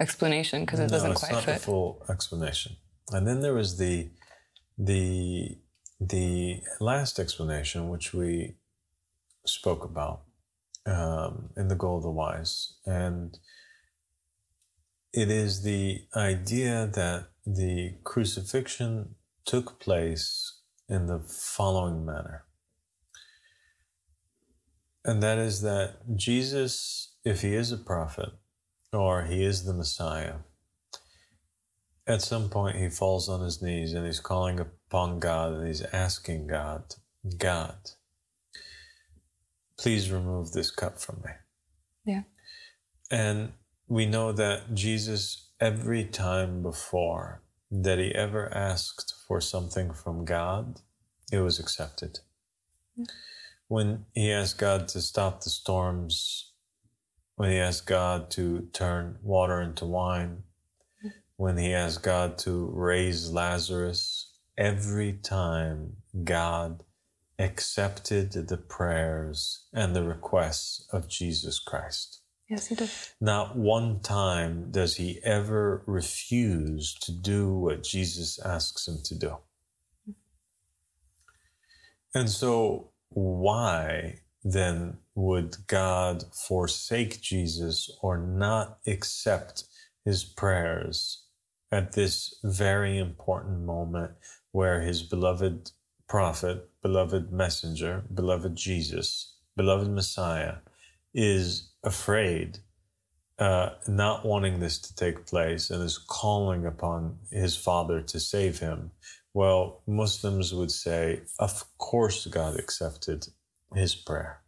explanation 0.00 0.64
because 0.64 0.80
it 0.80 0.84
no, 0.84 0.88
doesn't 0.88 1.12
it's 1.12 1.20
quite 1.20 1.32
not 1.32 1.44
fit. 1.44 1.54
the 1.56 1.60
full 1.60 2.04
explanation. 2.08 2.76
And 3.10 3.26
then 3.26 3.40
there 3.40 3.54
was 3.54 3.78
the 3.78 4.10
the 4.76 5.58
the 6.00 6.60
last 6.80 7.18
explanation, 7.18 7.88
which 7.88 8.14
we 8.14 8.56
spoke 9.44 9.84
about 9.84 10.22
um, 10.86 11.50
in 11.56 11.68
the 11.68 11.74
Goal 11.74 11.96
of 11.96 12.02
the 12.02 12.10
Wise, 12.10 12.74
and 12.86 13.36
it 15.12 15.30
is 15.30 15.62
the 15.62 16.02
idea 16.14 16.88
that 16.94 17.28
the 17.46 17.94
crucifixion 18.04 19.14
took 19.44 19.80
place 19.80 20.60
in 20.88 21.06
the 21.06 21.18
following 21.18 22.04
manner. 22.04 22.44
And 25.04 25.22
that 25.22 25.38
is 25.38 25.62
that 25.62 25.96
Jesus, 26.16 27.14
if 27.24 27.40
he 27.40 27.54
is 27.54 27.72
a 27.72 27.78
prophet 27.78 28.30
or 28.92 29.24
he 29.24 29.44
is 29.44 29.64
the 29.64 29.74
Messiah, 29.74 30.36
at 32.06 32.22
some 32.22 32.48
point 32.48 32.76
he 32.76 32.88
falls 32.88 33.28
on 33.28 33.42
his 33.42 33.60
knees 33.60 33.92
and 33.92 34.06
he's 34.06 34.20
calling 34.20 34.58
upon 34.58 35.18
God 35.18 35.52
and 35.52 35.66
he's 35.66 35.82
asking 35.92 36.46
God, 36.46 36.94
God, 37.36 37.76
please 39.78 40.10
remove 40.10 40.52
this 40.52 40.70
cup 40.70 40.98
from 40.98 41.20
me. 41.24 41.32
Yeah. 42.04 42.22
And 43.10 43.52
we 43.86 44.06
know 44.06 44.32
that 44.32 44.74
Jesus, 44.74 45.50
every 45.60 46.04
time 46.04 46.62
before 46.62 47.42
that 47.70 47.98
he 47.98 48.14
ever 48.14 48.52
asked 48.54 49.14
for 49.26 49.40
something 49.40 49.92
from 49.92 50.24
God, 50.24 50.80
it 51.30 51.40
was 51.40 51.58
accepted. 51.58 52.20
When 53.68 54.06
he 54.14 54.32
asked 54.32 54.58
God 54.58 54.88
to 54.88 55.02
stop 55.02 55.42
the 55.42 55.50
storms, 55.50 56.47
when 57.38 57.52
he 57.52 57.58
asked 57.58 57.86
God 57.86 58.32
to 58.32 58.68
turn 58.72 59.16
water 59.22 59.62
into 59.62 59.84
wine, 59.84 60.42
when 61.36 61.56
he 61.56 61.72
asked 61.72 62.02
God 62.02 62.36
to 62.38 62.68
raise 62.74 63.30
Lazarus, 63.30 64.32
every 64.58 65.12
time 65.12 65.98
God 66.24 66.82
accepted 67.38 68.32
the 68.32 68.56
prayers 68.56 69.66
and 69.72 69.94
the 69.94 70.02
requests 70.02 70.84
of 70.92 71.08
Jesus 71.08 71.60
Christ. 71.60 72.22
Yes, 72.50 72.66
he 72.66 72.74
did. 72.74 72.90
Not 73.20 73.56
one 73.56 74.00
time 74.00 74.72
does 74.72 74.96
he 74.96 75.20
ever 75.22 75.84
refuse 75.86 76.92
to 77.02 77.12
do 77.12 77.54
what 77.54 77.84
Jesus 77.84 78.40
asks 78.44 78.88
him 78.88 78.98
to 79.04 79.14
do. 79.14 79.36
And 82.12 82.28
so, 82.28 82.90
why 83.10 84.22
then 84.52 84.96
would 85.14 85.56
God 85.66 86.24
forsake 86.32 87.20
Jesus 87.20 87.90
or 88.00 88.16
not 88.16 88.78
accept 88.86 89.64
his 90.04 90.24
prayers 90.24 91.24
at 91.70 91.92
this 91.92 92.34
very 92.42 92.98
important 92.98 93.60
moment 93.60 94.12
where 94.52 94.80
his 94.80 95.02
beloved 95.02 95.70
prophet, 96.08 96.70
beloved 96.82 97.30
messenger, 97.30 98.04
beloved 98.14 98.56
Jesus, 98.56 99.34
beloved 99.54 99.90
Messiah 99.90 100.56
is 101.12 101.70
afraid, 101.84 102.58
uh, 103.38 103.70
not 103.86 104.24
wanting 104.24 104.60
this 104.60 104.78
to 104.78 104.94
take 104.94 105.26
place, 105.26 105.68
and 105.68 105.82
is 105.82 105.98
calling 105.98 106.64
upon 106.64 107.18
his 107.30 107.54
father 107.54 108.00
to 108.00 108.18
save 108.18 108.60
him. 108.60 108.92
Well, 109.34 109.82
Muslims 109.86 110.54
would 110.54 110.70
say, 110.70 111.20
of 111.38 111.64
course, 111.76 112.26
God 112.26 112.58
accepted 112.58 113.28
his 113.74 113.94
prayer. 113.94 114.40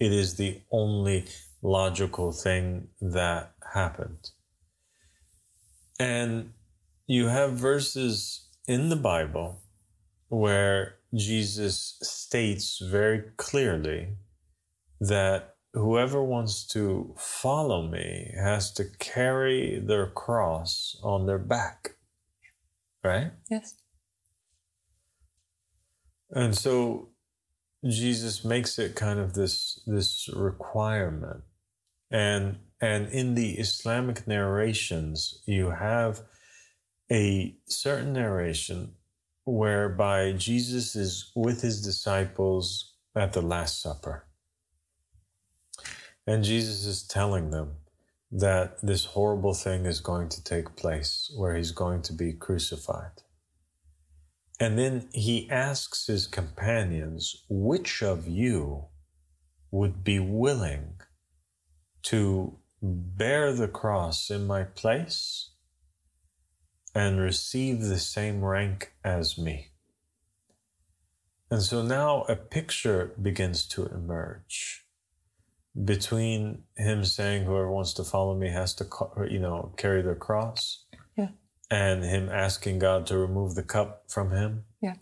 It 0.00 0.12
is 0.12 0.36
the 0.36 0.62
only 0.70 1.26
logical 1.62 2.32
thing 2.32 2.88
that 3.00 3.52
happened. 3.74 4.30
And 5.98 6.52
you 7.06 7.26
have 7.26 7.52
verses 7.54 8.48
in 8.66 8.88
the 8.88 8.96
Bible 8.96 9.60
where 10.28 10.96
Jesus 11.14 11.98
states 12.02 12.80
very 12.84 13.24
clearly 13.36 14.16
that 15.00 15.56
whoever 15.72 16.22
wants 16.22 16.66
to 16.66 17.14
follow 17.16 17.82
me 17.82 18.32
has 18.36 18.72
to 18.72 18.84
carry 18.98 19.80
their 19.80 20.06
cross 20.06 20.98
on 21.02 21.26
their 21.26 21.38
back. 21.38 21.96
Right? 23.02 23.32
Yes. 23.50 23.74
And 26.30 26.56
so 26.56 27.08
Jesus 27.84 28.44
makes 28.44 28.78
it 28.78 28.96
kind 28.96 29.18
of 29.18 29.34
this 29.34 29.80
this 29.86 30.28
requirement. 30.34 31.42
And 32.10 32.58
and 32.80 33.08
in 33.08 33.34
the 33.34 33.52
Islamic 33.58 34.26
narrations, 34.26 35.42
you 35.46 35.70
have 35.70 36.22
a 37.10 37.56
certain 37.66 38.12
narration 38.12 38.94
whereby 39.44 40.32
Jesus 40.32 40.94
is 40.94 41.32
with 41.34 41.62
his 41.62 41.82
disciples 41.82 42.94
at 43.16 43.32
the 43.32 43.42
Last 43.42 43.80
Supper. 43.80 44.26
And 46.26 46.44
Jesus 46.44 46.84
is 46.84 47.06
telling 47.06 47.50
them 47.50 47.76
that 48.30 48.76
this 48.82 49.06
horrible 49.06 49.54
thing 49.54 49.86
is 49.86 50.00
going 50.00 50.28
to 50.28 50.44
take 50.44 50.76
place 50.76 51.32
where 51.36 51.56
he's 51.56 51.72
going 51.72 52.02
to 52.02 52.12
be 52.12 52.34
crucified. 52.34 53.22
And 54.60 54.78
then 54.78 55.08
he 55.12 55.48
asks 55.50 56.06
his 56.06 56.26
companions, 56.26 57.44
which 57.48 58.02
of 58.02 58.26
you 58.26 58.86
would 59.70 60.02
be 60.02 60.18
willing 60.18 60.94
to 62.04 62.58
bear 62.82 63.52
the 63.52 63.68
cross 63.68 64.30
in 64.30 64.46
my 64.46 64.64
place 64.64 65.50
and 66.94 67.20
receive 67.20 67.82
the 67.82 67.98
same 67.98 68.44
rank 68.44 68.94
as 69.04 69.38
me? 69.38 69.68
And 71.50 71.62
so 71.62 71.82
now 71.82 72.22
a 72.22 72.36
picture 72.36 73.14
begins 73.20 73.66
to 73.68 73.86
emerge 73.86 74.84
between 75.84 76.64
him 76.76 77.04
saying 77.04 77.44
whoever 77.44 77.70
wants 77.70 77.92
to 77.94 78.04
follow 78.04 78.34
me 78.34 78.48
has 78.50 78.74
to 78.74 78.86
you 79.30 79.38
know 79.38 79.72
carry 79.76 80.02
their 80.02 80.16
cross 80.16 80.84
and 81.70 82.02
him 82.02 82.28
asking 82.28 82.78
god 82.78 83.06
to 83.06 83.18
remove 83.18 83.54
the 83.54 83.62
cup 83.62 84.04
from 84.08 84.30
him. 84.30 84.64
Yeah. 84.80 84.94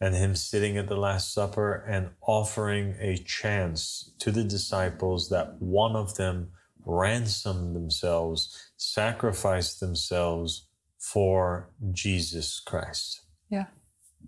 And 0.00 0.14
him 0.14 0.34
sitting 0.34 0.76
at 0.78 0.88
the 0.88 0.96
last 0.96 1.34
supper 1.34 1.84
and 1.88 2.10
offering 2.22 2.96
a 3.00 3.16
chance 3.16 4.12
to 4.20 4.30
the 4.30 4.44
disciples 4.44 5.28
that 5.28 5.60
one 5.60 5.96
of 5.96 6.16
them 6.16 6.50
ransom 6.86 7.74
themselves 7.74 8.72
sacrifice 8.76 9.74
themselves 9.74 10.66
for 10.98 11.70
jesus 11.92 12.60
christ. 12.60 13.22
Yeah. 13.50 13.66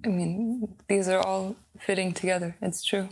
I 0.04 0.08
mean 0.08 0.76
these 0.88 1.08
are 1.08 1.20
all 1.20 1.56
fitting 1.78 2.12
together. 2.12 2.56
It's 2.60 2.84
true. 2.84 3.08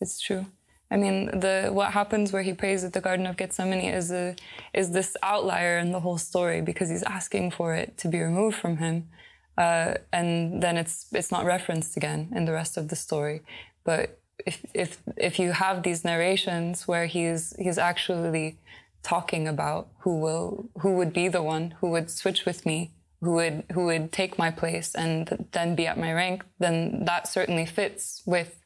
It's 0.00 0.20
true 0.20 0.46
I 0.92 0.96
mean, 0.96 1.26
the 1.40 1.70
what 1.72 1.92
happens 1.92 2.32
where 2.32 2.42
he 2.42 2.52
prays 2.52 2.84
at 2.84 2.92
the 2.92 3.00
Garden 3.00 3.26
of 3.26 3.38
Gethsemane 3.38 3.94
is 4.00 4.12
a, 4.12 4.36
is 4.74 4.90
this 4.90 5.16
outlier 5.22 5.78
in 5.78 5.90
the 5.90 6.00
whole 6.00 6.18
story 6.18 6.60
because 6.60 6.90
he's 6.90 7.02
asking 7.04 7.52
for 7.52 7.74
it 7.74 7.96
to 7.98 8.08
be 8.08 8.20
removed 8.20 8.58
from 8.58 8.76
him, 8.76 9.08
uh, 9.56 9.94
and 10.12 10.62
then 10.62 10.76
it's 10.76 11.06
it's 11.12 11.32
not 11.32 11.46
referenced 11.46 11.96
again 11.96 12.30
in 12.36 12.44
the 12.44 12.52
rest 12.52 12.76
of 12.76 12.88
the 12.88 12.96
story. 12.96 13.40
But 13.84 14.20
if 14.46 14.66
if 14.74 14.98
if 15.16 15.38
you 15.38 15.52
have 15.52 15.82
these 15.82 16.04
narrations 16.04 16.86
where 16.86 17.06
he's 17.06 17.54
he's 17.58 17.78
actually 17.78 18.58
talking 19.02 19.48
about 19.48 19.88
who 20.00 20.18
will 20.20 20.68
who 20.80 20.92
would 20.92 21.14
be 21.14 21.26
the 21.28 21.42
one 21.42 21.74
who 21.80 21.88
would 21.88 22.10
switch 22.10 22.44
with 22.44 22.64
me 22.66 22.92
who 23.20 23.32
would 23.32 23.64
who 23.72 23.86
would 23.86 24.12
take 24.12 24.38
my 24.38 24.50
place 24.50 24.94
and 24.94 25.46
then 25.52 25.74
be 25.74 25.88
at 25.88 25.98
my 25.98 26.12
rank 26.12 26.44
then 26.60 27.04
that 27.04 27.26
certainly 27.26 27.66
fits 27.66 28.22
with 28.26 28.61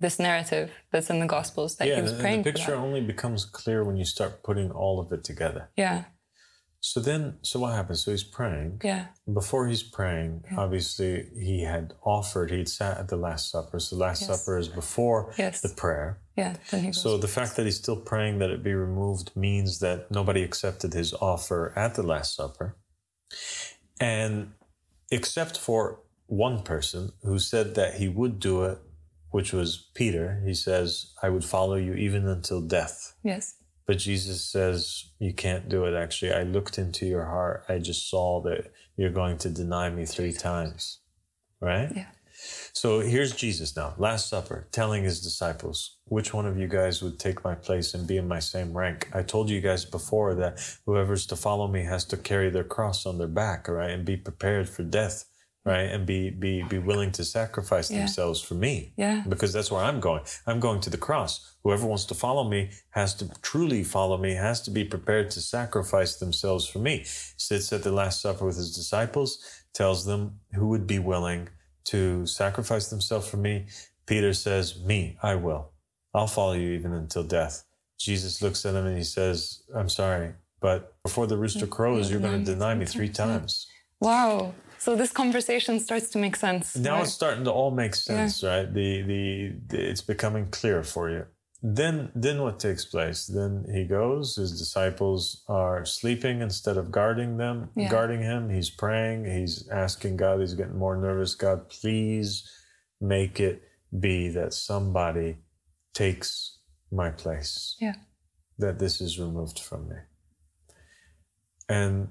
this 0.00 0.18
narrative 0.18 0.70
that's 0.90 1.10
in 1.10 1.20
the 1.20 1.26
Gospels 1.26 1.76
that 1.76 1.86
yeah, 1.88 1.96
he 1.96 2.02
was 2.02 2.12
and, 2.12 2.20
praying 2.20 2.36
and 2.36 2.44
the 2.44 2.52
picture 2.52 2.72
for. 2.72 2.76
Only 2.76 3.00
becomes 3.02 3.44
clear 3.44 3.84
when 3.84 3.96
you 3.96 4.04
start 4.04 4.42
putting 4.42 4.70
all 4.70 4.98
of 5.00 5.12
it 5.12 5.22
together. 5.24 5.68
Yeah. 5.76 6.04
So 6.82 6.98
then, 7.00 7.36
so 7.42 7.60
what 7.60 7.74
happens? 7.74 8.02
So 8.04 8.10
he's 8.10 8.24
praying. 8.24 8.80
Yeah. 8.82 9.08
Before 9.30 9.68
he's 9.68 9.82
praying, 9.82 10.44
Yeah. 10.50 10.60
obviously 10.60 11.26
he 11.38 11.62
had 11.62 11.92
offered, 12.02 12.50
he'd 12.50 12.70
sat 12.70 12.96
at 12.96 13.08
the 13.08 13.16
Last 13.16 13.50
Supper. 13.50 13.78
So 13.78 13.96
the 13.96 14.00
Last 14.00 14.22
Yes. 14.22 14.30
Supper 14.40 14.56
is 14.56 14.68
before 14.68 15.34
Yes. 15.36 15.60
the 15.60 15.68
prayer. 15.68 16.22
Yeah. 16.38 16.56
Then 16.70 16.80
he 16.80 16.86
goes. 16.86 17.02
So 17.02 17.18
the 17.18 17.28
fact 17.28 17.56
that 17.56 17.66
he's 17.66 17.76
still 17.76 18.00
praying 18.00 18.38
that 18.38 18.48
it 18.50 18.62
be 18.62 18.72
removed 18.72 19.32
means 19.36 19.80
that 19.80 20.10
nobody 20.10 20.42
accepted 20.42 20.94
his 20.94 21.12
offer 21.12 21.74
at 21.76 21.96
the 21.96 22.02
Last 22.02 22.34
Supper. 22.34 22.78
And 24.00 24.52
except 25.10 25.58
for 25.58 26.00
one 26.26 26.62
person 26.62 27.12
who 27.22 27.38
said 27.38 27.74
that 27.74 27.96
he 27.96 28.08
would 28.08 28.40
do 28.40 28.64
it, 28.64 28.78
which 29.30 29.52
was 29.52 29.90
Peter, 29.94 30.42
he 30.44 30.54
says, 30.54 31.12
I 31.22 31.28
would 31.28 31.44
follow 31.44 31.76
you 31.76 31.94
even 31.94 32.26
until 32.26 32.60
death. 32.60 33.14
yes. 33.22 33.54
But 33.86 33.98
Jesus 33.98 34.44
says, 34.44 35.10
You 35.18 35.34
can't 35.34 35.68
do 35.68 35.84
it. 35.84 35.94
Actually, 35.94 36.32
I 36.32 36.44
looked 36.44 36.78
into 36.78 37.06
your 37.06 37.24
heart. 37.24 37.64
I 37.68 37.78
just 37.78 38.08
saw 38.08 38.40
that 38.42 38.70
you're 38.96 39.10
going 39.10 39.36
to 39.38 39.48
deny 39.50 39.90
me 39.90 40.04
three 40.04 40.32
times. 40.32 41.00
Right? 41.60 41.90
Yeah. 41.96 42.06
So 42.72 43.00
here's 43.00 43.34
Jesus 43.34 43.76
now, 43.76 43.94
Last 43.98 44.28
Supper, 44.28 44.68
telling 44.72 45.02
his 45.04 45.20
disciples, 45.20 45.98
Which 46.04 46.32
one 46.32 46.46
of 46.46 46.56
you 46.56 46.68
guys 46.68 47.02
would 47.02 47.18
take 47.18 47.42
my 47.42 47.54
place 47.54 47.92
and 47.92 48.06
be 48.06 48.16
in 48.16 48.28
my 48.28 48.38
same 48.38 48.76
rank? 48.76 49.08
I 49.12 49.22
told 49.22 49.50
you 49.50 49.60
guys 49.60 49.84
before 49.84 50.34
that 50.36 50.60
whoever's 50.86 51.26
to 51.26 51.36
follow 51.36 51.66
me 51.66 51.82
has 51.82 52.04
to 52.06 52.16
carry 52.16 52.48
their 52.48 52.64
cross 52.64 53.06
on 53.06 53.18
their 53.18 53.28
back, 53.28 53.66
right? 53.66 53.90
And 53.90 54.04
be 54.04 54.16
prepared 54.16 54.68
for 54.68 54.84
death, 54.84 55.24
right? 55.70 55.88
And 55.94 56.04
be 56.12 56.30
be 56.30 56.52
be 56.72 56.78
willing 56.78 57.12
to 57.18 57.24
sacrifice 57.24 57.88
Yeah. 57.90 57.98
themselves 57.98 58.40
for 58.46 58.54
me 58.66 58.92
Yeah. 58.96 59.18
because 59.32 59.52
that's 59.54 59.70
where 59.72 59.84
I'm 59.88 60.00
going. 60.08 60.22
I'm 60.48 60.60
going 60.60 60.80
to 60.86 60.90
the 60.90 61.02
cross. 61.08 61.32
Whoever 61.62 61.86
wants 61.86 62.06
to 62.06 62.14
follow 62.14 62.44
me 62.54 62.60
has 62.90 63.14
to 63.20 63.24
truly 63.50 63.82
follow 63.84 64.16
me, 64.26 64.34
has 64.34 64.58
to 64.66 64.70
be 64.78 64.84
prepared 64.84 65.30
to 65.32 65.40
sacrifice 65.40 66.12
themselves 66.16 66.64
for 66.72 66.80
me. 66.88 66.94
Sits 67.48 67.72
at 67.72 67.82
the 67.82 67.92
Last 67.92 68.20
Supper 68.20 68.44
with 68.46 68.56
his 68.56 68.74
disciples, 68.74 69.30
tells 69.80 70.04
them 70.04 70.20
who 70.56 70.66
would 70.68 70.86
be 70.86 70.98
willing 70.98 71.48
to 71.92 72.26
sacrifice 72.26 72.86
themselves 72.90 73.26
for 73.28 73.36
me. 73.48 73.66
Peter 74.06 74.32
says, 74.32 74.66
Me, 74.90 75.16
I 75.22 75.34
will. 75.36 75.62
I'll 76.12 76.26
follow 76.38 76.54
you 76.54 76.70
even 76.78 76.92
until 76.92 77.22
death. 77.22 77.64
Jesus 77.98 78.42
looks 78.42 78.64
at 78.66 78.74
him 78.74 78.86
and 78.86 78.96
he 78.96 79.04
says, 79.04 79.62
I'm 79.74 79.88
sorry, 79.88 80.32
but 80.60 80.78
before 81.04 81.26
the 81.26 81.36
rooster 81.36 81.66
crows, 81.66 82.10
you're 82.10 82.20
going 82.26 82.44
to 82.44 82.52
deny 82.52 82.74
me 82.74 82.86
three 82.86 83.08
times. 83.10 83.66
Wow. 84.00 84.54
So 84.80 84.96
this 84.96 85.12
conversation 85.12 85.78
starts 85.78 86.08
to 86.10 86.18
make 86.18 86.36
sense. 86.36 86.74
Now 86.74 86.94
right? 86.94 87.02
it's 87.02 87.12
starting 87.12 87.44
to 87.44 87.52
all 87.52 87.70
make 87.70 87.94
sense, 87.94 88.42
right? 88.42 88.64
The, 88.72 89.02
the 89.02 89.52
the 89.68 89.90
it's 89.90 90.00
becoming 90.00 90.48
clear 90.50 90.82
for 90.82 91.10
you. 91.10 91.26
Then 91.62 92.10
then 92.14 92.40
what 92.40 92.58
takes 92.58 92.86
place? 92.86 93.26
Then 93.26 93.66
he 93.70 93.84
goes. 93.84 94.36
His 94.36 94.58
disciples 94.58 95.44
are 95.48 95.84
sleeping 95.84 96.40
instead 96.40 96.78
of 96.78 96.90
guarding 96.90 97.36
them, 97.36 97.68
Yeah. 97.76 97.90
guarding 97.90 98.22
him. 98.22 98.48
He's 98.48 98.70
praying. 98.70 99.26
He's 99.26 99.68
asking 99.68 100.16
God. 100.16 100.40
He's 100.40 100.54
getting 100.54 100.78
more 100.78 100.96
nervous. 100.96 101.34
God, 101.34 101.68
please 101.68 102.48
make 103.02 103.38
it 103.38 103.62
be 103.98 104.28
that 104.30 104.54
somebody 104.54 105.36
takes 105.92 106.58
my 106.90 107.10
place. 107.10 107.76
Yeah. 107.78 107.96
That 108.56 108.78
this 108.78 109.02
is 109.02 109.18
removed 109.18 109.58
from 109.58 109.90
me. 109.90 109.96
And 111.68 112.08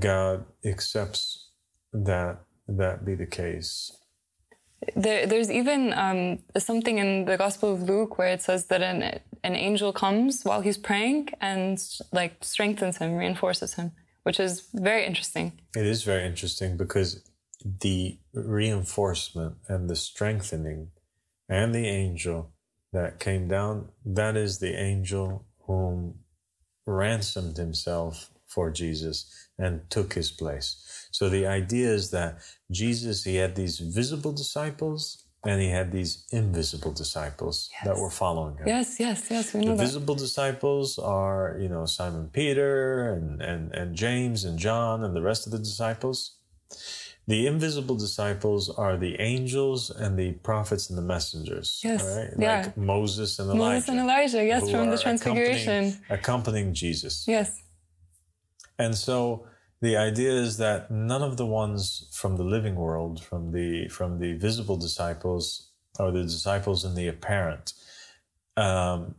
God 0.00 0.46
accepts 0.64 1.47
that 1.92 2.40
that 2.66 3.04
be 3.04 3.14
the 3.14 3.26
case. 3.26 3.92
There, 4.94 5.26
there's 5.26 5.50
even 5.50 5.92
um, 5.94 6.38
something 6.56 6.98
in 6.98 7.24
the 7.24 7.36
Gospel 7.36 7.72
of 7.72 7.82
Luke 7.82 8.16
where 8.18 8.28
it 8.28 8.42
says 8.42 8.66
that 8.66 8.82
an 8.82 9.20
an 9.44 9.56
angel 9.56 9.92
comes 9.92 10.42
while 10.42 10.60
he's 10.60 10.78
praying 10.78 11.28
and 11.40 11.82
like 12.12 12.36
strengthens 12.42 12.98
him, 12.98 13.16
reinforces 13.16 13.74
him, 13.74 13.92
which 14.22 14.40
is 14.40 14.68
very 14.74 15.04
interesting. 15.06 15.52
It 15.76 15.86
is 15.86 16.02
very 16.02 16.24
interesting 16.24 16.76
because 16.76 17.22
the 17.64 18.18
reinforcement 18.32 19.56
and 19.68 19.88
the 19.88 19.96
strengthening 19.96 20.90
and 21.48 21.74
the 21.74 21.86
angel 21.86 22.52
that 22.92 23.20
came 23.20 23.48
down, 23.48 23.88
that 24.04 24.36
is 24.36 24.58
the 24.58 24.74
angel 24.78 25.46
whom 25.66 26.20
ransomed 26.86 27.56
himself 27.56 28.30
for 28.48 28.70
Jesus 28.70 29.48
and 29.58 29.88
took 29.90 30.14
his 30.14 30.30
place. 30.30 30.68
So 31.10 31.28
the 31.28 31.46
idea 31.46 31.88
is 31.90 32.10
that 32.10 32.38
Jesus, 32.70 33.24
he 33.24 33.36
had 33.36 33.54
these 33.54 33.78
visible 33.78 34.32
disciples 34.32 35.24
and 35.44 35.60
he 35.60 35.68
had 35.68 35.92
these 35.92 36.24
invisible 36.32 36.92
disciples 36.92 37.70
Yes. 37.72 37.84
that 37.86 37.96
were 38.02 38.10
following 38.10 38.56
him. 38.56 38.66
Yes, 38.66 38.98
yes, 38.98 39.28
yes. 39.30 39.54
We 39.54 39.60
The 39.60 39.66
know 39.66 39.76
that. 39.76 39.84
visible 39.84 40.14
disciples 40.16 40.98
are, 40.98 41.56
you 41.60 41.68
know, 41.68 41.86
Simon 41.86 42.28
Peter 42.32 43.12
and, 43.14 43.40
and, 43.40 43.72
and 43.72 43.94
James 43.94 44.44
and 44.44 44.58
John 44.58 45.04
and 45.04 45.14
the 45.14 45.22
rest 45.22 45.46
of 45.46 45.52
the 45.52 45.58
disciples. 45.58 46.36
The 47.26 47.46
invisible 47.46 47.94
disciples 47.94 48.70
are 48.70 48.96
the 48.96 49.20
angels 49.20 49.90
and 49.90 50.18
the 50.18 50.32
prophets 50.32 50.88
and 50.88 50.96
the 50.98 51.02
messengers. 51.02 51.80
Yes, 51.84 52.02
right? 52.02 52.30
yeah. 52.38 52.62
Like 52.64 52.76
Moses 52.76 53.38
and 53.38 53.50
Elijah. 53.50 53.64
Moses 53.74 53.88
and 53.90 54.00
Elijah, 54.00 54.44
yes, 54.44 54.70
from 54.70 54.90
the 54.90 54.98
Transfiguration. 54.98 55.84
Accompanying, 55.84 55.96
accompanying 56.10 56.74
Jesus. 56.74 57.24
Yes. 57.28 57.62
And 58.78 58.96
so 58.96 59.46
the 59.80 59.96
idea 59.96 60.32
is 60.32 60.56
that 60.58 60.90
none 60.90 61.22
of 61.22 61.36
the 61.36 61.46
ones 61.46 62.08
from 62.12 62.36
the 62.36 62.44
living 62.44 62.76
world, 62.76 63.22
from 63.22 63.52
the 63.52 63.88
from 63.88 64.18
the 64.18 64.34
visible 64.34 64.76
disciples 64.76 65.70
or 65.98 66.10
the 66.10 66.22
disciples 66.22 66.84
in 66.84 66.94
the 66.94 67.08
apparent, 67.08 67.72
um, 68.56 69.16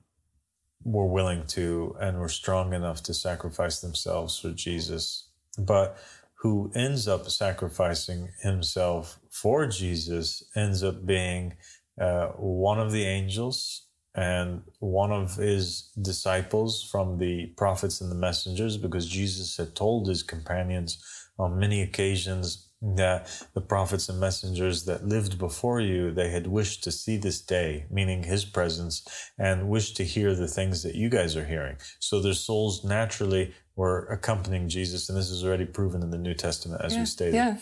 were 0.84 1.08
willing 1.08 1.46
to 1.48 1.96
and 2.00 2.20
were 2.20 2.30
strong 2.30 2.74
enough 2.74 3.04
to 3.04 3.14
sacrifice 3.14 3.80
themselves 3.80 4.40
for 4.40 4.52
Jesus. 4.52 5.30
But 5.58 5.98
who 6.36 6.72
ends 6.74 7.08
up 7.08 7.30
sacrificing 7.30 8.30
himself 8.42 9.20
for 9.30 9.68
Jesus 9.68 10.44
ends 10.56 10.84
up 10.84 11.06
being 11.06 11.58
uh, 12.00 12.28
one 12.38 12.80
of 12.80 12.94
the 12.94 13.04
angels 13.04 13.89
and 14.16 14.64
one 14.80 15.12
of 15.12 15.36
his 15.36 15.90
disciples 16.02 16.84
from 16.84 17.18
the 17.20 17.48
prophets 17.58 18.02
and 18.02 18.12
the 18.12 18.16
messengers, 18.16 18.78
because 18.78 19.08
Jesus 19.08 19.58
had 19.58 19.76
told 19.76 20.08
his 20.08 20.24
companions 20.24 21.04
on 21.38 21.60
many 21.60 21.82
occasions 21.82 22.66
that 22.82 23.30
the 23.54 23.62
prophets 23.62 24.08
and 24.08 24.20
messengers 24.20 24.86
that 24.86 25.06
lived 25.06 25.38
before 25.38 25.82
you, 25.82 26.12
they 26.12 26.30
had 26.30 26.48
wished 26.48 26.84
to 26.84 26.92
see 26.92 27.18
this 27.18 27.42
day, 27.42 27.86
meaning 27.92 28.24
his 28.24 28.46
presence, 28.46 29.06
and 29.38 29.70
wished 29.70 29.98
to 29.98 30.06
hear 30.06 30.34
the 30.34 30.48
things 30.48 30.82
that 30.84 30.96
you 30.96 31.10
guys 31.10 31.36
are 31.36 31.46
hearing. 31.46 31.76
So 32.00 32.22
their 32.22 32.34
souls 32.34 32.86
naturally 32.86 33.54
were 33.76 34.06
accompanying 34.06 34.70
Jesus, 34.70 35.10
and 35.10 35.18
this 35.18 35.30
is 35.30 35.44
already 35.44 35.66
proven 35.66 36.02
in 36.02 36.10
the 36.10 36.18
New 36.18 36.34
Testament, 36.34 36.82
as 36.84 36.94
yeah. 36.94 37.00
we 37.00 37.06
stated. 37.06 37.36
Yeah. 37.36 37.58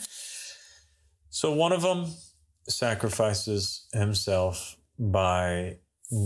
So 1.29 1.51
one 1.53 1.71
of 1.71 1.81
them 1.81 2.13
sacrifices 2.67 3.87
himself 3.93 4.77
by 4.99 5.77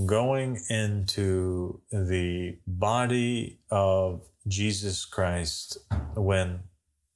going 0.05 0.59
into 0.69 1.81
the 1.91 2.57
body 2.67 3.59
of 3.69 4.21
Jesus 4.47 5.05
Christ 5.05 5.77
when, 6.15 6.61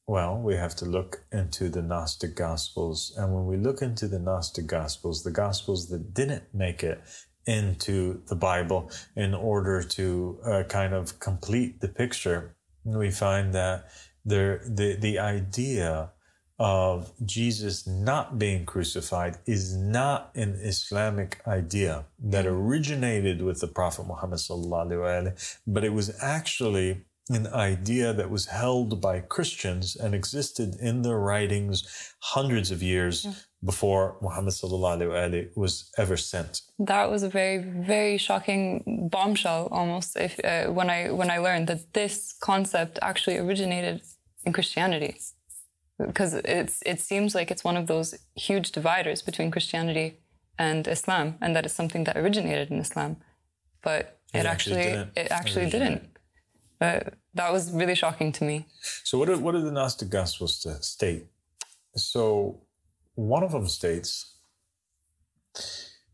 well, 0.08 0.38
we 0.38 0.56
have 0.56 0.76
to 0.78 0.86
look 0.86 1.26
into 1.32 1.70
the 1.70 1.82
Gnostic 1.82 2.36
Gospels. 2.36 3.14
And 3.18 3.34
when 3.34 3.46
we 3.46 3.58
look 3.58 3.82
into 3.82 4.08
the 4.08 4.20
Gnostic 4.20 4.66
Gospels, 4.66 5.24
the 5.24 5.32
Gospels 5.32 5.90
that 5.90 6.14
didn't 6.14 6.44
make 6.54 6.84
it 6.84 7.02
into 7.46 8.24
the 8.28 8.36
Bible 8.36 8.90
in 9.16 9.36
order 9.36 9.84
to 9.84 10.40
uh, 10.46 10.64
kind 10.64 10.94
of 10.94 11.20
complete 11.20 11.82
the 11.82 11.88
picture, 11.88 12.56
we 12.84 13.12
find 13.12 13.54
that 13.54 13.90
there, 14.24 14.62
the, 14.66 14.96
the 14.96 15.20
idea 15.20 16.12
of 16.58 17.12
Jesus 17.26 17.86
not 17.86 18.40
being 18.40 18.66
crucified 18.66 19.38
is 19.46 19.76
not 19.76 20.32
an 20.36 20.54
Islamic 20.62 21.42
idea 21.46 22.06
that 22.20 22.46
originated 22.46 23.42
with 23.42 23.60
the 23.60 23.68
Prophet 23.68 24.08
Muhammad 24.08 24.40
sallallahu 24.40 24.88
alaihi 24.88 25.02
wasallam, 25.04 25.60
but 25.68 25.84
it 25.84 25.94
was 25.94 26.16
actually 26.22 27.02
an 27.30 27.48
idea 27.48 28.14
that 28.14 28.30
was 28.30 28.46
held 28.46 29.02
by 29.02 29.20
Christians 29.20 29.96
and 29.96 30.14
existed 30.14 30.76
in 30.80 31.02
their 31.02 31.18
writings 31.18 32.14
hundreds 32.20 32.70
of 32.70 32.84
years 32.84 33.26
before 33.64 34.16
Muhammad 34.22 34.54
sallallahu 34.54 35.02
alaihi 35.02 35.10
wasallam 35.10 35.58
was 35.58 35.92
ever 35.98 36.18
sent. 36.18 36.62
That 36.80 37.10
was 37.10 37.24
a 37.24 37.30
very, 37.30 37.58
very 37.58 38.18
shocking 38.18 39.10
bombshell, 39.12 39.68
almost. 39.72 40.16
If 40.16 40.40
uh, 40.46 40.72
when 40.72 40.90
I 40.90 41.10
when 41.12 41.32
I 41.32 41.40
learned 41.40 41.68
that 41.68 41.94
this 41.94 42.36
concept 42.40 43.00
actually 43.02 43.38
originated 43.38 44.02
in 44.46 44.54
Christianity, 44.54 45.18
because 45.98 46.34
it's 46.34 46.82
it 46.86 47.00
seems 47.00 47.36
like 47.36 47.52
it's 47.52 47.64
one 47.64 47.78
of 47.78 47.88
those 47.88 48.16
huge 48.36 48.72
dividers 48.72 49.22
between 49.22 49.52
Christianity 49.52 50.20
and 50.58 50.88
Islam, 50.88 51.36
and 51.42 51.56
that 51.56 51.66
it's 51.66 51.74
something 51.74 52.04
that 52.06 52.18
originated 52.18 52.72
in 52.72 52.80
Islam, 52.80 53.18
but 53.82 54.20
it, 54.34 54.40
It 54.40 54.46
actually 54.46 54.78
actually 54.78 54.84
didn't 54.84 55.12
it 55.16 55.32
actually 55.32 55.66
originate. 55.66 56.02
didn't. 56.02 56.18
Uh, 56.82 57.00
that 57.34 57.52
was 57.52 57.72
really 57.72 57.96
shocking 57.96 58.32
to 58.34 58.44
me. 58.44 58.68
So 59.04 59.18
what 59.18 59.28
do, 59.28 59.38
what 59.40 59.54
do 59.54 59.62
the 59.62 59.72
Gnostic 59.72 60.10
Gospels 60.10 60.62
st- 60.62 60.84
state? 60.84 61.26
So 61.96 62.62
one 63.16 63.44
of 63.44 63.52
them 63.52 63.68
states 63.68 64.36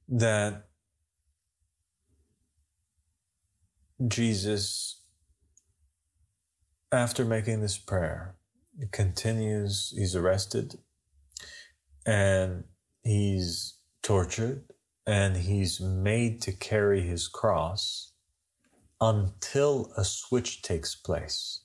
that 0.08 0.68
Jesus, 4.08 5.02
after 6.92 7.26
making 7.26 7.62
this 7.62 7.78
prayer, 7.78 8.36
continues, 8.91 9.93
he's 9.95 10.15
arrested 10.15 10.76
and 12.05 12.63
he's 13.03 13.78
tortured 14.01 14.63
and 15.05 15.38
he's 15.38 15.80
made 15.80 16.41
to 16.41 16.51
carry 16.51 17.01
his 17.01 17.28
cross 17.28 18.13
until 18.99 19.91
a 19.97 20.03
switch 20.03 20.61
takes 20.61 20.95
place. 20.95 21.61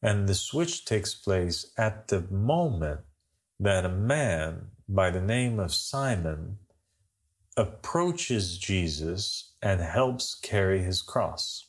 And 0.00 0.28
the 0.28 0.34
switch 0.34 0.84
takes 0.84 1.14
place 1.14 1.72
at 1.76 2.08
the 2.08 2.20
moment 2.30 3.00
that 3.58 3.84
a 3.84 3.88
man 3.88 4.68
by 4.88 5.10
the 5.10 5.20
name 5.20 5.58
of 5.58 5.74
Simon 5.74 6.58
approaches 7.56 8.56
Jesus 8.56 9.52
and 9.60 9.80
helps 9.80 10.36
carry 10.36 10.80
his 10.82 11.02
cross. 11.02 11.66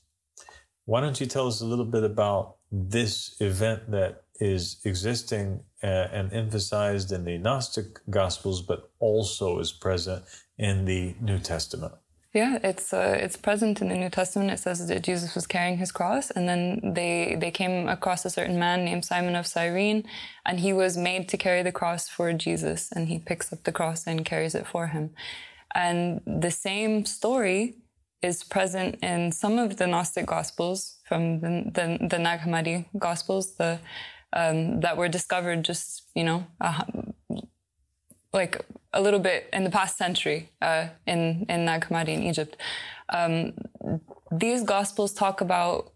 Why 0.85 1.01
don't 1.01 1.19
you 1.19 1.25
tell 1.25 1.47
us 1.47 1.61
a 1.61 1.65
little 1.65 1.85
bit 1.85 2.03
about 2.03 2.57
this 2.71 3.35
event 3.41 3.89
that 3.91 4.23
is 4.39 4.79
existing 4.83 5.61
uh, 5.83 6.07
and 6.11 6.33
emphasized 6.33 7.11
in 7.11 7.25
the 7.25 7.37
Gnostic 7.37 7.99
Gospels, 8.09 8.61
but 8.61 8.91
also 8.99 9.59
is 9.59 9.71
present 9.71 10.23
in 10.57 10.85
the 10.85 11.15
New 11.21 11.39
Testament? 11.39 11.93
Yeah, 12.33 12.59
it's 12.63 12.93
uh, 12.93 13.17
it's 13.19 13.37
present 13.37 13.81
in 13.81 13.89
the 13.89 13.95
New 13.95 14.09
Testament. 14.09 14.51
It 14.51 14.59
says 14.59 14.87
that 14.87 15.03
Jesus 15.03 15.33
was 15.33 15.47
carrying 15.47 15.77
his 15.79 15.91
cross, 15.91 16.29
and 16.29 16.47
then 16.47 16.93
they 16.93 17.35
they 17.39 17.49
came 17.49 17.87
across 17.87 18.23
a 18.23 18.29
certain 18.29 18.59
man 18.59 18.85
named 18.85 19.03
Simon 19.03 19.35
of 19.35 19.47
Cyrene, 19.47 20.03
and 20.45 20.59
he 20.59 20.71
was 20.71 20.95
made 20.95 21.27
to 21.29 21.37
carry 21.37 21.63
the 21.63 21.71
cross 21.71 22.07
for 22.07 22.31
Jesus, 22.33 22.91
and 22.91 23.07
he 23.07 23.17
picks 23.17 23.51
up 23.51 23.63
the 23.63 23.71
cross 23.71 24.05
and 24.05 24.25
carries 24.25 24.53
it 24.53 24.67
for 24.67 24.87
him. 24.87 25.09
And 25.73 26.21
the 26.25 26.51
same 26.51 27.05
story 27.05 27.77
is 28.21 28.43
present 28.43 28.99
in 29.01 29.31
some 29.31 29.57
of 29.57 29.77
the 29.77 29.87
Gnostic 29.87 30.27
Gospels 30.27 30.99
from 31.07 31.39
the 31.39 31.71
the, 31.73 32.07
the 32.09 32.19
Nag 32.19 32.41
Hammadi 32.41 32.85
Gospels, 32.99 33.55
the 33.55 33.79
um, 34.33 34.81
that 34.81 34.97
were 34.97 35.07
discovered 35.07 35.63
just 35.63 36.09
you 36.15 36.23
know 36.23 36.45
hu- 36.61 37.13
like 38.33 38.61
a 38.93 39.01
little 39.01 39.19
bit 39.19 39.49
in 39.53 39.63
the 39.63 39.69
past 39.69 39.97
century 39.97 40.51
uh, 40.61 40.87
in 41.07 41.45
in 41.49 41.65
Nag 41.65 41.85
Hammadi 41.85 42.09
in 42.09 42.23
Egypt. 42.23 42.57
Um, 43.09 43.53
these 44.31 44.63
gospels 44.63 45.13
talk 45.13 45.41
about 45.41 45.91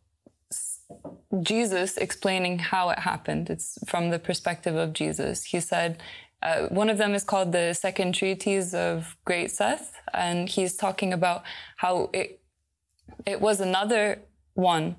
Jesus 1.41 1.97
explaining 1.97 2.59
how 2.59 2.89
it 2.89 2.99
happened. 2.99 3.49
It's 3.49 3.77
from 3.87 4.09
the 4.09 4.19
perspective 4.19 4.75
of 4.75 4.93
Jesus. 4.93 5.45
He 5.45 5.59
said. 5.59 6.01
Uh, 6.41 6.67
one 6.67 6.89
of 6.89 6.97
them 6.97 7.13
is 7.13 7.23
called 7.23 7.53
the 7.53 7.73
Second 7.73 8.13
Treatise 8.13 8.73
of 8.73 9.15
Great 9.23 9.49
Seth, 9.49 9.93
and 10.13 10.49
he's 10.49 10.75
talking 10.75 11.13
about 11.13 11.43
how 11.77 12.09
it 12.11 12.41
it 13.25 13.39
was 13.39 13.61
another 13.61 14.19
one 14.53 14.97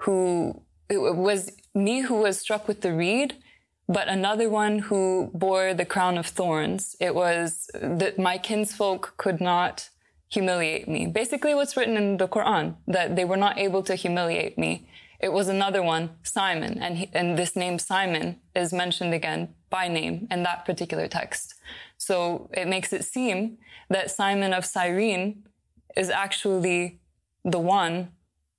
who 0.00 0.62
it 0.88 0.98
was 0.98 1.50
me 1.74 2.02
who 2.02 2.14
was 2.14 2.38
struck 2.38 2.68
with 2.68 2.80
the 2.82 2.92
reed, 2.92 3.34
but 3.88 4.08
another 4.08 4.48
one 4.48 4.78
who 4.78 5.30
bore 5.34 5.74
the 5.74 5.84
crown 5.84 6.16
of 6.16 6.26
thorns. 6.26 6.96
It 7.00 7.14
was 7.14 7.70
that 7.74 8.18
my 8.18 8.38
kinsfolk 8.38 9.14
could 9.16 9.40
not 9.40 9.90
humiliate 10.28 10.88
me. 10.88 11.06
Basically, 11.06 11.54
what's 11.54 11.76
written 11.76 11.96
in 11.96 12.16
the 12.16 12.28
Quran 12.28 12.76
that 12.86 13.16
they 13.16 13.24
were 13.24 13.36
not 13.36 13.58
able 13.58 13.82
to 13.82 13.94
humiliate 13.94 14.56
me. 14.58 14.88
It 15.20 15.32
was 15.32 15.48
another 15.48 15.82
one, 15.82 16.10
Simon, 16.22 16.82
and 16.82 16.98
he, 16.98 17.10
and 17.12 17.38
this 17.38 17.56
name 17.56 17.78
Simon 17.78 18.40
is 18.54 18.72
mentioned 18.72 19.14
again 19.14 19.54
by 19.70 19.88
name 19.88 20.26
in 20.30 20.42
that 20.42 20.64
particular 20.64 21.08
text. 21.08 21.54
So 21.96 22.50
it 22.52 22.68
makes 22.68 22.92
it 22.92 23.04
seem 23.04 23.58
that 23.88 24.10
Simon 24.10 24.52
of 24.52 24.64
Cyrene 24.64 25.44
is 25.96 26.10
actually 26.10 27.00
the 27.44 27.58
one 27.58 28.08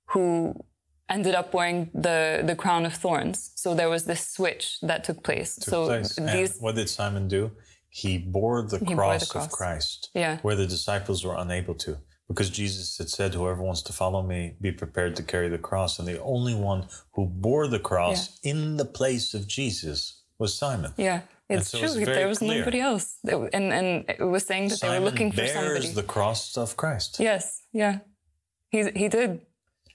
who 0.06 0.64
ended 1.08 1.34
up 1.34 1.54
wearing 1.54 1.90
the, 1.94 2.42
the 2.44 2.56
crown 2.56 2.84
of 2.86 2.94
thorns. 2.94 3.52
So 3.54 3.74
there 3.74 3.88
was 3.88 4.04
this 4.04 4.26
switch 4.28 4.78
that 4.82 5.04
took 5.04 5.22
place. 5.22 5.56
so 5.60 5.86
place. 5.86 6.18
And 6.18 6.50
what 6.60 6.74
did 6.74 6.88
Simon 6.88 7.28
do? 7.28 7.52
He 7.88 8.18
bore 8.18 8.62
the, 8.62 8.78
bore 8.78 8.88
the 8.88 8.94
cross, 8.94 9.28
cross. 9.30 9.46
of 9.46 9.52
Christ, 9.52 10.10
Yeah. 10.14 10.38
where 10.42 10.56
the 10.56 10.66
disciples 10.66 11.24
were 11.24 11.36
unable 11.36 11.74
to. 11.76 11.98
because 12.28 12.50
Jesus 12.50 12.98
had 12.98 13.08
said, 13.08 13.34
Whoever 13.34 13.62
wants 13.62 13.82
to 13.82 13.92
follow 13.92 14.20
me, 14.22 14.56
be 14.60 14.72
prepared 14.72 15.14
to 15.16 15.22
carry 15.22 15.48
the 15.48 15.58
cross. 15.58 15.98
And 16.00 16.08
the 16.08 16.20
only 16.22 16.54
one 16.54 16.88
who 17.14 17.26
bore 17.26 17.68
the 17.68 17.78
cross 17.78 18.40
in 18.42 18.76
the 18.76 18.84
place 18.84 19.32
of 19.32 19.46
Jesus 19.46 20.22
was 20.38 20.58
Simon. 20.58 20.92
Yeah. 20.96 21.20
It's 21.48 21.70
so 21.70 21.78
true. 21.78 22.04
very 22.04 22.04
there 22.16 22.28
was 22.28 22.38
clear. 22.38 22.58
nobody 22.58 22.80
else. 22.80 23.18
And, 23.24 23.72
and 23.72 24.04
it 24.08 24.20
was 24.24 24.44
saying 24.44 24.68
that 24.70 24.80
they 24.80 24.98
were 24.98 25.04
looking 25.04 25.30
for 25.30 25.36
bears 25.36 25.52
somebody. 25.54 25.88
the 25.90 26.02
cross 26.02 26.56
of 26.56 26.76
Christ. 26.76 27.18
Yes, 27.20 27.62
yeah. 27.72 28.00
He, 28.70 28.90
he 28.90 29.08
did. 29.08 29.45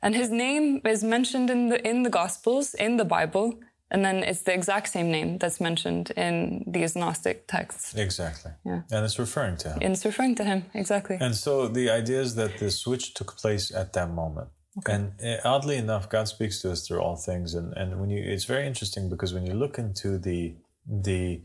And 0.02 0.16
his 0.16 0.30
name 0.30 0.82
is 0.86 1.04
mentioned 1.04 1.50
in 1.50 1.70
the, 1.70 1.88
in 1.88 2.04
the 2.04 2.10
Gospels, 2.10 2.74
in 2.74 2.98
the 2.98 3.06
Bible. 3.06 3.60
And 3.92 4.06
then 4.06 4.24
it's 4.24 4.42
the 4.42 4.54
exact 4.54 4.88
same 4.88 5.12
name 5.12 5.38
that's 5.38 5.60
mentioned 5.60 6.12
in 6.12 6.64
these 6.66 6.96
Gnostic 6.96 7.48
texts. 7.48 7.94
Exactly. 7.94 8.52
Yeah. 8.66 8.82
And 8.90 9.04
it's 9.06 9.20
referring 9.20 9.58
to 9.58 9.70
him. 9.70 9.80
And 9.82 9.94
it's 9.94 10.06
referring 10.06 10.36
to 10.36 10.46
him, 10.46 10.66
exactly. 10.74 11.18
And 11.20 11.36
so 11.36 11.68
the 11.68 11.90
idea 11.90 12.22
is 12.22 12.36
that 12.36 12.58
the 12.58 12.72
switch 12.72 13.14
took 13.14 13.36
place 13.38 13.74
at 13.74 13.92
that 13.94 14.10
moment. 14.12 14.48
And 14.88 15.12
uh, 15.22 15.38
oddly 15.44 15.76
enough, 15.76 16.10
God 16.10 16.30
speaks 16.30 16.62
to 16.62 16.72
us 16.72 16.88
through 16.88 17.02
all 17.02 17.18
things. 17.18 17.54
And, 17.54 17.74
and 17.76 18.00
when 18.00 18.10
you, 18.10 18.24
it's 18.24 18.46
very 18.46 18.66
interesting 18.66 19.10
because 19.10 19.34
when 19.34 19.46
you 19.46 19.54
look 19.54 19.78
into 19.78 20.18
the, 20.18 20.56
the, 20.88 21.42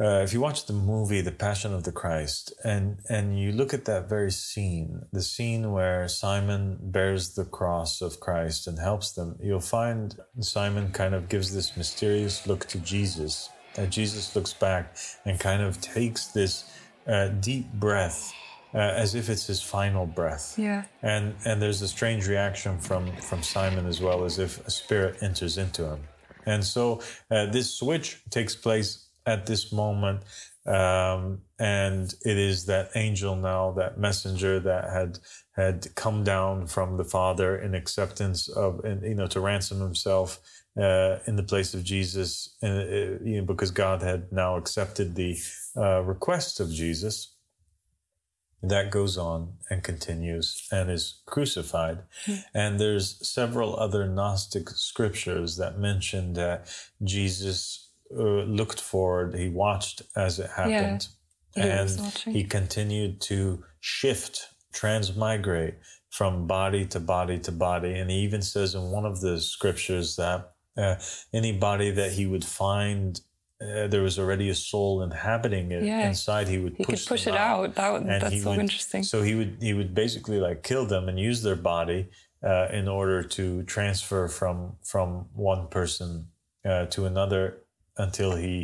uh, 0.00 0.22
if 0.22 0.32
you 0.32 0.40
watch 0.40 0.66
the 0.66 0.72
movie 0.72 1.20
The 1.20 1.32
Passion 1.32 1.74
of 1.74 1.84
the 1.84 1.92
Christ 1.92 2.54
and 2.64 2.98
and 3.08 3.38
you 3.38 3.52
look 3.52 3.74
at 3.74 3.84
that 3.84 4.08
very 4.08 4.32
scene, 4.32 5.02
the 5.12 5.22
scene 5.22 5.72
where 5.72 6.08
Simon 6.08 6.78
bears 6.80 7.34
the 7.34 7.44
cross 7.44 8.00
of 8.00 8.18
Christ 8.18 8.66
and 8.66 8.78
helps 8.78 9.12
them, 9.12 9.36
you'll 9.42 9.60
find 9.60 10.16
Simon 10.40 10.90
kind 10.92 11.14
of 11.14 11.28
gives 11.28 11.54
this 11.54 11.76
mysterious 11.76 12.46
look 12.46 12.66
to 12.66 12.78
Jesus. 12.78 13.50
That 13.74 13.90
Jesus 13.90 14.34
looks 14.34 14.52
back 14.52 14.96
and 15.24 15.38
kind 15.38 15.62
of 15.62 15.80
takes 15.80 16.26
this 16.28 16.64
uh, 17.06 17.28
deep 17.28 17.72
breath 17.74 18.32
uh, 18.74 18.78
as 18.78 19.14
if 19.14 19.28
it's 19.28 19.46
his 19.46 19.62
final 19.62 20.06
breath. 20.06 20.54
yeah. 20.58 20.84
And 21.02 21.34
and 21.44 21.60
there's 21.60 21.82
a 21.82 21.88
strange 21.88 22.26
reaction 22.26 22.78
from 22.78 23.14
from 23.16 23.42
Simon 23.42 23.86
as 23.86 24.00
well, 24.00 24.24
as 24.24 24.38
if 24.38 24.66
a 24.66 24.70
spirit 24.70 25.22
enters 25.22 25.58
into 25.58 25.84
him. 25.84 26.00
And 26.46 26.64
so 26.64 27.02
uh, 27.30 27.46
this 27.46 27.74
switch 27.74 28.22
takes 28.30 28.56
place 28.56 29.09
at 29.30 29.46
this 29.46 29.72
moment, 29.72 30.22
um, 30.66 31.42
and 31.58 32.12
it 32.24 32.36
is 32.36 32.66
that 32.66 32.90
angel 32.94 33.36
now, 33.36 33.70
that 33.72 33.98
messenger 33.98 34.60
that 34.60 34.90
had 34.90 35.18
had 35.52 35.94
come 35.94 36.24
down 36.24 36.66
from 36.66 36.96
the 36.96 37.04
Father 37.04 37.56
in 37.58 37.74
acceptance 37.74 38.48
of, 38.48 38.84
and 38.84 39.02
you 39.02 39.14
know, 39.14 39.26
to 39.28 39.40
ransom 39.40 39.80
himself 39.80 40.40
uh, 40.78 41.18
in 41.26 41.36
the 41.36 41.42
place 41.52 41.74
of 41.74 41.84
Jesus, 41.84 42.56
uh, 42.62 42.66
uh, 42.66 43.18
you 43.24 43.38
know, 43.38 43.44
because 43.44 43.70
God 43.70 44.02
had 44.02 44.32
now 44.32 44.56
accepted 44.56 45.14
the 45.14 45.36
uh, 45.76 46.02
request 46.02 46.60
of 46.60 46.70
Jesus 46.70 47.36
that 48.62 48.90
goes 48.90 49.16
on 49.16 49.54
and 49.70 49.82
continues 49.82 50.68
and 50.70 50.90
is 50.90 51.22
crucified. 51.26 52.00
And 52.54 52.78
there's 52.78 53.26
several 53.26 53.78
other 53.78 54.06
Gnostic 54.06 54.68
scriptures 54.70 55.56
that 55.56 55.78
mention 55.78 56.34
that 56.34 56.68
Jesus 57.02 57.89
uh, 58.16 58.22
looked 58.44 58.80
forward, 58.80 59.34
he 59.34 59.48
watched 59.48 60.02
as 60.16 60.38
it 60.38 60.50
happened, 60.50 61.06
he 61.54 61.60
and 61.62 61.90
he 62.26 62.44
continued 62.44 63.20
to 63.22 63.62
shift, 63.80 64.48
transmigrate 64.72 65.74
from 66.10 66.46
body 66.46 66.84
to 66.86 66.98
body 67.00 67.38
to 67.38 67.52
body. 67.52 67.92
And 67.98 68.10
he 68.10 68.18
even 68.18 68.42
says 68.42 68.74
in 68.74 68.90
one 68.90 69.04
of 69.06 69.20
the 69.20 69.40
scriptures 69.40 70.16
that 70.16 70.52
uh, 70.76 70.96
anybody 71.32 71.90
that 71.92 72.12
he 72.12 72.26
would 72.26 72.44
find. 72.44 73.20
Uh, 73.62 73.86
there 73.88 74.00
was 74.00 74.18
already 74.18 74.48
a 74.48 74.54
soul 74.54 75.02
inhabiting 75.02 75.70
it 75.70 75.82
Yeah. 75.82 76.08
inside. 76.08 76.48
He 76.48 76.56
would 76.56 76.76
He 76.78 76.84
push 76.84 77.02
could 77.04 77.08
push 77.10 77.26
it 77.26 77.36
out. 77.36 77.74
That, 77.74 77.92
would- 77.92 78.06
that's 78.06 78.42
so 78.42 78.50
would- 78.50 78.58
interesting. 78.58 79.02
So 79.02 79.20
he 79.20 79.34
would 79.34 79.58
he 79.60 79.74
would 79.74 79.94
basically 79.94 80.40
like 80.40 80.62
kill 80.62 80.86
them 80.86 81.10
and 81.10 81.18
use 81.18 81.42
their 81.42 81.56
body 81.56 82.08
uh, 82.42 82.68
in 82.72 82.88
order 82.88 83.22
to 83.22 83.62
transfer 83.64 84.28
from 84.28 84.76
from 84.82 85.26
one 85.34 85.68
person 85.68 86.28
uh, 86.64 86.86
to 86.86 87.04
another 87.04 87.58
until 88.04 88.30
he 88.44 88.54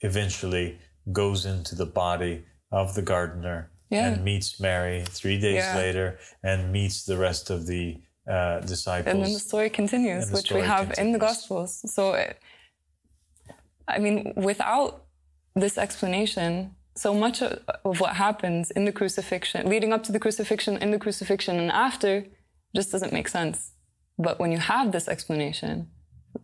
eventually 0.00 0.78
goes 1.12 1.40
into 1.52 1.74
the 1.82 1.86
body 2.02 2.44
of 2.80 2.94
the 2.94 3.02
gardener 3.02 3.70
Yeah. 3.90 4.08
and 4.08 4.24
meets 4.24 4.48
Mary 4.60 4.98
three 5.18 5.38
days 5.46 5.62
Yeah. 5.64 5.76
later 5.84 6.08
and 6.42 6.58
meets 6.78 7.04
the 7.10 7.16
rest 7.16 7.50
of 7.50 7.66
the 7.72 7.86
uh, 8.36 8.60
disciples. 8.60 9.10
and 9.14 9.22
then 9.24 9.32
the 9.32 9.38
story 9.52 9.70
continues, 9.70 10.26
the 10.28 10.36
which 10.36 10.50
we 10.50 10.60
story 10.60 10.66
have 10.74 10.86
in 10.98 11.12
the. 11.12 11.18
Gospels. 11.18 11.70
So, 11.96 12.02
it, 12.12 12.38
I 13.94 13.98
mean, 14.04 14.16
without 14.36 14.90
this 15.62 15.78
explanation, 15.78 16.50
so 16.94 17.14
much 17.14 17.40
of, 17.40 17.52
of 17.84 18.00
what 18.02 18.12
happens 18.16 18.70
in 18.70 18.84
the 18.84 18.92
crucifixion, 18.92 19.66
leading 19.74 19.92
up 19.94 20.02
to 20.06 20.12
the 20.12 20.18
crucifixion, 20.18 20.76
in 20.84 20.90
the 20.90 20.98
crucifixion, 20.98 21.58
and 21.58 21.70
after, 21.72 22.26
just 22.76 22.92
doesn't 22.92 23.14
make 23.18 23.28
sense. 23.28 23.72
But 24.18 24.38
when 24.40 24.52
you 24.52 24.58
have 24.58 24.92
this 24.92 25.08
explanation 25.08 25.88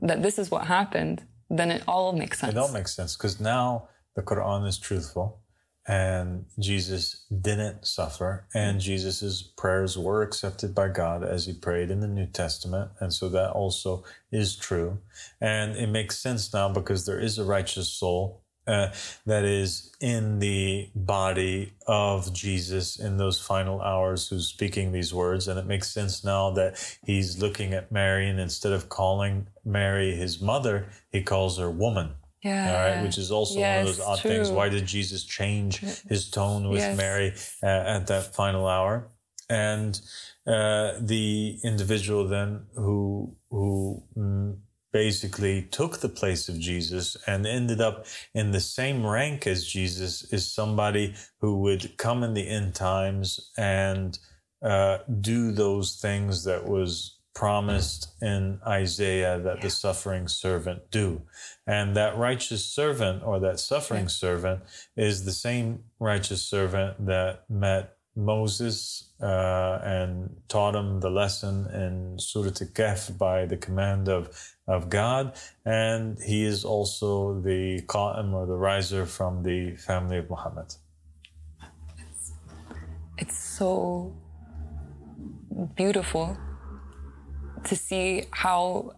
that 0.00 0.22
this 0.22 0.38
is 0.38 0.50
what 0.50 0.64
happened, 0.78 1.18
then 1.50 1.70
it 1.70 1.82
all 1.86 2.12
makes 2.12 2.40
sense. 2.40 2.52
It 2.52 2.58
all 2.58 2.72
makes 2.72 2.94
sense 2.94 3.16
because 3.16 3.40
now 3.40 3.88
the 4.16 4.22
Quran 4.22 4.66
is 4.66 4.78
truthful 4.78 5.40
and 5.86 6.46
Jesus 6.58 7.26
didn't 7.42 7.86
suffer 7.86 8.46
and 8.54 8.80
Jesus's 8.80 9.42
prayers 9.42 9.98
were 9.98 10.22
accepted 10.22 10.74
by 10.74 10.88
God 10.88 11.22
as 11.22 11.46
he 11.46 11.52
prayed 11.52 11.90
in 11.90 12.00
the 12.00 12.08
New 12.08 12.26
Testament. 12.26 12.90
And 13.00 13.12
so 13.12 13.28
that 13.30 13.50
also 13.50 14.04
is 14.32 14.56
true. 14.56 14.98
And 15.40 15.76
it 15.76 15.88
makes 15.88 16.18
sense 16.18 16.52
now 16.54 16.70
because 16.70 17.04
there 17.04 17.20
is 17.20 17.38
a 17.38 17.44
righteous 17.44 17.88
soul 17.88 18.43
uh, 18.66 18.88
that 19.26 19.44
is 19.44 19.92
in 20.00 20.38
the 20.38 20.88
body 20.94 21.72
of 21.86 22.32
Jesus 22.32 22.98
in 22.98 23.16
those 23.18 23.40
final 23.40 23.80
hours 23.80 24.28
who's 24.28 24.46
speaking 24.48 24.92
these 24.92 25.12
words. 25.12 25.48
And 25.48 25.58
it 25.58 25.66
makes 25.66 25.90
sense 25.92 26.24
now 26.24 26.50
that 26.52 26.98
he's 27.04 27.40
looking 27.40 27.72
at 27.74 27.92
Mary 27.92 28.28
and 28.28 28.40
instead 28.40 28.72
of 28.72 28.88
calling 28.88 29.46
Mary 29.64 30.14
his 30.16 30.40
mother, 30.40 30.86
he 31.12 31.22
calls 31.22 31.58
her 31.58 31.70
woman. 31.70 32.14
yeah. 32.42 32.68
All 32.72 32.78
right, 32.96 33.02
which 33.04 33.18
is 33.18 33.30
also 33.30 33.60
one 33.60 33.78
of 33.80 33.86
those 33.86 34.00
odd 34.00 34.20
things. 34.20 34.50
Why 34.50 34.68
did 34.68 34.86
Jesus 34.86 35.24
change 35.24 35.78
his 36.08 36.30
tone 36.30 36.68
with 36.68 36.80
Yes. 36.80 36.96
Mary 36.96 37.32
uh, 37.62 37.66
at 37.66 38.06
that 38.08 38.34
final 38.34 38.66
hour? 38.66 39.08
And 39.50 40.00
uh, 40.46 40.92
the 41.00 41.58
individual 41.64 42.26
then 42.28 42.66
who 42.76 43.36
who 43.50 44.02
mm, 44.16 44.56
basically 44.94 45.60
took 45.60 45.98
the 45.98 46.08
place 46.08 46.48
of 46.48 46.56
Jesus 46.56 47.16
and 47.26 47.44
ended 47.44 47.80
up 47.80 48.06
in 48.32 48.52
the 48.52 48.60
same 48.60 49.04
rank 49.04 49.44
as 49.44 49.66
Jesus 49.66 50.22
is 50.32 50.50
somebody 50.50 51.16
who 51.40 51.58
would 51.62 51.98
come 51.98 52.22
in 52.22 52.32
the 52.32 52.48
end 52.48 52.76
times 52.76 53.50
and 53.58 54.16
uh, 54.62 54.98
do 55.20 55.50
those 55.50 55.96
things 55.96 56.44
that 56.44 56.64
was 56.68 57.18
promised 57.34 58.14
in 58.22 58.60
Isaiah 58.64 59.40
that 59.40 59.60
the 59.62 59.68
suffering 59.68 60.28
servant 60.28 60.92
do. 60.92 61.22
And 61.66 61.96
that 61.96 62.16
righteous 62.16 62.64
servant 62.64 63.24
or 63.24 63.40
that 63.40 63.58
suffering 63.58 64.08
servant 64.08 64.62
is 64.96 65.24
the 65.24 65.32
same 65.32 65.82
righteous 65.98 66.42
servant 66.42 67.04
that 67.06 67.50
met 67.50 67.96
Moses 68.16 69.10
uh, 69.20 69.80
and 69.82 70.36
taught 70.48 70.76
him 70.76 71.00
the 71.00 71.10
lesson 71.10 71.66
in 71.66 72.18
Surah 72.18 72.46
Al-Kahf 72.60 73.18
by 73.18 73.44
the 73.44 73.56
command 73.56 74.08
of, 74.08 74.53
of 74.66 74.88
God. 74.88 75.34
And 75.64 76.18
he 76.22 76.44
is 76.44 76.64
also 76.64 77.40
the 77.40 77.82
Qa'im 77.82 78.32
or 78.32 78.46
the 78.46 78.56
riser 78.56 79.06
from 79.06 79.42
the 79.42 79.76
family 79.76 80.18
of 80.18 80.30
Muhammad. 80.30 80.74
it's 83.18 83.38
so 83.38 84.16
beautiful 85.76 86.36
to 87.64 87.76
see 87.76 88.24
how 88.30 88.92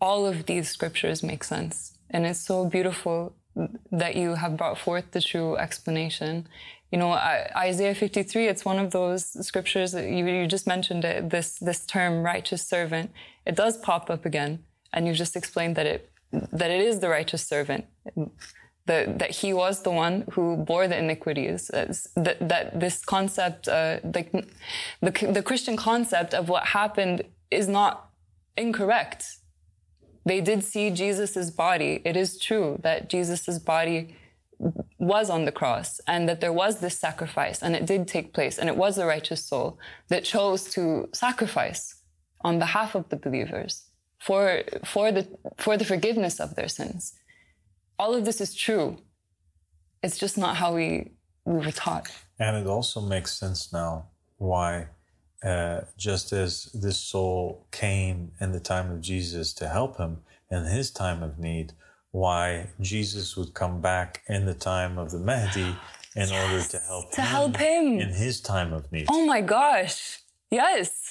all 0.00 0.26
of 0.26 0.46
these 0.46 0.68
scriptures 0.68 1.22
make 1.22 1.44
sense. 1.44 1.96
And 2.10 2.26
it's 2.26 2.40
so 2.40 2.66
beautiful 2.66 3.34
that 3.92 4.16
you 4.16 4.34
have 4.34 4.56
brought 4.56 4.78
forth 4.78 5.12
the 5.12 5.20
true 5.20 5.56
explanation. 5.56 6.46
You 6.90 6.98
know, 6.98 7.12
Isaiah 7.12 7.94
53, 7.94 8.48
it's 8.48 8.64
one 8.64 8.78
of 8.78 8.90
those 8.90 9.46
scriptures 9.46 9.92
that 9.92 10.08
you, 10.08 10.26
you 10.26 10.46
just 10.46 10.66
mentioned 10.66 11.04
it, 11.04 11.30
this, 11.30 11.58
this 11.58 11.86
term 11.86 12.22
righteous 12.22 12.66
servant. 12.66 13.10
It 13.46 13.54
does 13.56 13.78
pop 13.78 14.10
up 14.10 14.26
again. 14.26 14.64
And 14.94 15.06
you 15.06 15.12
just 15.12 15.36
explained 15.36 15.76
that 15.76 15.86
it, 15.86 16.10
that 16.32 16.70
it 16.70 16.80
is 16.80 17.00
the 17.00 17.10
righteous 17.10 17.46
servant 17.46 17.84
that, 18.86 19.18
that 19.18 19.30
he 19.30 19.52
was 19.52 19.82
the 19.82 19.90
one 19.90 20.24
who 20.32 20.56
bore 20.56 20.86
the 20.88 20.98
iniquities. 20.98 21.68
That, 21.68 22.36
that 22.48 22.78
this 22.78 23.04
concept, 23.04 23.68
uh, 23.68 24.00
like 24.02 24.30
the, 25.00 25.10
the 25.32 25.42
Christian 25.42 25.76
concept 25.76 26.34
of 26.34 26.48
what 26.48 26.66
happened 26.66 27.22
is 27.50 27.68
not 27.68 28.10
incorrect. 28.56 29.36
They 30.26 30.40
did 30.40 30.64
see 30.64 30.90
Jesus's 30.90 31.50
body. 31.50 32.02
It 32.04 32.16
is 32.16 32.38
true 32.38 32.78
that 32.82 33.08
Jesus's 33.08 33.58
body 33.58 34.16
was 34.98 35.28
on 35.28 35.44
the 35.44 35.52
cross 35.52 36.00
and 36.06 36.28
that 36.28 36.40
there 36.40 36.52
was 36.52 36.80
this 36.80 36.98
sacrifice 36.98 37.62
and 37.62 37.74
it 37.74 37.84
did 37.84 38.08
take 38.08 38.32
place 38.32 38.58
and 38.58 38.68
it 38.68 38.76
was 38.76 38.96
the 38.96 39.04
righteous 39.04 39.44
soul 39.44 39.78
that 40.08 40.24
chose 40.24 40.70
to 40.70 41.08
sacrifice 41.12 41.96
on 42.42 42.58
behalf 42.58 42.94
of 42.94 43.06
the 43.10 43.16
believers 43.16 43.90
for, 44.24 44.62
for, 44.84 45.12
the, 45.12 45.28
for 45.58 45.76
the 45.76 45.84
forgiveness 45.84 46.40
of 46.40 46.54
their 46.56 46.68
sins 46.68 47.14
all 47.98 48.14
of 48.14 48.24
this 48.24 48.40
is 48.40 48.54
true. 48.54 48.98
It's 50.02 50.18
just 50.18 50.36
not 50.36 50.56
how 50.56 50.74
we, 50.74 51.12
we 51.44 51.64
were 51.64 51.72
taught. 51.72 52.10
And 52.38 52.56
it 52.56 52.66
also 52.66 53.00
makes 53.00 53.38
sense 53.38 53.72
now 53.72 54.08
why, 54.38 54.88
uh, 55.42 55.82
just 55.96 56.32
as 56.32 56.64
this 56.74 56.98
soul 56.98 57.66
came 57.70 58.32
in 58.40 58.52
the 58.52 58.60
time 58.60 58.90
of 58.90 59.00
Jesus 59.00 59.52
to 59.54 59.68
help 59.68 59.98
him 59.98 60.18
in 60.50 60.64
his 60.64 60.90
time 60.90 61.22
of 61.22 61.38
need, 61.38 61.72
why 62.10 62.68
Jesus 62.80 63.36
would 63.36 63.54
come 63.54 63.80
back 63.80 64.22
in 64.28 64.46
the 64.46 64.54
time 64.54 64.98
of 64.98 65.10
the 65.10 65.18
Mahdi 65.18 65.76
in 66.16 66.28
yes, 66.28 66.30
order 66.30 66.64
to 66.68 66.78
help 66.78 67.10
to 67.12 67.20
him 67.22 67.26
help 67.26 67.56
him 67.56 67.98
in 68.00 68.10
his 68.10 68.40
time 68.40 68.72
of 68.72 68.90
need. 68.92 69.06
Oh 69.10 69.26
my 69.26 69.40
gosh. 69.40 70.20
Yes. 70.50 71.03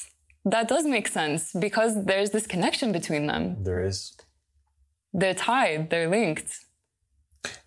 That 0.45 0.67
does 0.67 0.85
make 0.85 1.07
sense 1.07 1.51
because 1.57 2.05
there's 2.05 2.31
this 2.31 2.47
connection 2.47 2.91
between 2.91 3.27
them. 3.27 3.63
There 3.63 3.83
is. 3.85 4.17
They're 5.13 5.33
tied, 5.33 5.89
they're 5.89 6.09
linked. 6.09 6.51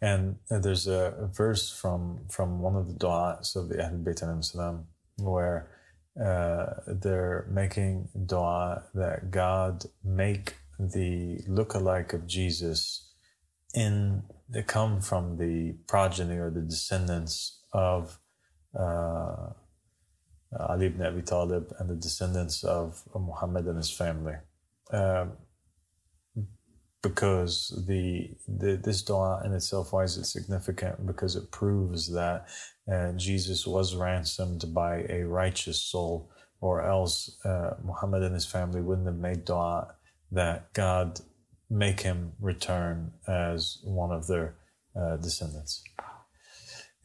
And 0.01 0.37
there's 0.51 0.87
a 0.87 1.31
verse 1.33 1.71
from 1.71 2.27
from 2.29 2.61
one 2.61 2.77
of 2.77 2.87
the 2.89 2.95
du'as 2.95 3.57
of 3.57 3.69
the 3.69 3.83
Ahl 3.85 3.99
Bayt 4.05 4.45
Salam 4.45 4.87
where 5.19 5.71
uh, 6.23 6.67
they're 6.87 7.47
making 7.51 8.09
dua 8.27 8.85
that 8.95 9.31
God 9.31 9.85
make 10.05 10.57
the 10.79 11.41
look-alike 11.49 12.13
of 12.13 12.27
Jesus 12.27 13.13
in 13.75 14.23
they 14.49 14.63
come 14.63 15.01
from 15.01 15.37
the 15.37 15.77
progeny 15.87 16.37
or 16.37 16.51
the 16.51 16.63
descendants 16.63 17.63
of 17.73 18.19
uh, 18.79 19.51
Ali 20.61 20.87
ibn 20.87 21.05
Abi 21.05 21.23
Talib 21.23 21.73
and 21.79 21.89
the 21.91 21.95
descendants 21.95 22.65
of 22.65 23.03
Muhammad 23.15 23.67
and 23.67 23.77
his 23.77 23.91
family. 23.91 24.35
Um, 24.93 25.33
because 27.03 27.85
the, 27.87 28.31
the 28.49 28.77
this 28.77 29.03
dua 29.03 29.43
in 29.45 29.53
itself 29.53 29.93
why 29.93 30.03
is 30.03 30.17
it 30.17 30.25
significant 30.25 31.07
because 31.07 31.37
it 31.37 31.51
proves 31.53 32.13
that 32.13 32.49
uh, 32.93 33.13
Jesus 33.13 33.67
was 33.67 33.95
ransomed 33.95 34.65
by 34.75 35.05
a 35.09 35.23
righteous 35.23 35.81
soul 35.81 36.31
or 36.61 36.83
else 36.83 37.39
uh, 37.45 37.75
Muhammad 37.85 38.23
and 38.23 38.35
his 38.35 38.47
family 38.47 38.81
wouldn't 38.81 39.07
have 39.07 39.19
made 39.19 39.45
dua 39.45 39.95
that 40.33 40.73
God 40.73 41.21
make 41.71 42.01
him 42.01 42.33
return 42.41 43.13
as 43.29 43.79
one 43.85 44.11
of 44.11 44.27
their 44.27 44.55
uh, 44.99 45.17
descendants. 45.17 45.83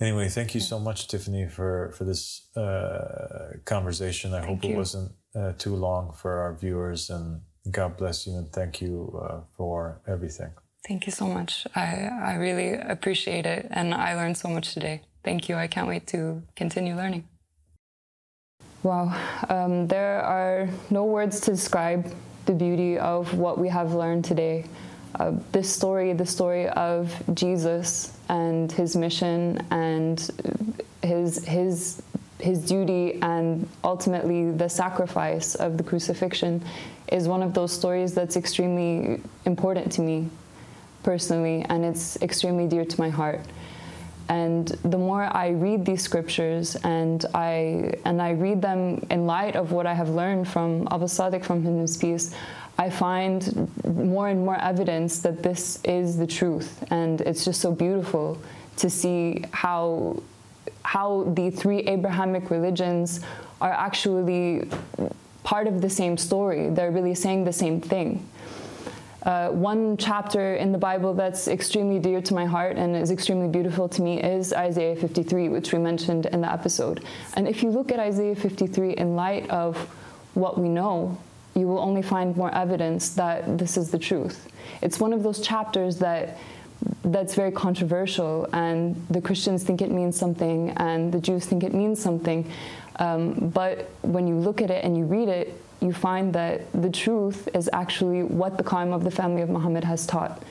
Anyway, 0.02 0.28
thank 0.30 0.56
you 0.56 0.60
so 0.62 0.80
much, 0.80 1.08
Tiffany, 1.08 1.48
for 1.48 1.92
for 1.96 2.06
this 2.06 2.50
uh, 2.58 3.58
conversation. 3.66 4.34
I 4.34 4.40
thank 4.40 4.50
hope 4.50 4.64
you. 4.64 4.74
it 4.74 4.78
wasn't 4.78 5.12
uh, 5.36 5.54
too 5.60 5.76
long 5.76 6.12
for 6.12 6.40
our 6.40 6.56
viewers, 6.56 7.12
and 7.12 7.42
God 7.70 7.98
bless 7.98 8.26
you, 8.26 8.34
and 8.34 8.52
thank 8.52 8.82
you 8.82 9.16
uh, 9.22 9.42
for 9.56 10.02
everything. 10.08 10.52
Thank 10.88 11.06
you 11.06 11.12
so 11.12 11.28
much. 11.28 11.68
I 11.76 12.10
I 12.32 12.34
really 12.36 12.74
appreciate 12.74 13.46
it, 13.46 13.68
and 13.70 13.94
I 13.94 14.16
learned 14.16 14.38
so 14.38 14.50
much 14.50 14.74
today. 14.74 15.02
Thank 15.24 15.48
you. 15.48 15.56
I 15.56 15.68
can't 15.68 15.88
wait 15.88 16.08
to 16.08 16.42
continue 16.56 16.96
learning. 16.96 17.28
Wow, 18.82 19.14
um, 19.50 19.88
there 19.88 20.24
are 20.24 20.68
no 20.90 21.04
words 21.06 21.40
to 21.42 21.52
describe 21.52 22.12
the 22.48 22.54
beauty 22.54 22.98
of 22.98 23.38
what 23.38 23.60
we 23.60 23.70
have 23.70 23.94
learned 23.94 24.26
today. 24.26 24.66
Uh, 25.16 25.34
this 25.52 25.74
story, 25.74 26.14
the 26.14 26.26
story 26.26 26.68
of 26.70 27.14
Jesus 27.34 28.18
and 28.30 28.72
his 28.72 28.96
mission 28.96 29.66
and 29.72 30.30
his 31.04 31.44
his 31.46 32.02
his 32.40 32.66
duty 32.66 33.20
and 33.22 33.68
ultimately 33.84 34.52
the 34.52 34.68
sacrifice 34.68 35.56
of 35.56 35.78
the 35.78 35.84
crucifixion 35.84 36.64
is 37.12 37.28
one 37.28 37.44
of 37.44 37.54
those 37.54 37.72
stories 37.72 38.14
that's 38.14 38.36
extremely 38.36 39.22
important 39.46 39.92
to 39.92 40.02
me 40.02 40.28
personally 41.04 41.64
and 41.70 41.86
it's 41.86 42.20
extremely 42.22 42.68
dear 42.68 42.86
to 42.86 43.00
my 43.00 43.10
heart. 43.10 43.42
And 44.30 44.68
the 44.68 44.98
more 44.98 45.24
I 45.24 45.50
read 45.50 45.86
these 45.86 46.02
scriptures 46.02 46.76
and 46.84 47.26
I 47.34 47.96
and 48.06 48.22
I 48.22 48.32
read 48.32 48.62
them 48.62 49.06
in 49.10 49.26
light 49.26 49.56
of 49.56 49.72
what 49.72 49.86
I 49.86 49.94
have 49.94 50.10
learned 50.10 50.48
from 50.48 50.88
Aba 50.88 51.04
Al-Sadiq 51.04 51.44
from 51.44 51.64
his 51.64 51.98
peace, 51.98 52.34
I 52.78 52.90
find 52.90 53.70
more 53.86 54.30
and 54.30 54.46
more 54.46 54.60
evidence 54.60 55.20
that 55.20 55.44
this 55.44 55.80
is 55.84 56.18
the 56.18 56.28
truth. 56.28 56.84
And 56.92 57.22
it's 57.22 57.44
just 57.46 57.62
so 57.62 57.72
beautiful 57.72 58.38
to 58.78 58.90
see 58.90 59.44
how 59.52 60.22
how 60.84 61.24
the 61.36 61.52
three 61.52 61.80
Abrahamic 61.80 62.50
religions 62.50 63.20
are 63.60 63.72
actually 63.72 64.68
part 65.44 65.68
of 65.68 65.82
the 65.82 65.90
same 65.90 66.18
story. 66.18 66.70
They're 66.70 66.92
really 66.92 67.16
saying 67.16 67.44
the 67.44 67.54
same 67.54 67.82
thing. 67.82 68.28
Uh, 69.24 69.50
one 69.50 69.98
chapter 69.98 70.56
in 70.56 70.72
the 70.72 70.78
Bible 70.78 71.14
that's 71.14 71.48
extremely 71.48 72.00
dear 72.00 72.22
to 72.22 72.34
my 72.34 72.46
heart 72.46 72.78
and 72.78 72.96
is 72.96 73.12
extremely 73.12 73.48
beautiful 73.48 73.88
to 73.88 74.02
me 74.02 74.22
is 74.22 74.52
Isaiah 74.52 74.96
53, 74.96 75.50
which 75.50 75.72
we 75.72 75.78
mentioned 75.78 76.26
in 76.28 76.42
the 76.42 76.52
episode. 76.52 77.04
And 77.36 77.48
if 77.48 77.62
you 77.62 77.70
look 77.70 77.92
at 77.92 78.00
Isaiah 78.00 78.36
53 78.36 78.94
in 78.94 79.16
light 79.16 79.48
of 79.52 79.78
what 80.34 80.58
we 80.58 80.70
know, 80.70 81.18
you 81.54 81.68
will 81.68 81.80
only 81.80 82.02
find 82.02 82.36
more 82.36 82.54
evidence 82.56 83.10
that 83.10 83.58
this 83.60 83.78
is 83.78 83.92
the 83.92 84.00
truth. 84.00 84.48
It's 84.82 85.00
one 85.00 85.14
of 85.14 85.22
those 85.22 85.40
chapters 85.42 85.98
that 86.00 86.38
that's 87.04 87.36
very 87.36 87.52
controversial, 87.52 88.48
and 88.54 88.96
the 89.12 89.22
Christians 89.22 89.64
think 89.64 89.84
it 89.84 89.92
means 89.92 90.18
something, 90.18 90.72
and 90.78 91.12
the 91.12 91.20
Jews 91.20 91.46
think 91.46 91.64
it 91.64 91.76
means 91.76 92.02
something. 92.02 92.50
Um, 92.96 93.34
but 93.54 93.90
when 94.02 94.28
you 94.28 94.36
look 94.36 94.62
at 94.62 94.72
it 94.72 94.84
and 94.84 94.98
you 94.98 95.06
read 95.06 95.28
it, 95.28 95.61
you 95.82 95.92
find 95.92 96.34
that 96.34 96.72
the 96.80 96.90
truth 96.90 97.50
is 97.54 97.70
actually 97.74 98.24
what 98.24 98.58
the 98.58 98.64
Qaim 98.64 98.94
of 98.94 99.04
the 99.04 99.12
family 99.12 99.42
of 99.42 99.50
Muhammad 99.50 99.84
has 99.84 100.06
taught. 100.06 100.42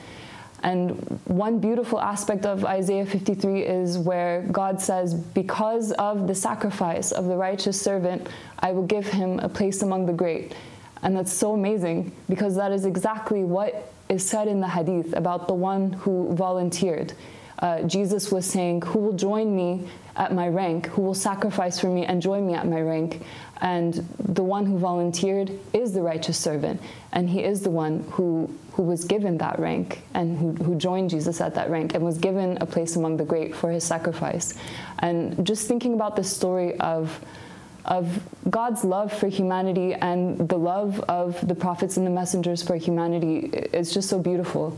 And 0.63 0.91
one 1.25 1.59
beautiful 1.59 1.99
aspect 1.99 2.45
of 2.45 2.65
Isaiah 2.65 3.05
53 3.05 3.63
is 3.63 3.97
where 3.97 4.43
God 4.51 4.79
says, 4.79 5.13
Because 5.13 5.91
of 5.93 6.27
the 6.27 6.35
sacrifice 6.35 7.11
of 7.11 7.25
the 7.25 7.35
righteous 7.35 7.81
servant, 7.81 8.27
I 8.59 8.71
will 8.71 8.85
give 8.85 9.07
him 9.07 9.39
a 9.39 9.49
place 9.49 9.81
among 9.81 10.05
the 10.05 10.13
great. 10.13 10.53
And 11.01 11.17
that's 11.17 11.33
so 11.33 11.53
amazing 11.53 12.11
because 12.29 12.55
that 12.57 12.71
is 12.71 12.85
exactly 12.85 13.43
what 13.43 13.91
is 14.07 14.27
said 14.27 14.47
in 14.47 14.59
the 14.59 14.67
hadith 14.67 15.13
about 15.13 15.47
the 15.47 15.53
one 15.55 15.93
who 15.93 16.31
volunteered. 16.35 17.13
Uh, 17.57 17.81
Jesus 17.83 18.31
was 18.31 18.45
saying, 18.45 18.83
Who 18.83 18.99
will 18.99 19.13
join 19.13 19.55
me 19.55 19.87
at 20.15 20.33
my 20.33 20.47
rank? 20.47 20.87
Who 20.87 21.01
will 21.01 21.15
sacrifice 21.15 21.79
for 21.79 21.87
me 21.87 22.05
and 22.05 22.21
join 22.21 22.45
me 22.45 22.53
at 22.53 22.67
my 22.67 22.81
rank? 22.81 23.23
And 23.61 23.93
the 24.19 24.43
one 24.43 24.65
who 24.65 24.77
volunteered 24.77 25.51
is 25.71 25.93
the 25.93 26.01
righteous 26.01 26.37
servant. 26.37 26.81
And 27.11 27.29
he 27.29 27.43
is 27.43 27.61
the 27.61 27.69
one 27.69 27.99
who, 28.11 28.53
who 28.73 28.83
was 28.83 29.03
given 29.03 29.37
that 29.37 29.59
rank 29.59 30.01
and 30.13 30.37
who, 30.37 30.51
who 30.63 30.75
joined 30.75 31.11
Jesus 31.11 31.39
at 31.41 31.53
that 31.55 31.69
rank 31.69 31.93
and 31.93 32.03
was 32.03 32.17
given 32.17 32.57
a 32.59 32.65
place 32.65 32.95
among 32.95 33.17
the 33.17 33.25
great 33.25 33.55
for 33.55 33.69
his 33.69 33.83
sacrifice. 33.83 34.55
And 34.99 35.45
just 35.45 35.67
thinking 35.67 35.93
about 35.93 36.15
the 36.15 36.23
story 36.23 36.79
of 36.79 37.23
of 37.85 38.21
God's 38.49 38.83
love 38.83 39.11
for 39.11 39.27
humanity 39.27 39.93
and 39.93 40.47
the 40.47 40.57
love 40.57 40.99
of 41.01 41.45
the 41.47 41.55
prophets 41.55 41.97
and 41.97 42.05
the 42.05 42.11
messengers 42.11 42.61
for 42.61 42.75
humanity 42.75 43.49
is 43.73 43.91
just 43.91 44.07
so 44.07 44.19
beautiful. 44.19 44.77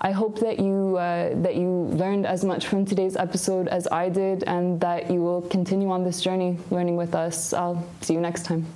I 0.00 0.12
hope 0.12 0.38
that 0.40 0.60
you 0.60 0.96
uh, 0.96 1.30
that 1.42 1.56
you 1.56 1.70
learned 1.92 2.24
as 2.24 2.44
much 2.44 2.66
from 2.66 2.84
today's 2.84 3.16
episode 3.16 3.66
as 3.66 3.88
I 3.90 4.08
did, 4.08 4.44
and 4.44 4.80
that 4.80 5.10
you 5.10 5.20
will 5.20 5.42
continue 5.42 5.90
on 5.90 6.04
this 6.04 6.20
journey 6.20 6.58
learning 6.70 6.96
with 6.96 7.14
us. 7.14 7.52
I'll 7.52 7.84
see 8.00 8.14
you 8.14 8.20
next 8.20 8.44
time. 8.44 8.66